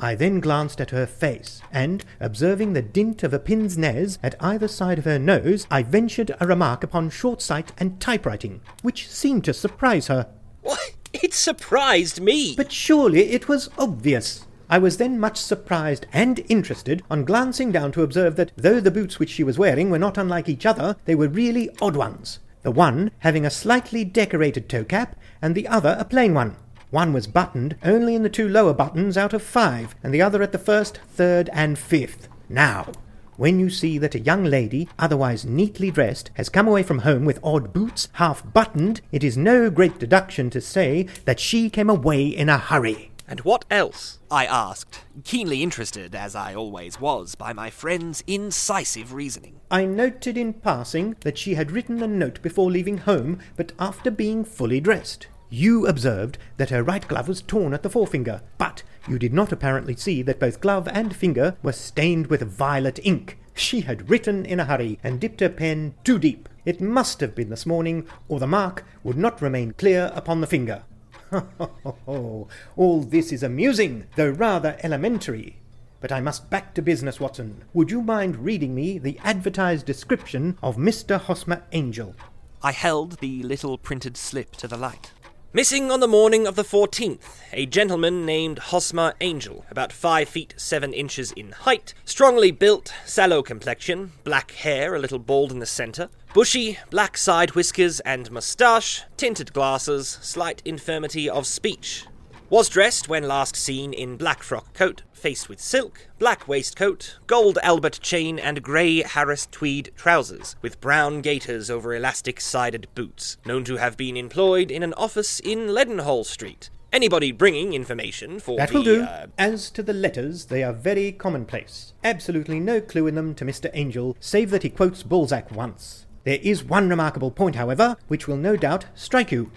I 0.00 0.16
then 0.16 0.40
glanced 0.40 0.80
at 0.80 0.90
her 0.90 1.06
face, 1.06 1.62
and, 1.70 2.04
observing 2.18 2.72
the 2.72 2.82
dint 2.82 3.22
of 3.22 3.32
a 3.32 3.38
pince 3.38 3.76
nez 3.76 4.18
at 4.20 4.34
either 4.40 4.66
side 4.66 4.98
of 4.98 5.04
her 5.04 5.16
nose, 5.16 5.64
I 5.70 5.84
ventured 5.84 6.34
a 6.40 6.46
remark 6.48 6.82
upon 6.82 7.08
short 7.10 7.40
sight 7.40 7.70
and 7.78 8.00
typewriting, 8.00 8.60
which 8.82 9.08
seemed 9.08 9.44
to 9.44 9.54
surprise 9.54 10.08
her. 10.08 10.26
Why, 10.60 10.88
it 11.12 11.34
surprised 11.34 12.20
me! 12.20 12.56
But 12.56 12.72
surely 12.72 13.30
it 13.30 13.46
was 13.46 13.70
obvious. 13.78 14.44
I 14.70 14.78
was 14.78 14.98
then 14.98 15.18
much 15.18 15.38
surprised 15.38 16.04
and 16.12 16.44
interested 16.48 17.02
on 17.10 17.24
glancing 17.24 17.72
down 17.72 17.90
to 17.92 18.02
observe 18.02 18.36
that 18.36 18.52
though 18.54 18.80
the 18.80 18.90
boots 18.90 19.18
which 19.18 19.30
she 19.30 19.42
was 19.42 19.58
wearing 19.58 19.90
were 19.90 19.98
not 19.98 20.18
unlike 20.18 20.48
each 20.48 20.66
other, 20.66 20.96
they 21.06 21.14
were 21.14 21.28
really 21.28 21.70
odd 21.80 21.96
ones, 21.96 22.38
the 22.62 22.70
one 22.70 23.10
having 23.20 23.46
a 23.46 23.50
slightly 23.50 24.04
decorated 24.04 24.68
toe 24.68 24.84
cap, 24.84 25.16
and 25.40 25.54
the 25.54 25.66
other 25.66 25.96
a 25.98 26.04
plain 26.04 26.34
one. 26.34 26.56
One 26.90 27.14
was 27.14 27.26
buttoned 27.26 27.76
only 27.82 28.14
in 28.14 28.22
the 28.22 28.28
two 28.28 28.48
lower 28.48 28.74
buttons 28.74 29.16
out 29.16 29.32
of 29.32 29.42
five, 29.42 29.94
and 30.02 30.12
the 30.12 30.22
other 30.22 30.42
at 30.42 30.52
the 30.52 30.58
first, 30.58 31.00
third, 31.14 31.48
and 31.52 31.78
fifth. 31.78 32.28
Now, 32.50 32.92
when 33.38 33.60
you 33.60 33.70
see 33.70 33.98
that 33.98 34.14
a 34.14 34.20
young 34.20 34.44
lady, 34.44 34.88
otherwise 34.98 35.44
neatly 35.44 35.90
dressed, 35.90 36.30
has 36.34 36.48
come 36.48 36.66
away 36.66 36.82
from 36.82 37.00
home 37.00 37.24
with 37.24 37.40
odd 37.42 37.72
boots, 37.72 38.08
half 38.14 38.42
buttoned, 38.52 39.00
it 39.12 39.22
is 39.22 39.36
no 39.36 39.70
great 39.70 39.98
deduction 39.98 40.50
to 40.50 40.60
say 40.60 41.06
that 41.24 41.40
she 41.40 41.70
came 41.70 41.88
away 41.88 42.26
in 42.26 42.48
a 42.48 42.58
hurry. 42.58 43.07
And 43.28 43.40
what 43.40 43.66
else? 43.70 44.20
I 44.30 44.46
asked, 44.46 45.04
keenly 45.22 45.62
interested, 45.62 46.14
as 46.14 46.34
I 46.34 46.54
always 46.54 46.98
was, 46.98 47.34
by 47.34 47.52
my 47.52 47.68
friend's 47.68 48.24
incisive 48.26 49.12
reasoning. 49.12 49.60
I 49.70 49.84
noted 49.84 50.38
in 50.38 50.54
passing 50.54 51.14
that 51.20 51.36
she 51.36 51.54
had 51.54 51.70
written 51.70 52.02
a 52.02 52.06
note 52.06 52.40
before 52.40 52.70
leaving 52.70 52.98
home, 52.98 53.38
but 53.54 53.72
after 53.78 54.10
being 54.10 54.44
fully 54.44 54.80
dressed. 54.80 55.26
You 55.50 55.86
observed 55.86 56.38
that 56.56 56.70
her 56.70 56.82
right 56.82 57.06
glove 57.06 57.28
was 57.28 57.42
torn 57.42 57.74
at 57.74 57.82
the 57.82 57.90
forefinger, 57.90 58.42
but 58.56 58.82
you 59.06 59.18
did 59.18 59.34
not 59.34 59.52
apparently 59.52 59.96
see 59.96 60.22
that 60.22 60.40
both 60.40 60.60
glove 60.60 60.88
and 60.88 61.14
finger 61.14 61.56
were 61.62 61.72
stained 61.72 62.28
with 62.28 62.42
violet 62.42 62.98
ink. 63.02 63.38
She 63.54 63.82
had 63.82 64.08
written 64.08 64.46
in 64.46 64.60
a 64.60 64.64
hurry 64.64 64.98
and 65.02 65.20
dipped 65.20 65.40
her 65.40 65.48
pen 65.48 65.94
too 66.04 66.18
deep. 66.18 66.48
It 66.64 66.80
must 66.80 67.20
have 67.20 67.34
been 67.34 67.50
this 67.50 67.66
morning, 67.66 68.06
or 68.28 68.38
the 68.38 68.46
mark 68.46 68.84
would 69.02 69.16
not 69.16 69.42
remain 69.42 69.72
clear 69.72 70.12
upon 70.14 70.40
the 70.40 70.46
finger. 70.46 70.84
All 72.06 73.00
this 73.00 73.32
is 73.32 73.42
amusing, 73.42 74.06
though 74.16 74.30
rather 74.30 74.76
elementary. 74.82 75.56
But 76.00 76.12
I 76.12 76.20
must 76.20 76.48
back 76.48 76.74
to 76.74 76.82
business, 76.82 77.18
Watson. 77.18 77.64
Would 77.74 77.90
you 77.90 78.02
mind 78.02 78.36
reading 78.36 78.74
me 78.74 78.98
the 78.98 79.18
advertised 79.24 79.84
description 79.84 80.56
of 80.62 80.76
Mr. 80.76 81.20
Hosmer 81.20 81.64
Angel? 81.72 82.14
I 82.62 82.72
held 82.72 83.18
the 83.18 83.42
little 83.42 83.78
printed 83.78 84.16
slip 84.16 84.52
to 84.56 84.68
the 84.68 84.76
light. 84.76 85.12
Missing 85.54 85.90
on 85.90 86.00
the 86.00 86.06
morning 86.06 86.46
of 86.46 86.56
the 86.56 86.62
14th, 86.62 87.40
a 87.54 87.64
gentleman 87.64 88.26
named 88.26 88.58
Hosmer 88.58 89.14
Angel, 89.22 89.64
about 89.70 89.94
5 89.94 90.28
feet 90.28 90.52
7 90.58 90.92
inches 90.92 91.32
in 91.32 91.52
height, 91.52 91.94
strongly 92.04 92.50
built, 92.50 92.92
sallow 93.06 93.42
complexion, 93.42 94.12
black 94.24 94.50
hair 94.50 94.94
a 94.94 94.98
little 94.98 95.18
bald 95.18 95.50
in 95.50 95.58
the 95.58 95.64
centre, 95.64 96.10
bushy, 96.34 96.78
black 96.90 97.16
side 97.16 97.52
whiskers 97.52 98.00
and 98.00 98.30
moustache, 98.30 99.04
tinted 99.16 99.54
glasses, 99.54 100.18
slight 100.20 100.60
infirmity 100.66 101.30
of 101.30 101.46
speech. 101.46 102.04
Was 102.50 102.70
dressed 102.70 103.10
when 103.10 103.28
last 103.28 103.54
seen 103.56 103.92
in 103.92 104.16
black 104.16 104.42
frock 104.42 104.72
coat, 104.72 105.02
faced 105.12 105.50
with 105.50 105.60
silk, 105.60 106.08
black 106.18 106.48
waistcoat, 106.48 107.18
gold 107.26 107.58
Albert 107.62 108.00
chain, 108.00 108.38
and 108.38 108.62
grey 108.62 109.02
Harris 109.02 109.46
tweed 109.50 109.90
trousers, 109.96 110.56
with 110.62 110.80
brown 110.80 111.20
gaiters 111.20 111.68
over 111.68 111.94
elastic 111.94 112.40
sided 112.40 112.88
boots, 112.94 113.36
known 113.44 113.64
to 113.64 113.76
have 113.76 113.98
been 113.98 114.16
employed 114.16 114.70
in 114.70 114.82
an 114.82 114.94
office 114.94 115.40
in 115.40 115.68
Leadenhall 115.68 116.24
Street. 116.24 116.70
Anybody 116.90 117.32
bringing 117.32 117.74
information 117.74 118.40
for 118.40 118.56
That 118.56 118.70
the, 118.70 118.74
will 118.74 118.84
do. 118.84 119.02
uh, 119.02 119.26
As 119.36 119.68
to 119.72 119.82
the 119.82 119.92
letters, 119.92 120.46
they 120.46 120.62
are 120.62 120.72
very 120.72 121.12
commonplace. 121.12 121.92
Absolutely 122.02 122.60
no 122.60 122.80
clue 122.80 123.06
in 123.06 123.14
them 123.14 123.34
to 123.34 123.44
Mr. 123.44 123.68
Angel, 123.74 124.16
save 124.20 124.48
that 124.52 124.62
he 124.62 124.70
quotes 124.70 125.02
Balzac 125.02 125.50
once. 125.50 126.06
There 126.24 126.38
is 126.42 126.64
one 126.64 126.88
remarkable 126.88 127.30
point, 127.30 127.56
however, 127.56 127.96
which 128.08 128.26
will 128.26 128.38
no 128.38 128.56
doubt 128.56 128.86
strike 128.94 129.30
you. 129.30 129.50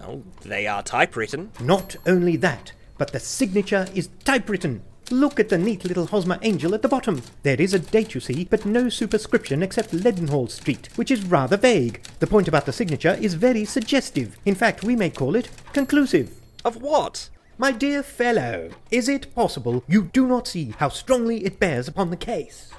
Well, 0.00 0.22
they 0.42 0.66
are 0.66 0.82
typewritten. 0.82 1.50
Not 1.60 1.96
only 2.06 2.36
that, 2.36 2.72
but 2.96 3.12
the 3.12 3.20
signature 3.20 3.86
is 3.94 4.10
typewritten. 4.24 4.82
Look 5.10 5.40
at 5.40 5.48
the 5.48 5.56
neat 5.56 5.84
little 5.84 6.06
Hosmer 6.06 6.38
Angel 6.42 6.74
at 6.74 6.82
the 6.82 6.88
bottom. 6.88 7.22
There 7.42 7.60
is 7.60 7.72
a 7.72 7.78
date, 7.78 8.14
you 8.14 8.20
see, 8.20 8.44
but 8.44 8.66
no 8.66 8.88
superscription 8.90 9.62
except 9.62 9.92
Leadenhall 9.92 10.50
Street, 10.50 10.90
which 10.96 11.10
is 11.10 11.24
rather 11.24 11.56
vague. 11.56 12.02
The 12.18 12.26
point 12.26 12.46
about 12.46 12.66
the 12.66 12.72
signature 12.72 13.16
is 13.20 13.34
very 13.34 13.64
suggestive. 13.64 14.36
In 14.44 14.54
fact, 14.54 14.84
we 14.84 14.96
may 14.96 15.08
call 15.08 15.34
it 15.34 15.48
conclusive. 15.72 16.32
Of 16.64 16.82
what? 16.82 17.30
My 17.56 17.72
dear 17.72 18.02
fellow, 18.02 18.70
is 18.90 19.08
it 19.08 19.34
possible 19.34 19.82
you 19.88 20.04
do 20.04 20.26
not 20.26 20.46
see 20.46 20.74
how 20.78 20.90
strongly 20.90 21.44
it 21.44 21.58
bears 21.58 21.88
upon 21.88 22.10
the 22.10 22.16
case? 22.16 22.70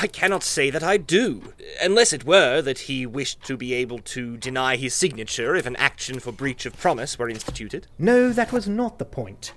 I 0.00 0.06
cannot 0.06 0.42
say 0.42 0.70
that 0.70 0.82
I 0.82 0.96
do, 0.96 1.52
unless 1.82 2.12
it 2.12 2.24
were 2.24 2.62
that 2.62 2.80
he 2.80 3.04
wished 3.06 3.42
to 3.44 3.56
be 3.56 3.74
able 3.74 3.98
to 3.98 4.36
deny 4.36 4.76
his 4.76 4.94
signature 4.94 5.54
if 5.54 5.66
an 5.66 5.76
action 5.76 6.20
for 6.20 6.32
breach 6.32 6.64
of 6.64 6.76
promise 6.78 7.18
were 7.18 7.28
instituted. 7.28 7.86
No, 7.98 8.32
that 8.32 8.52
was 8.52 8.66
not 8.66 8.98
the 8.98 9.04
point. 9.04 9.52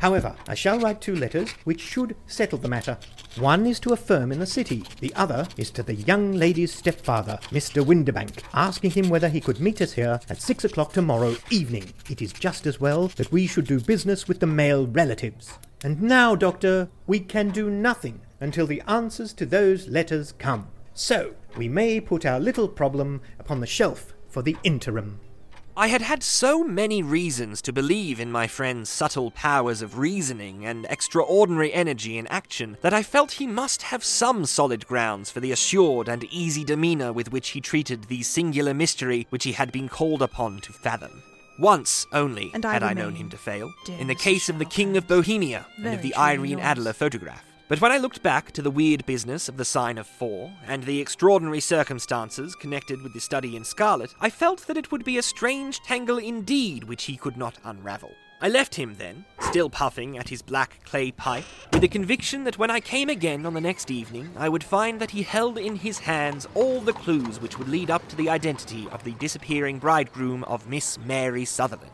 However, 0.00 0.36
I 0.48 0.54
shall 0.54 0.78
write 0.78 1.00
two 1.00 1.16
letters 1.16 1.50
which 1.64 1.80
should 1.80 2.16
settle 2.26 2.58
the 2.58 2.68
matter. 2.68 2.98
One 3.38 3.66
is 3.66 3.80
to 3.80 3.92
a 3.92 3.96
firm 3.96 4.32
in 4.32 4.38
the 4.38 4.46
city, 4.46 4.84
the 5.00 5.14
other 5.14 5.46
is 5.56 5.70
to 5.72 5.82
the 5.82 5.94
young 5.94 6.32
lady's 6.32 6.72
stepfather, 6.72 7.38
Mr. 7.50 7.84
Windibank, 7.84 8.42
asking 8.52 8.90
him 8.90 9.08
whether 9.08 9.28
he 9.28 9.40
could 9.40 9.60
meet 9.60 9.80
us 9.80 9.92
here 9.92 10.20
at 10.28 10.42
six 10.42 10.64
o'clock 10.64 10.92
tomorrow 10.92 11.36
evening. 11.50 11.92
It 12.08 12.22
is 12.22 12.32
just 12.32 12.66
as 12.66 12.80
well 12.80 13.08
that 13.08 13.32
we 13.32 13.46
should 13.46 13.66
do 13.66 13.80
business 13.80 14.28
with 14.28 14.40
the 14.40 14.46
male 14.46 14.86
relatives. 14.86 15.58
And 15.84 16.00
now, 16.00 16.34
Doctor, 16.34 16.88
we 17.06 17.20
can 17.20 17.50
do 17.50 17.68
nothing 17.68 18.22
until 18.40 18.66
the 18.66 18.82
answers 18.88 19.34
to 19.34 19.44
those 19.44 19.86
letters 19.86 20.32
come. 20.32 20.68
So, 20.94 21.34
we 21.58 21.68
may 21.68 22.00
put 22.00 22.24
our 22.24 22.40
little 22.40 22.68
problem 22.68 23.20
upon 23.38 23.60
the 23.60 23.66
shelf 23.66 24.14
for 24.26 24.40
the 24.40 24.56
interim. 24.64 25.20
I 25.76 25.88
had 25.88 26.00
had 26.00 26.22
so 26.22 26.64
many 26.64 27.02
reasons 27.02 27.60
to 27.62 27.72
believe 27.72 28.18
in 28.18 28.32
my 28.32 28.46
friend's 28.46 28.88
subtle 28.88 29.30
powers 29.32 29.82
of 29.82 29.98
reasoning 29.98 30.64
and 30.64 30.86
extraordinary 30.88 31.70
energy 31.74 32.16
in 32.16 32.28
action 32.28 32.78
that 32.80 32.94
I 32.94 33.02
felt 33.02 33.32
he 33.32 33.46
must 33.46 33.82
have 33.82 34.02
some 34.02 34.46
solid 34.46 34.86
grounds 34.86 35.30
for 35.30 35.40
the 35.40 35.52
assured 35.52 36.08
and 36.08 36.24
easy 36.24 36.64
demeanour 36.64 37.12
with 37.12 37.30
which 37.30 37.50
he 37.50 37.60
treated 37.60 38.04
the 38.04 38.22
singular 38.22 38.72
mystery 38.72 39.26
which 39.28 39.44
he 39.44 39.52
had 39.52 39.70
been 39.70 39.90
called 39.90 40.22
upon 40.22 40.60
to 40.60 40.72
fathom. 40.72 41.22
Once 41.58 42.06
only 42.12 42.50
And 42.52 42.64
had 42.64 42.82
I 42.82 42.94
known 42.94 43.14
him 43.14 43.30
to 43.30 43.36
fail, 43.36 43.72
in 43.86 44.08
the 44.08 44.14
case 44.14 44.48
of 44.48 44.58
the 44.58 44.64
King 44.64 44.96
of 44.96 45.06
Bohemia 45.06 45.66
and 45.76 45.94
of 45.94 46.02
the 46.02 46.14
Irene. 46.16 46.58
Adler 46.58 46.92
photograph. 46.92 47.44
But 47.68 47.80
when 47.80 47.92
I 47.92 47.98
looked 47.98 48.22
back 48.22 48.52
to 48.52 48.62
the 48.62 48.70
weird 48.70 49.06
business 49.06 49.48
of 49.48 49.56
the 49.56 49.64
sign 49.64 49.96
of 49.96 50.06
four, 50.06 50.52
and 50.66 50.82
the 50.82 51.00
extraordinary 51.00 51.60
circumstances 51.60 52.54
connected 52.54 53.00
with 53.02 53.14
the 53.14 53.20
study 53.20 53.56
in 53.56 53.64
scarlet, 53.64 54.14
I 54.20 54.30
felt 54.30 54.66
that 54.66 54.76
it 54.76 54.92
would 54.92 55.04
be 55.04 55.16
a 55.16 55.22
strange 55.22 55.80
tangle 55.80 56.18
indeed 56.18 56.84
which 56.84 57.04
he 57.04 57.16
could 57.16 57.36
not 57.36 57.58
unravel. 57.64 58.14
I 58.40 58.48
left 58.48 58.74
him 58.74 58.96
then, 58.98 59.24
still 59.40 59.70
puffing 59.70 60.18
at 60.18 60.28
his 60.28 60.42
black 60.42 60.80
clay 60.84 61.12
pipe, 61.12 61.44
with 61.72 61.80
the 61.80 61.88
conviction 61.88 62.44
that 62.44 62.58
when 62.58 62.70
I 62.70 62.80
came 62.80 63.08
again 63.08 63.46
on 63.46 63.54
the 63.54 63.60
next 63.60 63.90
evening, 63.90 64.30
I 64.36 64.48
would 64.48 64.64
find 64.64 65.00
that 65.00 65.12
he 65.12 65.22
held 65.22 65.56
in 65.56 65.76
his 65.76 66.00
hands 66.00 66.46
all 66.54 66.80
the 66.80 66.92
clues 66.92 67.40
which 67.40 67.58
would 67.58 67.68
lead 67.68 67.90
up 67.90 68.06
to 68.08 68.16
the 68.16 68.28
identity 68.28 68.86
of 68.90 69.02
the 69.04 69.12
disappearing 69.12 69.78
bridegroom 69.78 70.44
of 70.44 70.68
Miss 70.68 70.98
Mary 70.98 71.44
Sutherland. 71.44 71.90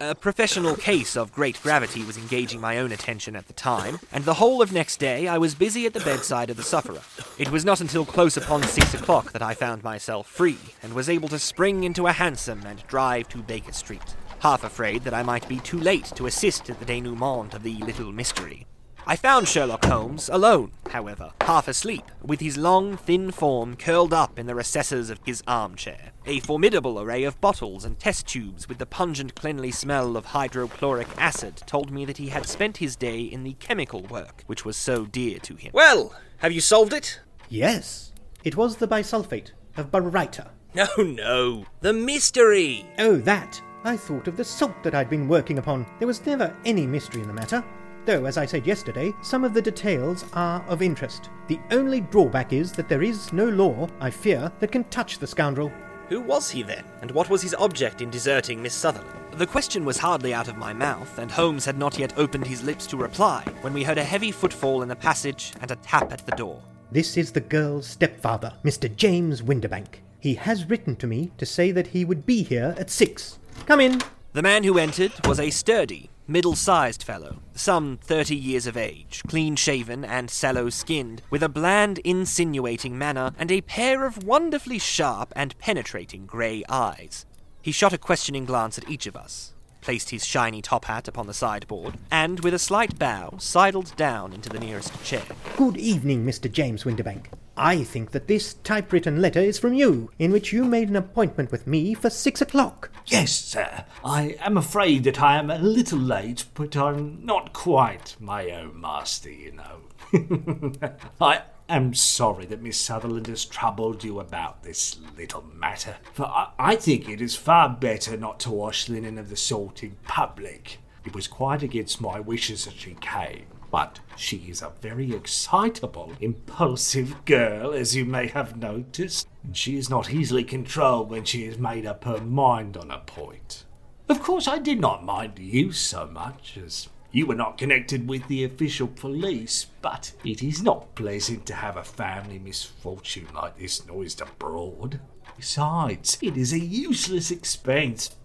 A 0.00 0.14
professional 0.14 0.76
case 0.76 1.16
of 1.16 1.32
great 1.32 1.60
gravity 1.60 2.04
was 2.04 2.16
engaging 2.16 2.60
my 2.60 2.78
own 2.78 2.92
attention 2.92 3.34
at 3.34 3.48
the 3.48 3.52
time, 3.52 3.98
and 4.12 4.24
the 4.24 4.34
whole 4.34 4.62
of 4.62 4.72
next 4.72 4.98
day 4.98 5.26
I 5.26 5.38
was 5.38 5.56
busy 5.56 5.86
at 5.86 5.94
the 5.94 6.00
bedside 6.00 6.50
of 6.50 6.56
the 6.56 6.62
sufferer. 6.62 7.00
It 7.36 7.50
was 7.50 7.64
not 7.64 7.80
until 7.80 8.04
close 8.04 8.36
upon 8.36 8.62
six 8.62 8.94
o'clock 8.94 9.32
that 9.32 9.42
I 9.42 9.54
found 9.54 9.82
myself 9.82 10.28
free, 10.28 10.58
and 10.82 10.92
was 10.92 11.08
able 11.08 11.28
to 11.30 11.38
spring 11.38 11.82
into 11.82 12.06
a 12.06 12.12
hansom 12.12 12.62
and 12.64 12.86
drive 12.86 13.28
to 13.30 13.38
Baker 13.38 13.72
Street, 13.72 14.14
half 14.40 14.64
afraid 14.64 15.04
that 15.04 15.14
I 15.14 15.22
might 15.22 15.48
be 15.48 15.58
too 15.58 15.78
late 15.78 16.06
to 16.16 16.26
assist 16.26 16.70
at 16.70 16.78
the 16.78 16.84
denouement 16.84 17.54
of 17.54 17.62
the 17.62 17.76
little 17.78 18.12
mystery. 18.12 18.66
I 19.10 19.16
found 19.16 19.48
Sherlock 19.48 19.86
Holmes 19.86 20.28
alone, 20.28 20.72
however, 20.90 21.32
half 21.40 21.66
asleep, 21.66 22.04
with 22.22 22.40
his 22.40 22.58
long, 22.58 22.98
thin 22.98 23.30
form 23.30 23.74
curled 23.74 24.12
up 24.12 24.38
in 24.38 24.46
the 24.46 24.54
recesses 24.54 25.08
of 25.08 25.18
his 25.24 25.42
armchair. 25.48 26.10
A 26.26 26.40
formidable 26.40 27.00
array 27.00 27.24
of 27.24 27.40
bottles 27.40 27.86
and 27.86 27.98
test 27.98 28.26
tubes 28.26 28.68
with 28.68 28.76
the 28.76 28.84
pungent, 28.84 29.34
cleanly 29.34 29.70
smell 29.70 30.14
of 30.14 30.26
hydrochloric 30.26 31.08
acid 31.16 31.56
told 31.64 31.90
me 31.90 32.04
that 32.04 32.18
he 32.18 32.28
had 32.28 32.44
spent 32.44 32.76
his 32.76 32.96
day 32.96 33.20
in 33.20 33.44
the 33.44 33.54
chemical 33.54 34.02
work 34.02 34.42
which 34.44 34.66
was 34.66 34.76
so 34.76 35.06
dear 35.06 35.38
to 35.38 35.54
him. 35.56 35.70
Well, 35.72 36.14
have 36.38 36.52
you 36.52 36.60
solved 36.60 36.92
it? 36.92 37.20
Yes, 37.48 38.12
it 38.44 38.56
was 38.56 38.76
the 38.76 38.88
bisulfate 38.88 39.52
of 39.78 39.90
baryta. 39.90 40.48
No, 40.74 40.86
oh, 40.98 41.02
no, 41.02 41.64
the 41.80 41.94
mystery. 41.94 42.86
Oh, 42.98 43.16
that. 43.16 43.62
I 43.88 43.96
thought 43.96 44.28
of 44.28 44.36
the 44.36 44.44
salt 44.44 44.82
that 44.82 44.94
I'd 44.94 45.08
been 45.08 45.28
working 45.28 45.56
upon. 45.56 45.86
There 45.98 46.06
was 46.06 46.26
never 46.26 46.54
any 46.66 46.86
mystery 46.86 47.22
in 47.22 47.26
the 47.26 47.32
matter. 47.32 47.64
Though, 48.04 48.26
as 48.26 48.36
I 48.36 48.44
said 48.44 48.66
yesterday, 48.66 49.14
some 49.22 49.44
of 49.44 49.54
the 49.54 49.62
details 49.62 50.26
are 50.34 50.62
of 50.68 50.82
interest. 50.82 51.30
The 51.46 51.58
only 51.70 52.02
drawback 52.02 52.52
is 52.52 52.70
that 52.72 52.90
there 52.90 53.02
is 53.02 53.32
no 53.32 53.48
law, 53.48 53.88
I 53.98 54.10
fear, 54.10 54.52
that 54.60 54.72
can 54.72 54.84
touch 54.84 55.18
the 55.18 55.26
scoundrel. 55.26 55.72
Who 56.10 56.20
was 56.20 56.50
he 56.50 56.62
then, 56.62 56.84
and 57.00 57.10
what 57.12 57.30
was 57.30 57.40
his 57.40 57.54
object 57.54 58.02
in 58.02 58.10
deserting 58.10 58.60
Miss 58.60 58.74
Sutherland? 58.74 59.18
The 59.32 59.46
question 59.46 59.86
was 59.86 59.96
hardly 59.96 60.34
out 60.34 60.48
of 60.48 60.58
my 60.58 60.74
mouth, 60.74 61.18
and 61.18 61.30
Holmes 61.30 61.64
had 61.64 61.78
not 61.78 61.98
yet 61.98 62.12
opened 62.18 62.46
his 62.46 62.62
lips 62.62 62.86
to 62.88 62.98
reply, 62.98 63.42
when 63.62 63.72
we 63.72 63.84
heard 63.84 63.96
a 63.96 64.04
heavy 64.04 64.32
footfall 64.32 64.82
in 64.82 64.88
the 64.88 64.96
passage 64.96 65.54
and 65.62 65.70
a 65.70 65.76
tap 65.76 66.12
at 66.12 66.26
the 66.26 66.36
door. 66.36 66.60
This 66.92 67.16
is 67.16 67.32
the 67.32 67.40
girl's 67.40 67.86
stepfather, 67.86 68.52
Mr. 68.62 68.94
James 68.94 69.40
Windibank. 69.40 70.02
He 70.20 70.34
has 70.34 70.68
written 70.68 70.94
to 70.96 71.06
me 71.06 71.32
to 71.38 71.46
say 71.46 71.70
that 71.72 71.86
he 71.86 72.04
would 72.04 72.26
be 72.26 72.42
here 72.42 72.74
at 72.76 72.90
six. 72.90 73.38
Come 73.68 73.80
in. 73.80 74.00
The 74.32 74.40
man 74.40 74.64
who 74.64 74.78
entered 74.78 75.12
was 75.26 75.38
a 75.38 75.50
sturdy, 75.50 76.08
middle 76.26 76.56
sized 76.56 77.02
fellow, 77.02 77.36
some 77.52 77.98
thirty 78.00 78.34
years 78.34 78.66
of 78.66 78.78
age, 78.78 79.22
clean 79.28 79.56
shaven 79.56 80.06
and 80.06 80.30
sallow 80.30 80.70
skinned, 80.70 81.20
with 81.28 81.42
a 81.42 81.50
bland, 81.50 81.98
insinuating 81.98 82.96
manner 82.96 83.34
and 83.38 83.52
a 83.52 83.60
pair 83.60 84.06
of 84.06 84.24
wonderfully 84.24 84.78
sharp 84.78 85.34
and 85.36 85.58
penetrating 85.58 86.24
grey 86.24 86.64
eyes. 86.70 87.26
He 87.60 87.70
shot 87.70 87.92
a 87.92 87.98
questioning 87.98 88.46
glance 88.46 88.78
at 88.78 88.88
each 88.88 89.06
of 89.06 89.16
us, 89.16 89.52
placed 89.82 90.08
his 90.08 90.24
shiny 90.24 90.62
top 90.62 90.86
hat 90.86 91.06
upon 91.06 91.26
the 91.26 91.34
sideboard, 91.34 91.98
and 92.10 92.40
with 92.40 92.54
a 92.54 92.58
slight 92.58 92.98
bow 92.98 93.34
sidled 93.36 93.94
down 93.96 94.32
into 94.32 94.48
the 94.48 94.60
nearest 94.60 95.04
chair. 95.04 95.26
Good 95.58 95.76
evening, 95.76 96.24
Mr. 96.24 96.50
James 96.50 96.84
Windibank. 96.84 97.26
I 97.58 97.82
think 97.82 98.12
that 98.12 98.28
this 98.28 98.54
typewritten 98.54 99.20
letter 99.20 99.40
is 99.40 99.58
from 99.58 99.74
you, 99.74 100.10
in 100.18 100.30
which 100.30 100.52
you 100.52 100.64
made 100.64 100.88
an 100.88 100.96
appointment 100.96 101.50
with 101.50 101.66
me 101.66 101.92
for 101.92 102.08
six 102.08 102.40
o'clock. 102.40 102.90
Yes, 103.06 103.32
sir. 103.32 103.84
I 104.04 104.36
am 104.40 104.56
afraid 104.56 105.04
that 105.04 105.20
I 105.20 105.38
am 105.38 105.50
a 105.50 105.58
little 105.58 105.98
late, 105.98 106.44
but 106.54 106.76
I'm 106.76 107.24
not 107.24 107.52
quite 107.52 108.16
my 108.20 108.50
own 108.50 108.80
master, 108.80 109.30
you 109.30 109.52
know. 109.52 110.80
I 111.20 111.42
am 111.68 111.94
sorry 111.94 112.46
that 112.46 112.62
Miss 112.62 112.78
Sutherland 112.78 113.26
has 113.26 113.44
troubled 113.44 114.04
you 114.04 114.20
about 114.20 114.62
this 114.62 114.98
little 115.16 115.44
matter, 115.54 115.96
for 116.12 116.26
I, 116.26 116.50
I 116.58 116.76
think 116.76 117.08
it 117.08 117.20
is 117.20 117.36
far 117.36 117.68
better 117.68 118.16
not 118.16 118.40
to 118.40 118.50
wash 118.50 118.88
linen 118.88 119.18
of 119.18 119.30
the 119.30 119.36
sort 119.36 119.82
in 119.82 119.96
public. 120.04 120.78
It 121.04 121.14
was 121.14 121.26
quite 121.26 121.62
against 121.62 122.00
my 122.00 122.20
wishes 122.20 122.64
that 122.64 122.74
she 122.74 122.94
came. 123.00 123.46
But 123.70 124.00
she 124.16 124.36
is 124.48 124.62
a 124.62 124.72
very 124.80 125.12
excitable, 125.12 126.12
impulsive 126.20 127.24
girl, 127.24 127.72
as 127.72 127.94
you 127.94 128.04
may 128.04 128.26
have 128.28 128.56
noticed, 128.56 129.28
and 129.44 129.56
she 129.56 129.76
is 129.76 129.90
not 129.90 130.10
easily 130.10 130.44
controlled 130.44 131.10
when 131.10 131.24
she 131.24 131.46
has 131.46 131.58
made 131.58 131.84
up 131.84 132.04
her 132.04 132.20
mind 132.20 132.76
on 132.76 132.90
a 132.90 132.98
point. 132.98 133.64
Of 134.08 134.22
course, 134.22 134.48
I 134.48 134.58
did 134.58 134.80
not 134.80 135.04
mind 135.04 135.38
you 135.38 135.72
so 135.72 136.06
much, 136.06 136.58
as 136.64 136.88
you 137.12 137.26
were 137.26 137.34
not 137.34 137.58
connected 137.58 138.08
with 138.08 138.26
the 138.28 138.44
official 138.44 138.88
police, 138.88 139.66
but 139.82 140.12
it 140.24 140.42
is 140.42 140.62
not 140.62 140.94
pleasant 140.94 141.44
to 141.46 141.54
have 141.54 141.76
a 141.76 141.84
family 141.84 142.38
misfortune 142.38 143.28
like 143.34 143.58
this 143.58 143.86
noised 143.86 144.20
abroad. 144.20 145.00
Besides, 145.36 146.18
it 146.20 146.36
is 146.36 146.52
a 146.52 146.58
useless 146.58 147.30
expense 147.30 148.16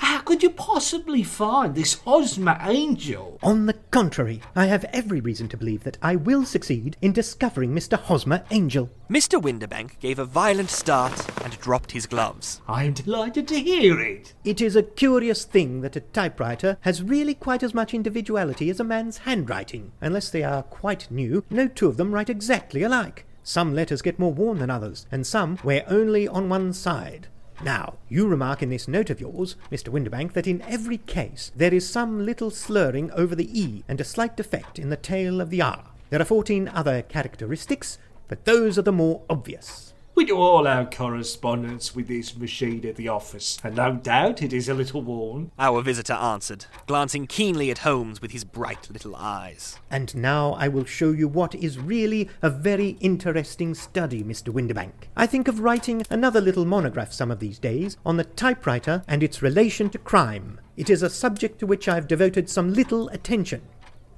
how 0.00 0.20
could 0.20 0.42
you 0.42 0.50
possibly 0.50 1.22
find 1.22 1.74
this 1.74 1.94
Hosmer 1.94 2.58
angel? 2.62 3.38
On 3.42 3.66
the 3.66 3.74
contrary, 3.90 4.40
I 4.54 4.66
have 4.66 4.84
every 4.92 5.20
reason 5.20 5.48
to 5.48 5.56
believe 5.56 5.84
that 5.84 5.98
I 6.02 6.16
will 6.16 6.44
succeed 6.44 6.96
in 7.00 7.12
discovering 7.12 7.74
Mr. 7.74 7.98
Hosmer 7.98 8.44
Angel. 8.50 8.90
Mr. 9.10 9.40
Windibank 9.40 9.98
gave 10.00 10.18
a 10.18 10.24
violent 10.24 10.70
start 10.70 11.26
and 11.42 11.58
dropped 11.60 11.92
his 11.92 12.06
gloves. 12.06 12.60
I 12.68 12.84
am 12.84 12.92
delighted 12.92 13.48
to 13.48 13.60
hear 13.60 14.00
it. 14.00 14.34
It 14.44 14.60
is 14.60 14.76
a 14.76 14.82
curious 14.82 15.44
thing 15.44 15.80
that 15.80 15.96
a 15.96 16.00
typewriter 16.00 16.78
has 16.82 17.02
really 17.02 17.34
quite 17.34 17.62
as 17.62 17.74
much 17.74 17.94
individuality 17.94 18.70
as 18.70 18.80
a 18.80 18.84
man's 18.84 19.18
handwriting. 19.18 19.92
Unless 20.00 20.30
they 20.30 20.42
are 20.42 20.62
quite 20.62 21.10
new, 21.10 21.44
no 21.50 21.68
two 21.68 21.88
of 21.88 21.96
them 21.96 22.12
write 22.12 22.30
exactly 22.30 22.82
alike. 22.82 23.24
Some 23.42 23.74
letters 23.74 24.02
get 24.02 24.18
more 24.18 24.32
worn 24.34 24.58
than 24.58 24.70
others, 24.70 25.06
and 25.10 25.26
some 25.26 25.58
wear 25.64 25.84
only 25.88 26.28
on 26.28 26.50
one 26.50 26.74
side. 26.74 27.28
Now, 27.62 27.94
you 28.08 28.28
remark 28.28 28.62
in 28.62 28.70
this 28.70 28.86
note 28.86 29.10
of 29.10 29.20
yours, 29.20 29.56
Mr. 29.70 29.88
Windibank, 29.88 30.32
that 30.34 30.46
in 30.46 30.62
every 30.62 30.98
case 30.98 31.50
there 31.56 31.74
is 31.74 31.88
some 31.88 32.24
little 32.24 32.50
slurring 32.50 33.10
over 33.12 33.34
the 33.34 33.60
E 33.60 33.82
and 33.88 34.00
a 34.00 34.04
slight 34.04 34.36
defect 34.36 34.78
in 34.78 34.90
the 34.90 34.96
tail 34.96 35.40
of 35.40 35.50
the 35.50 35.62
R. 35.62 35.90
There 36.10 36.20
are 36.20 36.24
fourteen 36.24 36.68
other 36.68 37.02
characteristics, 37.02 37.98
but 38.28 38.44
those 38.44 38.78
are 38.78 38.82
the 38.82 38.92
more 38.92 39.22
obvious. 39.28 39.87
We 40.18 40.24
do 40.24 40.36
all 40.36 40.66
our 40.66 40.84
correspondence 40.84 41.94
with 41.94 42.08
this 42.08 42.36
machine 42.36 42.84
at 42.84 42.96
the 42.96 43.06
office, 43.06 43.56
and 43.62 43.76
no 43.76 43.92
doubt 43.94 44.42
it 44.42 44.52
is 44.52 44.68
a 44.68 44.74
little 44.74 45.00
worn. 45.00 45.52
Our 45.60 45.80
visitor 45.80 46.14
answered, 46.14 46.66
glancing 46.88 47.28
keenly 47.28 47.70
at 47.70 47.78
Holmes 47.78 48.20
with 48.20 48.32
his 48.32 48.42
bright 48.42 48.90
little 48.90 49.14
eyes. 49.14 49.78
And 49.92 50.12
now 50.16 50.54
I 50.54 50.66
will 50.66 50.84
show 50.84 51.12
you 51.12 51.28
what 51.28 51.54
is 51.54 51.78
really 51.78 52.28
a 52.42 52.50
very 52.50 52.96
interesting 52.98 53.76
study, 53.76 54.24
Mr. 54.24 54.52
Windibank. 54.52 55.06
I 55.16 55.26
think 55.26 55.46
of 55.46 55.60
writing 55.60 56.02
another 56.10 56.40
little 56.40 56.64
monograph 56.64 57.12
some 57.12 57.30
of 57.30 57.38
these 57.38 57.60
days 57.60 57.96
on 58.04 58.16
the 58.16 58.24
typewriter 58.24 59.04
and 59.06 59.22
its 59.22 59.40
relation 59.40 59.88
to 59.90 59.98
crime. 59.98 60.58
It 60.76 60.90
is 60.90 61.04
a 61.04 61.10
subject 61.10 61.60
to 61.60 61.66
which 61.68 61.86
I 61.86 61.94
have 61.94 62.08
devoted 62.08 62.50
some 62.50 62.74
little 62.74 63.08
attention. 63.10 63.62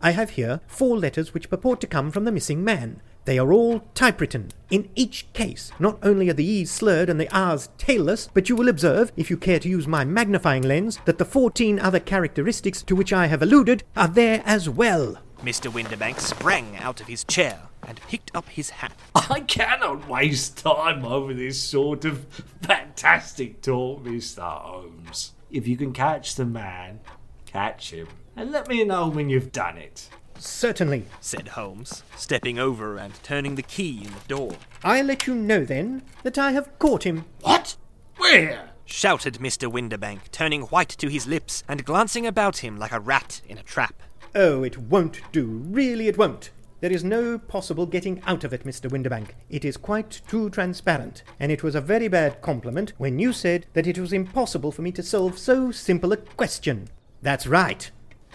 I 0.00 0.12
have 0.12 0.30
here 0.30 0.62
four 0.66 0.96
letters 0.96 1.34
which 1.34 1.50
purport 1.50 1.78
to 1.82 1.86
come 1.86 2.10
from 2.10 2.24
the 2.24 2.32
missing 2.32 2.64
man. 2.64 3.02
They 3.24 3.38
are 3.38 3.52
all 3.52 3.80
typewritten. 3.94 4.50
In 4.70 4.88
each 4.94 5.30
case, 5.32 5.72
not 5.78 5.98
only 6.02 6.30
are 6.30 6.34
the 6.34 6.44
E's 6.44 6.70
slurred 6.70 7.10
and 7.10 7.20
the 7.20 7.30
R's 7.36 7.68
tailless, 7.78 8.28
but 8.32 8.48
you 8.48 8.56
will 8.56 8.68
observe, 8.68 9.12
if 9.16 9.30
you 9.30 9.36
care 9.36 9.58
to 9.58 9.68
use 9.68 9.86
my 9.86 10.04
magnifying 10.04 10.62
lens, 10.62 10.98
that 11.04 11.18
the 11.18 11.24
14 11.24 11.78
other 11.78 12.00
characteristics 12.00 12.82
to 12.82 12.96
which 12.96 13.12
I 13.12 13.26
have 13.26 13.42
alluded 13.42 13.84
are 13.96 14.08
there 14.08 14.42
as 14.46 14.68
well. 14.68 15.18
Mr. 15.42 15.70
Windibank 15.70 16.20
sprang 16.20 16.76
out 16.76 17.00
of 17.00 17.06
his 17.06 17.24
chair 17.24 17.68
and 17.86 18.00
picked 18.08 18.30
up 18.34 18.48
his 18.48 18.70
hat. 18.70 18.92
I 19.14 19.40
cannot 19.40 20.08
waste 20.08 20.58
time 20.58 21.04
over 21.04 21.32
this 21.34 21.60
sort 21.60 22.04
of 22.04 22.26
fantastic 22.62 23.62
talk, 23.62 24.04
Mr. 24.04 24.42
Holmes. 24.42 25.32
If 25.50 25.66
you 25.66 25.76
can 25.76 25.92
catch 25.92 26.34
the 26.34 26.44
man, 26.44 27.00
catch 27.46 27.90
him, 27.90 28.08
and 28.36 28.52
let 28.52 28.68
me 28.68 28.84
know 28.84 29.08
when 29.08 29.28
you've 29.28 29.52
done 29.52 29.78
it. 29.78 30.08
Certainly, 30.40 31.04
said 31.20 31.48
Holmes, 31.48 32.02
stepping 32.16 32.58
over 32.58 32.96
and 32.96 33.12
turning 33.22 33.56
the 33.56 33.62
key 33.62 34.04
in 34.04 34.12
the 34.14 34.26
door. 34.26 34.52
I'll 34.82 35.04
let 35.04 35.26
you 35.26 35.34
know 35.34 35.66
then 35.66 36.02
that 36.22 36.38
I 36.38 36.52
have 36.52 36.78
caught 36.78 37.04
him. 37.04 37.26
What? 37.42 37.76
Where? 38.16 38.70
shouted 38.86 39.34
Mr. 39.34 39.70
Windibank, 39.70 40.30
turning 40.32 40.62
white 40.62 40.88
to 40.88 41.08
his 41.08 41.26
lips 41.26 41.62
and 41.68 41.84
glancing 41.84 42.26
about 42.26 42.58
him 42.58 42.78
like 42.78 42.90
a 42.90 42.98
rat 42.98 43.42
in 43.48 43.58
a 43.58 43.62
trap. 43.62 44.02
Oh, 44.34 44.62
it 44.62 44.78
won't 44.78 45.20
do. 45.30 45.44
Really, 45.44 46.08
it 46.08 46.16
won't. 46.16 46.50
There 46.80 46.90
is 46.90 47.04
no 47.04 47.38
possible 47.38 47.84
getting 47.84 48.22
out 48.26 48.42
of 48.42 48.54
it, 48.54 48.64
Mr. 48.64 48.90
Windibank. 48.90 49.32
It 49.50 49.66
is 49.66 49.76
quite 49.76 50.22
too 50.26 50.48
transparent, 50.48 51.22
and 51.38 51.52
it 51.52 51.62
was 51.62 51.74
a 51.74 51.82
very 51.82 52.08
bad 52.08 52.40
compliment 52.40 52.94
when 52.96 53.18
you 53.18 53.34
said 53.34 53.66
that 53.74 53.86
it 53.86 53.98
was 53.98 54.14
impossible 54.14 54.72
for 54.72 54.80
me 54.80 54.90
to 54.92 55.02
solve 55.02 55.38
so 55.38 55.70
simple 55.70 56.12
a 56.12 56.16
question. 56.16 56.88
That's 57.20 57.46
right. 57.46 57.90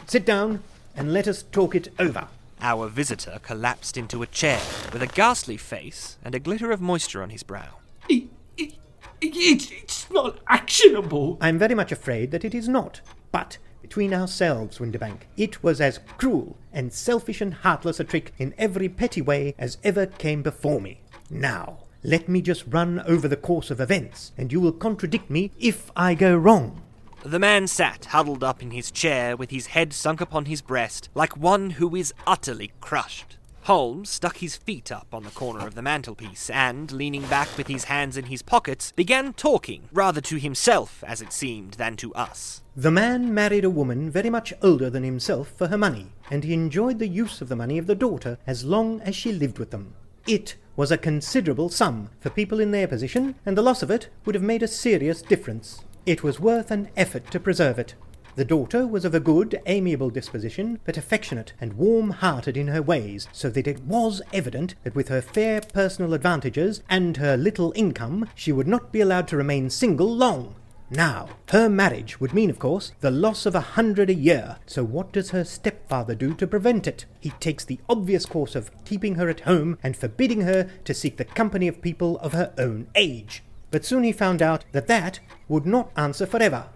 Sit 0.06 0.24
down 0.24 0.62
and 0.96 1.14
let 1.14 1.28
us 1.28 1.44
talk 1.44 1.76
it 1.76 1.90
over. 2.00 2.28
Our 2.62 2.88
visitor 2.88 3.40
collapsed 3.44 3.98
into 3.98 4.24
a 4.24 4.28
chair 4.28 4.62
with 4.94 5.02
a 5.02 5.08
ghastly 5.08 5.58
face 5.58 6.18
and 6.24 6.34
a 6.34 6.40
glitter 6.40 6.72
of 6.72 6.82
moisture 6.82 7.22
on 7.22 7.30
his 7.30 7.44
brow. 7.44 7.80
It, 8.10 8.30
it, 8.58 8.76
it, 9.22 9.72
it's 9.72 10.10
not 10.10 10.40
actionable. 10.48 11.38
I'm 11.42 11.60
very 11.60 11.76
much 11.76 11.92
afraid 11.92 12.32
that 12.32 12.46
it 12.46 12.56
is 12.56 12.68
not. 12.68 13.02
But 13.32 13.58
between 13.82 14.14
ourselves, 14.14 14.80
Windibank, 14.80 15.22
it 15.38 15.62
was 15.62 15.80
as 15.80 16.00
cruel 16.18 16.58
and 16.74 16.92
selfish 16.92 17.42
and 17.42 17.54
heartless 17.54 18.00
a 18.00 18.04
trick 18.04 18.34
in 18.40 18.56
every 18.58 18.90
petty 18.90 19.22
way 19.22 19.54
as 19.60 19.78
ever 19.84 20.06
came 20.06 20.42
before 20.42 20.82
me. 20.82 21.02
Now, 21.30 21.80
let 22.04 22.30
me 22.30 22.42
just 22.42 22.66
run 22.68 23.00
over 23.02 23.28
the 23.28 23.36
course 23.36 23.72
of 23.72 23.82
events, 23.82 24.32
and 24.38 24.52
you 24.52 24.60
will 24.60 24.72
contradict 24.72 25.30
me 25.30 25.52
if 25.60 25.92
I 25.96 26.14
go 26.14 26.36
wrong. 26.36 26.82
The 27.26 27.40
man 27.40 27.66
sat 27.66 28.06
huddled 28.06 28.44
up 28.44 28.62
in 28.62 28.70
his 28.70 28.92
chair 28.92 29.36
with 29.36 29.50
his 29.50 29.66
head 29.66 29.94
sunk 29.94 30.22
upon 30.22 30.46
his 30.46 30.62
breast, 30.62 31.10
like 31.16 31.36
one 31.36 31.72
who 31.72 31.96
is 31.96 32.14
utterly 32.28 32.72
crushed. 32.82 33.38
Holmes 33.64 34.12
stuck 34.12 34.38
his 34.38 34.56
feet 34.56 34.92
up 34.92 35.08
on 35.12 35.24
the 35.24 35.32
corner 35.32 35.66
of 35.66 35.74
the 35.74 35.82
mantelpiece 35.82 36.52
and, 36.52 36.92
leaning 36.92 37.24
back 37.24 37.48
with 37.58 37.66
his 37.66 37.86
hands 37.86 38.16
in 38.16 38.26
his 38.26 38.44
pockets, 38.44 38.92
began 38.92 39.34
talking, 39.34 39.90
rather 39.92 40.22
to 40.22 40.36
himself, 40.36 41.04
as 41.08 41.20
it 41.20 41.34
seemed, 41.34 41.74
than 41.74 41.96
to 41.96 42.14
us. 42.14 42.62
The 42.76 42.92
man 42.92 43.34
married 43.34 43.66
a 43.66 43.72
woman 43.72 44.12
very 44.12 44.30
much 44.30 44.54
older 44.62 44.92
than 44.92 45.02
himself 45.02 45.48
for 45.48 45.70
her 45.70 45.80
money, 45.80 46.12
and 46.30 46.44
he 46.44 46.54
enjoyed 46.54 47.00
the 47.00 47.08
use 47.08 47.42
of 47.42 47.50
the 47.50 47.56
money 47.56 47.80
of 47.80 47.88
the 47.88 47.96
daughter 47.96 48.38
as 48.46 48.66
long 48.66 49.02
as 49.02 49.16
she 49.16 49.34
lived 49.34 49.58
with 49.58 49.72
them. 49.72 49.96
It 50.28 50.58
was 50.76 50.92
a 50.92 50.98
considerable 50.98 51.70
sum 51.70 52.12
for 52.20 52.30
people 52.30 52.60
in 52.60 52.70
their 52.70 52.88
position, 52.88 53.34
and 53.48 53.58
the 53.58 53.64
loss 53.64 53.82
of 53.82 53.90
it 53.90 54.10
would 54.26 54.36
have 54.36 54.44
made 54.44 54.62
a 54.62 54.68
serious 54.68 55.24
difference. 55.24 55.84
It 56.06 56.22
was 56.22 56.40
worth 56.40 56.70
an 56.70 56.90
effort 56.96 57.32
to 57.32 57.40
preserve 57.40 57.80
it. 57.80 57.96
The 58.36 58.46
daughter 58.46 58.86
was 58.86 59.06
of 59.06 59.16
a 59.16 59.20
good, 59.20 59.60
amiable 59.66 60.12
disposition, 60.12 60.80
but 60.86 60.98
affectionate 60.98 61.54
and 61.60 61.74
warm 61.74 62.12
hearted 62.12 62.56
in 62.56 62.68
her 62.68 62.82
ways, 62.82 63.28
so 63.32 63.50
that 63.50 63.66
it 63.66 63.82
was 63.82 64.22
evident 64.32 64.76
that 64.84 64.94
with 64.94 65.08
her 65.08 65.22
fair 65.22 65.62
personal 65.62 66.14
advantages 66.14 66.84
and 66.92 67.18
her 67.18 67.36
little 67.36 67.74
income, 67.76 68.30
she 68.36 68.52
would 68.52 68.68
not 68.68 68.92
be 68.92 69.02
allowed 69.02 69.28
to 69.30 69.38
remain 69.38 69.72
single 69.72 70.16
long. 70.16 70.54
Now, 70.92 71.30
her 71.50 71.68
marriage 71.68 72.20
would 72.20 72.36
mean, 72.36 72.52
of 72.52 72.60
course, 72.60 72.92
the 73.00 73.10
loss 73.10 73.48
of 73.48 73.56
a 73.56 73.62
hundred 73.62 74.12
a 74.12 74.14
year. 74.14 74.58
So, 74.68 74.84
what 74.84 75.12
does 75.12 75.32
her 75.32 75.44
stepfather 75.44 76.14
do 76.14 76.36
to 76.36 76.46
prevent 76.46 76.86
it? 76.86 77.06
He 77.20 77.32
takes 77.32 77.66
the 77.66 77.80
obvious 77.90 78.28
course 78.28 78.54
of 78.54 78.70
keeping 78.86 79.16
her 79.16 79.28
at 79.28 79.40
home 79.40 79.80
and 79.82 79.98
forbidding 79.98 80.42
her 80.42 80.70
to 80.84 80.94
seek 80.94 81.18
the 81.18 81.26
company 81.26 81.68
of 81.68 81.82
people 81.82 82.20
of 82.20 82.34
her 82.34 82.54
own 82.60 82.90
age. 82.94 83.42
But 83.76 83.84
soon 83.84 84.06
he 84.06 84.14
found 84.14 84.42
out 84.42 84.64
that 84.72 84.88
that 84.88 85.20
would 85.50 85.66
not 85.66 85.92
answer 85.98 86.26
forever. 86.26 86.68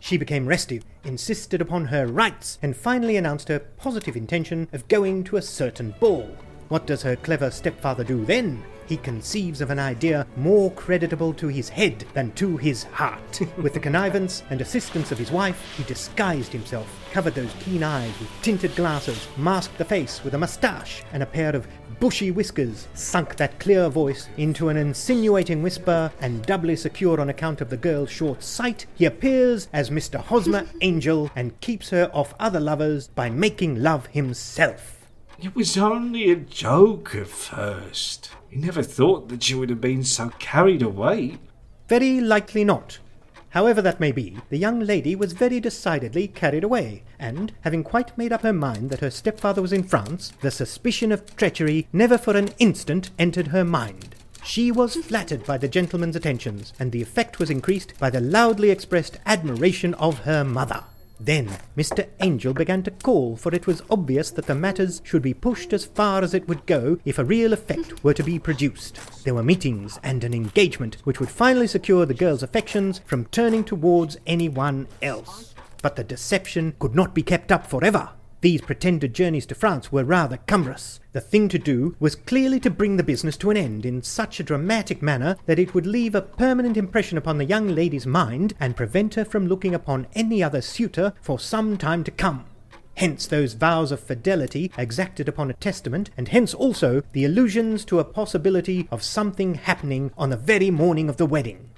She 0.00 0.16
became 0.16 0.48
restive, 0.48 0.84
insisted 1.04 1.60
upon 1.60 1.84
her 1.84 2.08
rights, 2.08 2.58
and 2.60 2.76
finally 2.76 3.16
announced 3.16 3.46
her 3.46 3.60
positive 3.60 4.16
intention 4.16 4.66
of 4.72 4.88
going 4.88 5.22
to 5.24 5.36
a 5.36 5.42
certain 5.42 5.94
ball. 6.00 6.28
What 6.66 6.88
does 6.88 7.02
her 7.02 7.14
clever 7.14 7.52
stepfather 7.52 8.02
do 8.02 8.24
then? 8.24 8.64
He 8.88 8.96
conceives 8.96 9.60
of 9.60 9.70
an 9.70 9.78
idea 9.78 10.26
more 10.36 10.72
creditable 10.72 11.32
to 11.34 11.46
his 11.46 11.68
head 11.68 12.04
than 12.14 12.32
to 12.32 12.56
his 12.56 12.82
heart. 12.82 13.40
with 13.56 13.74
the 13.74 13.78
connivance 13.78 14.42
and 14.50 14.60
assistance 14.60 15.12
of 15.12 15.18
his 15.18 15.30
wife, 15.30 15.76
he 15.76 15.84
disguised 15.84 16.50
himself, 16.50 16.88
covered 17.12 17.36
those 17.36 17.54
keen 17.60 17.84
eyes 17.84 18.18
with 18.18 18.28
tinted 18.42 18.74
glasses, 18.74 19.28
masked 19.36 19.78
the 19.78 19.84
face 19.84 20.24
with 20.24 20.34
a 20.34 20.38
moustache 20.38 21.04
and 21.12 21.22
a 21.22 21.26
pair 21.26 21.54
of 21.54 21.68
bushy 22.00 22.30
whiskers, 22.30 22.88
sunk 22.94 23.36
that 23.36 23.60
clear 23.60 23.88
voice 23.90 24.28
into 24.38 24.70
an 24.70 24.76
insinuating 24.78 25.62
whisper, 25.62 26.10
and 26.20 26.44
doubly 26.46 26.74
secure 26.74 27.20
on 27.20 27.28
account 27.28 27.60
of 27.60 27.68
the 27.68 27.76
girl's 27.76 28.10
short 28.10 28.42
sight, 28.42 28.86
he 28.94 29.04
appears 29.04 29.68
as 29.72 29.90
Mr. 29.90 30.18
Hosmer 30.18 30.66
Angel 30.80 31.30
and 31.36 31.60
keeps 31.60 31.90
her 31.90 32.10
off 32.12 32.34
other 32.40 32.58
lovers 32.58 33.08
by 33.08 33.28
making 33.28 33.82
love 33.82 34.06
himself. 34.06 35.06
It 35.42 35.54
was 35.54 35.76
only 35.76 36.30
a 36.30 36.36
joke 36.36 37.14
at 37.14 37.28
first. 37.28 38.30
He 38.48 38.56
never 38.56 38.82
thought 38.82 39.28
that 39.28 39.48
you 39.48 39.58
would 39.58 39.70
have 39.70 39.80
been 39.80 40.04
so 40.04 40.30
carried 40.38 40.82
away. 40.82 41.38
Very 41.88 42.20
likely 42.20 42.64
not. 42.64 42.98
However 43.50 43.82
that 43.82 43.98
may 43.98 44.12
be, 44.12 44.38
the 44.48 44.58
young 44.58 44.80
lady 44.80 45.16
was 45.16 45.32
very 45.32 45.58
decidedly 45.58 46.28
carried 46.28 46.62
away, 46.62 47.02
and, 47.18 47.52
having 47.62 47.82
quite 47.82 48.16
made 48.16 48.32
up 48.32 48.42
her 48.42 48.52
mind 48.52 48.90
that 48.90 49.00
her 49.00 49.10
stepfather 49.10 49.60
was 49.60 49.72
in 49.72 49.82
France, 49.82 50.32
the 50.40 50.52
suspicion 50.52 51.10
of 51.10 51.36
treachery 51.36 51.88
never 51.92 52.16
for 52.16 52.36
an 52.36 52.50
instant 52.58 53.10
entered 53.18 53.48
her 53.48 53.64
mind. 53.64 54.14
She 54.44 54.70
was 54.70 54.96
flattered 54.96 55.44
by 55.44 55.58
the 55.58 55.68
gentleman's 55.68 56.16
attentions, 56.16 56.72
and 56.78 56.92
the 56.92 57.02
effect 57.02 57.38
was 57.38 57.50
increased 57.50 57.92
by 57.98 58.08
the 58.08 58.20
loudly 58.20 58.70
expressed 58.70 59.18
admiration 59.26 59.94
of 59.94 60.20
her 60.20 60.44
mother. 60.44 60.84
Then 61.22 61.50
Mr. 61.76 62.08
Angel 62.20 62.54
began 62.54 62.82
to 62.84 62.90
call, 62.90 63.36
for 63.36 63.54
it 63.54 63.66
was 63.66 63.82
obvious 63.90 64.30
that 64.30 64.46
the 64.46 64.54
matters 64.54 65.02
should 65.04 65.20
be 65.20 65.34
pushed 65.34 65.74
as 65.74 65.84
far 65.84 66.22
as 66.22 66.32
it 66.32 66.48
would 66.48 66.64
go 66.64 66.98
if 67.04 67.18
a 67.18 67.24
real 67.24 67.52
effect 67.52 68.02
were 68.02 68.14
to 68.14 68.22
be 68.22 68.38
produced. 68.38 68.98
There 69.24 69.34
were 69.34 69.42
meetings 69.42 70.00
and 70.02 70.24
an 70.24 70.32
engagement 70.32 70.96
which 71.04 71.20
would 71.20 71.28
finally 71.28 71.66
secure 71.66 72.06
the 72.06 72.14
girl's 72.14 72.42
affections 72.42 73.02
from 73.04 73.26
turning 73.26 73.64
towards 73.64 74.16
anyone 74.26 74.88
else. 75.02 75.54
But 75.82 75.96
the 75.96 76.04
deception 76.04 76.74
could 76.78 76.94
not 76.94 77.14
be 77.14 77.22
kept 77.22 77.52
up 77.52 77.66
forever. 77.66 78.08
These 78.42 78.62
pretended 78.62 79.14
journeys 79.14 79.44
to 79.46 79.54
France 79.54 79.92
were 79.92 80.02
rather 80.02 80.38
cumbrous. 80.38 80.98
The 81.12 81.20
thing 81.20 81.48
to 81.50 81.58
do 81.58 81.94
was 82.00 82.14
clearly 82.14 82.58
to 82.60 82.70
bring 82.70 82.96
the 82.96 83.02
business 83.02 83.36
to 83.38 83.50
an 83.50 83.56
end 83.56 83.84
in 83.84 84.02
such 84.02 84.40
a 84.40 84.44
dramatic 84.44 85.02
manner 85.02 85.36
that 85.44 85.58
it 85.58 85.74
would 85.74 85.86
leave 85.86 86.14
a 86.14 86.22
permanent 86.22 86.78
impression 86.78 87.18
upon 87.18 87.36
the 87.36 87.44
young 87.44 87.68
lady's 87.68 88.06
mind 88.06 88.54
and 88.58 88.76
prevent 88.76 89.14
her 89.14 89.26
from 89.26 89.46
looking 89.46 89.74
upon 89.74 90.06
any 90.14 90.42
other 90.42 90.62
suitor 90.62 91.12
for 91.20 91.38
some 91.38 91.76
time 91.76 92.02
to 92.04 92.10
come. 92.10 92.46
Hence 92.96 93.26
those 93.26 93.54
vows 93.54 93.92
of 93.92 94.00
fidelity 94.00 94.70
exacted 94.76 95.28
upon 95.28 95.50
a 95.50 95.54
testament, 95.54 96.10
and 96.16 96.28
hence 96.28 96.52
also 96.52 97.02
the 97.12 97.24
allusions 97.24 97.84
to 97.86 97.98
a 97.98 98.04
possibility 98.04 98.88
of 98.90 99.02
something 99.02 99.54
happening 99.54 100.12
on 100.18 100.30
the 100.30 100.36
very 100.36 100.70
morning 100.70 101.08
of 101.08 101.16
the 101.16 101.26
wedding. 101.26 101.70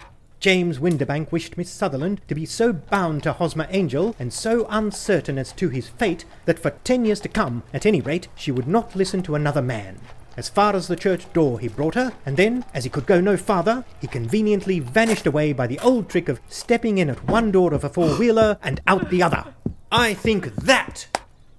James 0.43 0.81
Windibank 0.81 1.31
wished 1.31 1.57
Miss 1.57 1.71
Sutherland 1.71 2.21
to 2.27 2.35
be 2.35 2.45
so 2.45 2.73
bound 2.73 3.23
to 3.23 3.33
Hosmer 3.33 3.69
Angel 3.71 4.17
and 4.19 4.33
so 4.33 4.67
uncertain 4.69 5.39
as 5.39 5.53
to 5.53 5.69
his 5.69 5.89
fate 5.89 6.25
that 6.47 6.59
for 6.59 6.71
ten 6.83 7.05
years 7.05 7.21
to 7.21 7.29
come, 7.29 7.63
at 7.73 7.87
any 7.87 8.01
rate, 8.01 8.27
she 8.35 8.51
would 8.51 8.67
not 8.67 8.97
listen 8.97 9.23
to 9.23 9.37
another 9.37 9.63
man. 9.63 10.01
As 10.37 10.49
far 10.49 10.75
as 10.75 10.89
the 10.89 10.97
church 10.97 11.33
door 11.33 11.61
he 11.61 11.69
brought 11.69 11.95
her, 11.95 12.13
and 12.27 12.37
then, 12.37 12.65
as 12.75 12.83
he 12.83 12.91
could 12.91 13.07
go 13.07 13.21
no 13.21 13.37
farther, 13.37 13.85
he 14.01 14.09
conveniently 14.09 14.81
vanished 14.81 15.27
away 15.27 15.53
by 15.53 15.69
the 15.69 15.79
old 15.79 16.09
trick 16.09 16.29
of 16.29 16.41
stepping 16.49 16.99
in 16.99 17.09
at 17.09 17.29
one 17.29 17.53
door 17.53 17.73
of 17.73 17.85
a 17.85 17.89
four 17.89 18.17
wheeler 18.17 18.59
and 18.65 18.81
out 18.89 19.11
the 19.11 19.23
other. 19.23 19.55
I 19.93 20.13
think 20.13 20.57
that 20.57 21.07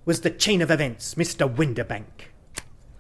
was 0.03 0.19
the 0.19 0.29
chain 0.29 0.61
of 0.61 0.69
events, 0.69 1.15
Mr. 1.15 1.49
Windibank. 1.49 2.32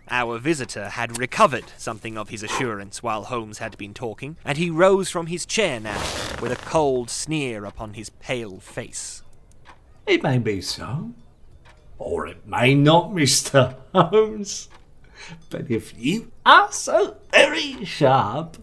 Our 0.09 0.37
visitor 0.37 0.89
had 0.89 1.17
recovered 1.17 1.65
something 1.77 2.17
of 2.17 2.29
his 2.29 2.43
assurance 2.43 3.01
while 3.01 3.23
Holmes 3.23 3.59
had 3.59 3.77
been 3.77 3.93
talking, 3.93 4.37
and 4.43 4.57
he 4.57 4.69
rose 4.69 5.09
from 5.09 5.27
his 5.27 5.45
chair 5.45 5.79
now, 5.79 6.01
with 6.41 6.51
a 6.51 6.57
cold 6.57 7.09
sneer 7.09 7.65
upon 7.65 7.93
his 7.93 8.09
pale 8.09 8.59
face. 8.59 9.23
It 10.05 10.21
may 10.21 10.37
be 10.37 10.61
so, 10.61 11.13
or 11.97 12.27
it 12.27 12.45
may 12.45 12.75
not, 12.75 13.11
Mr. 13.11 13.75
Holmes. 13.95 14.67
But 15.49 15.71
if 15.71 15.97
you 15.97 16.31
are 16.45 16.71
so 16.71 17.17
very 17.31 17.85
sharp, 17.85 18.57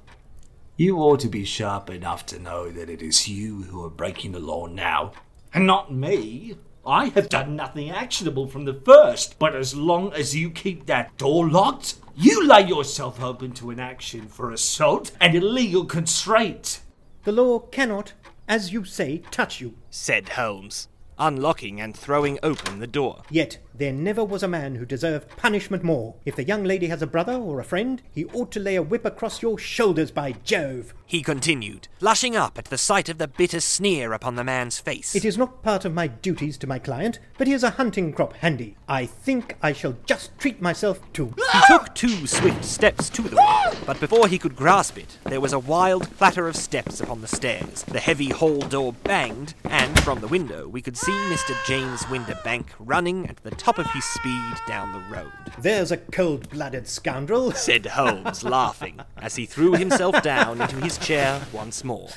you 0.77 0.99
ought 0.99 1.21
to 1.21 1.29
be 1.29 1.45
sharp 1.45 1.89
enough 1.89 2.27
to 2.27 2.39
know 2.39 2.71
that 2.71 2.91
it 2.91 3.01
is 3.01 3.29
you 3.29 3.63
who 3.63 3.83
are 3.85 3.91
breaking 3.91 4.33
the 4.33 4.41
law 4.41 4.67
now, 4.67 5.13
and 5.55 5.67
not 5.67 5.93
me. 5.93 6.57
I 6.87 7.09
have 7.11 7.29
done 7.29 7.57
nothing 7.57 7.91
actionable 7.91 8.47
from 8.47 8.65
the 8.65 8.73
first, 8.73 9.39
but 9.39 9.55
as 9.55 9.75
long 9.75 10.13
as 10.15 10.35
you 10.35 10.51
keep 10.51 10.87
that 10.87 11.17
door 11.19 11.49
locked, 11.49 11.97
you 12.17 12.47
lay 12.47 12.67
yourself 12.67 13.23
open 13.23 13.53
to 13.53 13.71
an 13.71 13.79
action 13.79 14.27
for 14.29 14.51
assault 14.51 15.13
and 15.21 15.35
illegal 15.35 15.85
constraint. 15.85 16.81
The 17.25 17.33
law 17.33 17.59
cannot, 17.59 18.15
as 18.49 18.73
you 18.73 18.85
say, 18.85 19.19
touch 19.31 19.61
you. 19.61 19.75
said 19.91 20.31
Holmes, 20.31 20.89
unlocking 21.19 21.83
and 21.83 21.95
throwing 21.95 22.39
open 22.43 22.79
the 22.79 22.87
door. 22.87 23.23
Yet 23.31 23.59
there 23.81 23.93
never 23.95 24.23
was 24.23 24.43
a 24.43 24.49
man 24.49 24.75
who 24.75 24.85
deserved 24.85 25.35
punishment 25.39 25.83
more. 25.83 26.15
If 26.27 26.37
the 26.37 26.45
young 26.45 26.65
lady 26.65 26.89
has 26.89 27.01
a 27.01 27.07
brother 27.07 27.33
or 27.33 27.59
a 27.59 27.65
friend, 27.65 28.03
he 28.13 28.27
ought 28.27 28.53
to 28.53 28.61
lay 28.61 28.77
a 28.77 28.83
whip 28.83 29.07
across 29.07 29.41
your 29.41 29.59
shoulders, 29.59 30.11
by 30.11 30.33
Jove. 30.45 30.93
He 31.07 31.23
continued, 31.23 31.89
blushing 31.99 32.37
up 32.37 32.59
at 32.59 32.67
the 32.67 32.77
sight 32.79 33.09
of 33.09 33.17
the 33.17 33.27
bitter 33.27 33.59
sneer 33.59 34.13
upon 34.13 34.37
the 34.37 34.45
man's 34.45 34.79
face. 34.79 35.17
It 35.17 35.25
is 35.25 35.39
not 35.39 35.63
part 35.63 35.85
of 35.85 35.95
my 35.95 36.09
duties 36.09 36.59
to 36.59 36.67
my 36.67 36.79
client, 36.79 37.19
but 37.39 37.47
he 37.47 37.55
has 37.55 37.65
a 37.65 37.71
hunting 37.71 38.13
crop 38.13 38.35
handy. 38.35 38.77
I 38.87 39.07
think 39.07 39.57
I 39.63 39.73
shall 39.73 39.97
just 40.05 40.39
treat 40.39 40.61
myself 40.61 41.01
to. 41.15 41.35
He 41.53 41.61
took 41.67 41.95
two 41.95 42.27
swift 42.27 42.65
steps 42.65 43.09
to 43.11 43.23
the 43.23 43.37
window, 43.37 43.85
but 43.87 43.99
before 43.99 44.29
he 44.29 44.39
could 44.39 44.55
grasp 44.55 44.99
it, 44.99 45.19
there 45.25 45.41
was 45.41 45.53
a 45.53 45.59
wild 45.59 46.17
clatter 46.17 46.47
of 46.47 46.55
steps 46.55 47.01
upon 47.01 47.23
the 47.23 47.29
stairs. 47.29 47.83
The 47.85 47.99
heavy 47.99 48.29
hall 48.29 48.61
door 48.61 48.93
banged, 48.93 49.55
and 49.65 49.99
from 50.03 50.21
the 50.21 50.29
window 50.29 50.69
we 50.69 50.83
could 50.83 50.97
see 50.97 51.13
Mr. 51.13 51.57
James 51.67 52.03
Windibank 52.05 52.67
running 52.79 53.29
at 53.29 53.39
the 53.39 53.51
top 53.51 53.70
of 53.79 53.91
his 53.93 54.05
speed 54.05 54.55
down 54.67 54.93
the 54.93 55.15
road. 55.15 55.33
There's 55.59 55.93
a 55.93 55.97
cold 55.97 56.49
blooded 56.51 56.87
scoundrel. 56.89 57.53
Said 57.55 57.87
Holmes, 57.87 58.45
laughing, 58.45 59.01
as 59.17 59.37
he 59.37 59.47
threw 59.47 59.73
himself 59.73 60.23
down 60.23 60.61
into 60.61 60.77
his 60.77 60.99
chair 60.99 61.41
once 61.53 61.85
more. 61.85 62.09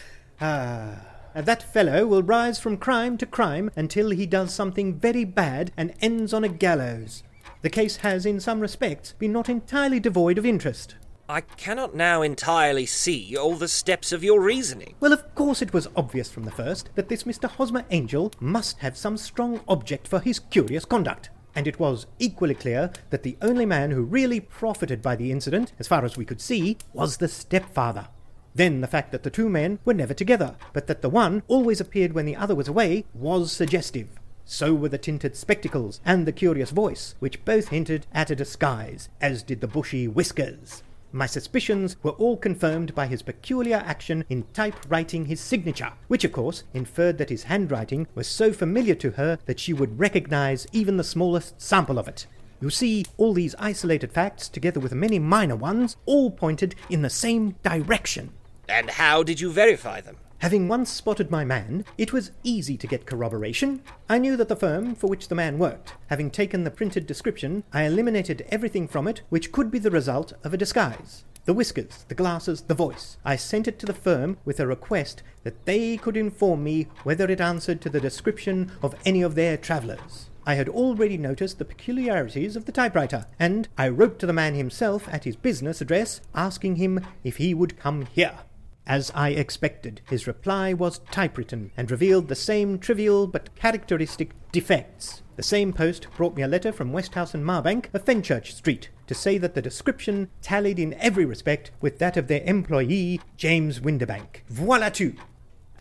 Ah. 0.41 0.97
That 1.36 1.63
fellow 1.63 2.05
will 2.05 2.21
rise 2.21 2.59
from 2.59 2.77
crime 2.77 3.17
to 3.17 3.25
crime 3.25 3.71
until 3.75 4.11
he 4.11 4.27
does 4.27 4.53
something 4.53 4.99
very 4.99 5.25
bad 5.25 5.71
and 5.75 5.93
ends 5.99 6.32
on 6.32 6.43
a 6.43 6.49
gallows. 6.49 7.23
The 7.63 7.69
case 7.69 7.97
has, 7.97 8.25
in 8.25 8.39
some 8.39 8.59
respects, 8.59 9.13
been 9.13 9.32
not 9.32 9.49
entirely 9.49 9.99
devoid 9.99 10.38
of 10.38 10.45
interest. 10.45 10.95
I 11.30 11.41
cannot 11.41 11.95
now 11.95 12.21
entirely 12.21 12.86
see 12.86 13.36
all 13.38 13.55
the 13.55 13.69
steps 13.69 14.11
of 14.11 14.23
your 14.23 14.41
reasoning. 14.41 14.95
Well, 14.99 15.13
of 15.13 15.34
course, 15.34 15.61
it 15.61 15.73
was 15.73 15.88
obvious 15.95 16.30
from 16.30 16.43
the 16.43 16.51
first 16.51 16.89
that 16.95 17.07
this 17.07 17.23
Mr. 17.23 17.49
Hosmer 17.49 17.86
Angel 17.91 18.32
must 18.41 18.80
have 18.80 18.97
some 18.97 19.15
strong 19.15 19.61
object 19.67 20.05
for 20.07 20.19
his 20.19 20.39
curious 20.39 20.84
conduct. 20.84 21.30
And 21.55 21.67
it 21.67 21.79
was 21.79 22.07
equally 22.19 22.55
clear 22.55 22.91
that 23.09 23.23
the 23.23 23.37
only 23.41 23.65
man 23.65 23.91
who 23.91 24.03
really 24.03 24.39
profited 24.39 25.01
by 25.01 25.15
the 25.15 25.31
incident, 25.31 25.71
as 25.79 25.87
far 25.87 26.03
as 26.03 26.17
we 26.17 26.25
could 26.25 26.41
see, 26.41 26.77
was 26.93 27.17
the 27.17 27.27
stepfather. 27.27 28.07
Then 28.55 28.81
the 28.81 28.87
fact 28.87 29.11
that 29.11 29.23
the 29.23 29.29
two 29.29 29.49
men 29.49 29.79
were 29.83 29.93
never 29.93 30.13
together, 30.13 30.55
but 30.73 30.87
that 30.87 31.01
the 31.01 31.09
one 31.09 31.43
always 31.47 31.81
appeared 31.81 32.13
when 32.13 32.25
the 32.25 32.35
other 32.35 32.55
was 32.55 32.67
away, 32.67 33.05
was 33.13 33.51
suggestive. 33.51 34.07
So 34.45 34.73
were 34.73 34.89
the 34.89 34.97
tinted 34.97 35.35
spectacles 35.35 36.01
and 36.05 36.27
the 36.27 36.31
curious 36.31 36.69
voice, 36.69 37.15
which 37.19 37.43
both 37.45 37.69
hinted 37.69 38.05
at 38.13 38.29
a 38.29 38.35
disguise, 38.35 39.09
as 39.21 39.41
did 39.41 39.61
the 39.61 39.67
bushy 39.67 40.07
whiskers. 40.07 40.83
My 41.16 41.28
suspicions 41.28 41.95
were 42.01 42.14
all 42.14 42.38
confirmed 42.38 42.95
by 42.95 43.05
his 43.05 43.22
peculiar 43.22 43.84
action 43.86 44.26
in 44.30 44.45
typewriting 44.51 45.28
his 45.28 45.39
signature, 45.39 45.93
which 46.07 46.24
of 46.24 46.32
course 46.32 46.64
inferred 46.74 47.20
that 47.20 47.30
his 47.30 47.43
handwriting 47.43 48.07
was 48.16 48.26
so 48.26 48.51
familiar 48.51 48.95
to 48.95 49.11
her 49.11 49.38
that 49.45 49.59
she 49.59 49.74
would 49.74 49.99
recognize 49.99 50.66
even 50.72 50.97
the 50.97 51.03
smallest 51.03 51.61
sample 51.61 51.99
of 51.99 52.07
it. 52.07 52.26
You 52.59 52.72
see, 52.72 53.05
all 53.18 53.36
these 53.36 53.53
isolated 53.59 54.11
facts, 54.11 54.49
together 54.49 54.80
with 54.80 54.91
many 54.95 55.20
minor 55.20 55.55
ones, 55.55 55.97
all 56.07 56.32
pointed 56.32 56.74
in 56.89 57.03
the 57.03 57.11
same 57.11 57.57
direction. 57.61 58.32
And 58.68 58.89
how 58.89 59.22
did 59.22 59.39
you 59.39 59.51
verify 59.51 60.01
them? 60.01 60.18
Having 60.43 60.67
once 60.67 60.89
spotted 60.89 61.31
my 61.31 61.45
man, 61.45 61.85
it 61.97 62.11
was 62.11 62.31
easy 62.43 62.75
to 62.75 62.85
get 62.85 63.05
corroboration. 63.05 63.81
I 64.09 64.17
knew 64.17 64.35
that 64.35 64.49
the 64.49 64.57
firm 64.57 64.93
for 64.93 65.07
which 65.07 65.29
the 65.29 65.35
man 65.35 65.57
worked. 65.57 65.93
Having 66.07 66.31
taken 66.31 66.65
the 66.65 66.69
printed 66.69 67.07
description, 67.07 67.63
I 67.71 67.83
eliminated 67.83 68.45
everything 68.49 68.89
from 68.89 69.07
it 69.07 69.21
which 69.29 69.53
could 69.53 69.71
be 69.71 69.79
the 69.79 69.89
result 69.89 70.33
of 70.43 70.53
a 70.53 70.57
disguise. 70.57 71.23
The 71.45 71.53
whiskers, 71.53 72.03
the 72.09 72.15
glasses, 72.15 72.63
the 72.63 72.73
voice. 72.73 73.15
I 73.23 73.37
sent 73.37 73.69
it 73.69 73.79
to 73.79 73.85
the 73.85 73.93
firm 73.93 74.35
with 74.43 74.59
a 74.59 74.67
request 74.67 75.23
that 75.45 75.63
they 75.63 75.95
could 75.95 76.17
inform 76.17 76.61
me 76.61 76.87
whether 77.03 77.31
it 77.31 77.39
answered 77.39 77.79
to 77.79 77.89
the 77.89 78.01
description 78.01 78.73
of 78.81 78.95
any 79.05 79.21
of 79.21 79.35
their 79.35 79.55
travellers. 79.55 80.29
I 80.45 80.55
had 80.55 80.67
already 80.67 81.17
noticed 81.17 81.57
the 81.57 81.63
peculiarities 81.63 82.57
of 82.57 82.65
the 82.65 82.73
typewriter, 82.73 83.27
and 83.39 83.69
I 83.77 83.87
wrote 83.87 84.19
to 84.19 84.25
the 84.25 84.33
man 84.33 84.55
himself 84.55 85.07
at 85.07 85.23
his 85.23 85.37
business 85.37 85.79
address 85.79 86.19
asking 86.35 86.75
him 86.75 86.99
if 87.23 87.37
he 87.37 87.53
would 87.53 87.79
come 87.79 88.07
here. 88.07 88.39
As 88.86 89.11
I 89.15 89.29
expected, 89.29 90.01
his 90.09 90.27
reply 90.27 90.73
was 90.73 90.99
typewritten 91.09 91.71
and 91.77 91.89
revealed 91.89 92.27
the 92.27 92.36
same 92.36 92.77
trivial 92.77 93.27
but 93.27 93.55
characteristic 93.55 94.31
defects. 94.51 95.21
The 95.38 95.43
same 95.43 95.71
post 95.71 96.07
brought 96.17 96.36
me 96.36 96.43
a 96.43 96.47
letter 96.47 96.71
from 96.71 96.91
Westhouse 96.91 97.34
and 97.34 97.45
Marbank 97.45 97.86
of 97.93 98.03
Fenchurch 98.03 98.51
Street 98.53 98.89
to 99.07 99.15
say 99.15 99.38
that 99.38 99.55
the 99.55 99.61
description 99.61 100.29
tallied 100.41 100.79
in 100.79 100.93
every 100.95 101.25
respect 101.25 101.71
with 101.79 101.97
that 101.99 102.17
of 102.17 102.27
their 102.27 102.43
employee, 102.43 103.21
James 103.38 103.79
Windibank. 103.79 104.43
Voila 104.49 104.89
tout! 104.89 105.15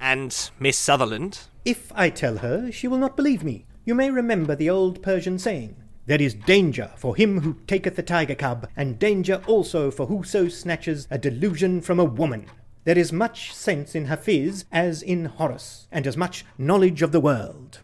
And 0.00 0.50
Miss 0.58 0.78
Sutherland? 0.78 1.40
If 1.64 1.92
I 1.94 2.08
tell 2.08 2.38
her, 2.38 2.70
she 2.70 2.88
will 2.88 2.98
not 2.98 3.16
believe 3.16 3.42
me. 3.42 3.66
You 3.84 3.94
may 3.94 4.10
remember 4.10 4.54
the 4.54 4.70
old 4.70 5.02
Persian 5.02 5.38
saying, 5.38 5.76
There 6.06 6.22
is 6.22 6.34
danger 6.34 6.92
for 6.96 7.16
him 7.16 7.40
who 7.40 7.58
taketh 7.66 7.98
a 7.98 8.02
tiger 8.02 8.36
cub, 8.36 8.68
and 8.76 8.98
danger 8.98 9.42
also 9.46 9.90
for 9.90 10.06
whoso 10.06 10.48
snatches 10.48 11.08
a 11.10 11.18
delusion 11.18 11.80
from 11.80 11.98
a 11.98 12.04
woman. 12.04 12.46
There 12.84 12.98
is 12.98 13.12
much 13.12 13.54
sense 13.54 13.94
in 13.94 14.06
Hafiz 14.06 14.64
as 14.72 15.02
in 15.02 15.26
Horace, 15.26 15.86
and 15.92 16.04
as 16.04 16.16
much 16.16 16.44
knowledge 16.58 17.00
of 17.00 17.12
the 17.12 17.20
world. 17.20 17.78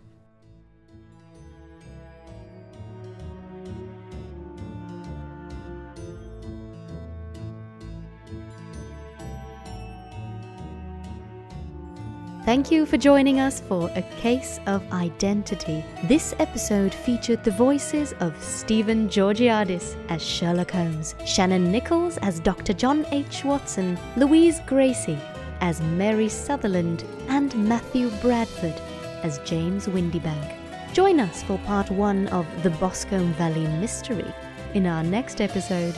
Thank 12.49 12.71
you 12.71 12.87
for 12.87 12.97
joining 12.97 13.41
us 13.41 13.61
for 13.61 13.91
A 13.95 14.01
Case 14.23 14.59
of 14.67 14.83
Identity. 14.91 15.85
This 16.05 16.35
episode 16.39 16.95
featured 16.95 17.45
the 17.45 17.51
voices 17.51 18.15
of 18.21 18.43
Stephen 18.43 19.07
Georgiadis 19.07 19.95
as 20.09 20.25
Sherlock 20.25 20.71
Holmes, 20.71 21.15
Shannon 21.27 21.71
Nichols 21.71 22.17
as 22.23 22.41
Dr. 22.41 22.73
John 22.73 23.05
H. 23.13 23.45
Watson, 23.45 23.99
Louise 24.17 24.61
Gracie 24.67 25.19
as 25.61 25.83
Mary 25.83 26.31
Sutherland, 26.31 27.05
and 27.29 27.55
Matthew 27.69 28.09
Bradford 28.23 28.81
as 29.23 29.41
James 29.41 29.87
Windibank. 29.87 30.55
Join 30.95 31.21
us 31.21 31.43
for 31.43 31.59
part 31.67 31.91
one 31.91 32.29
of 32.29 32.47
The 32.63 32.71
Boscombe 32.71 33.35
Valley 33.35 33.67
Mystery 33.79 34.33
in 34.73 34.87
our 34.87 35.03
next 35.03 35.43
episode. 35.43 35.95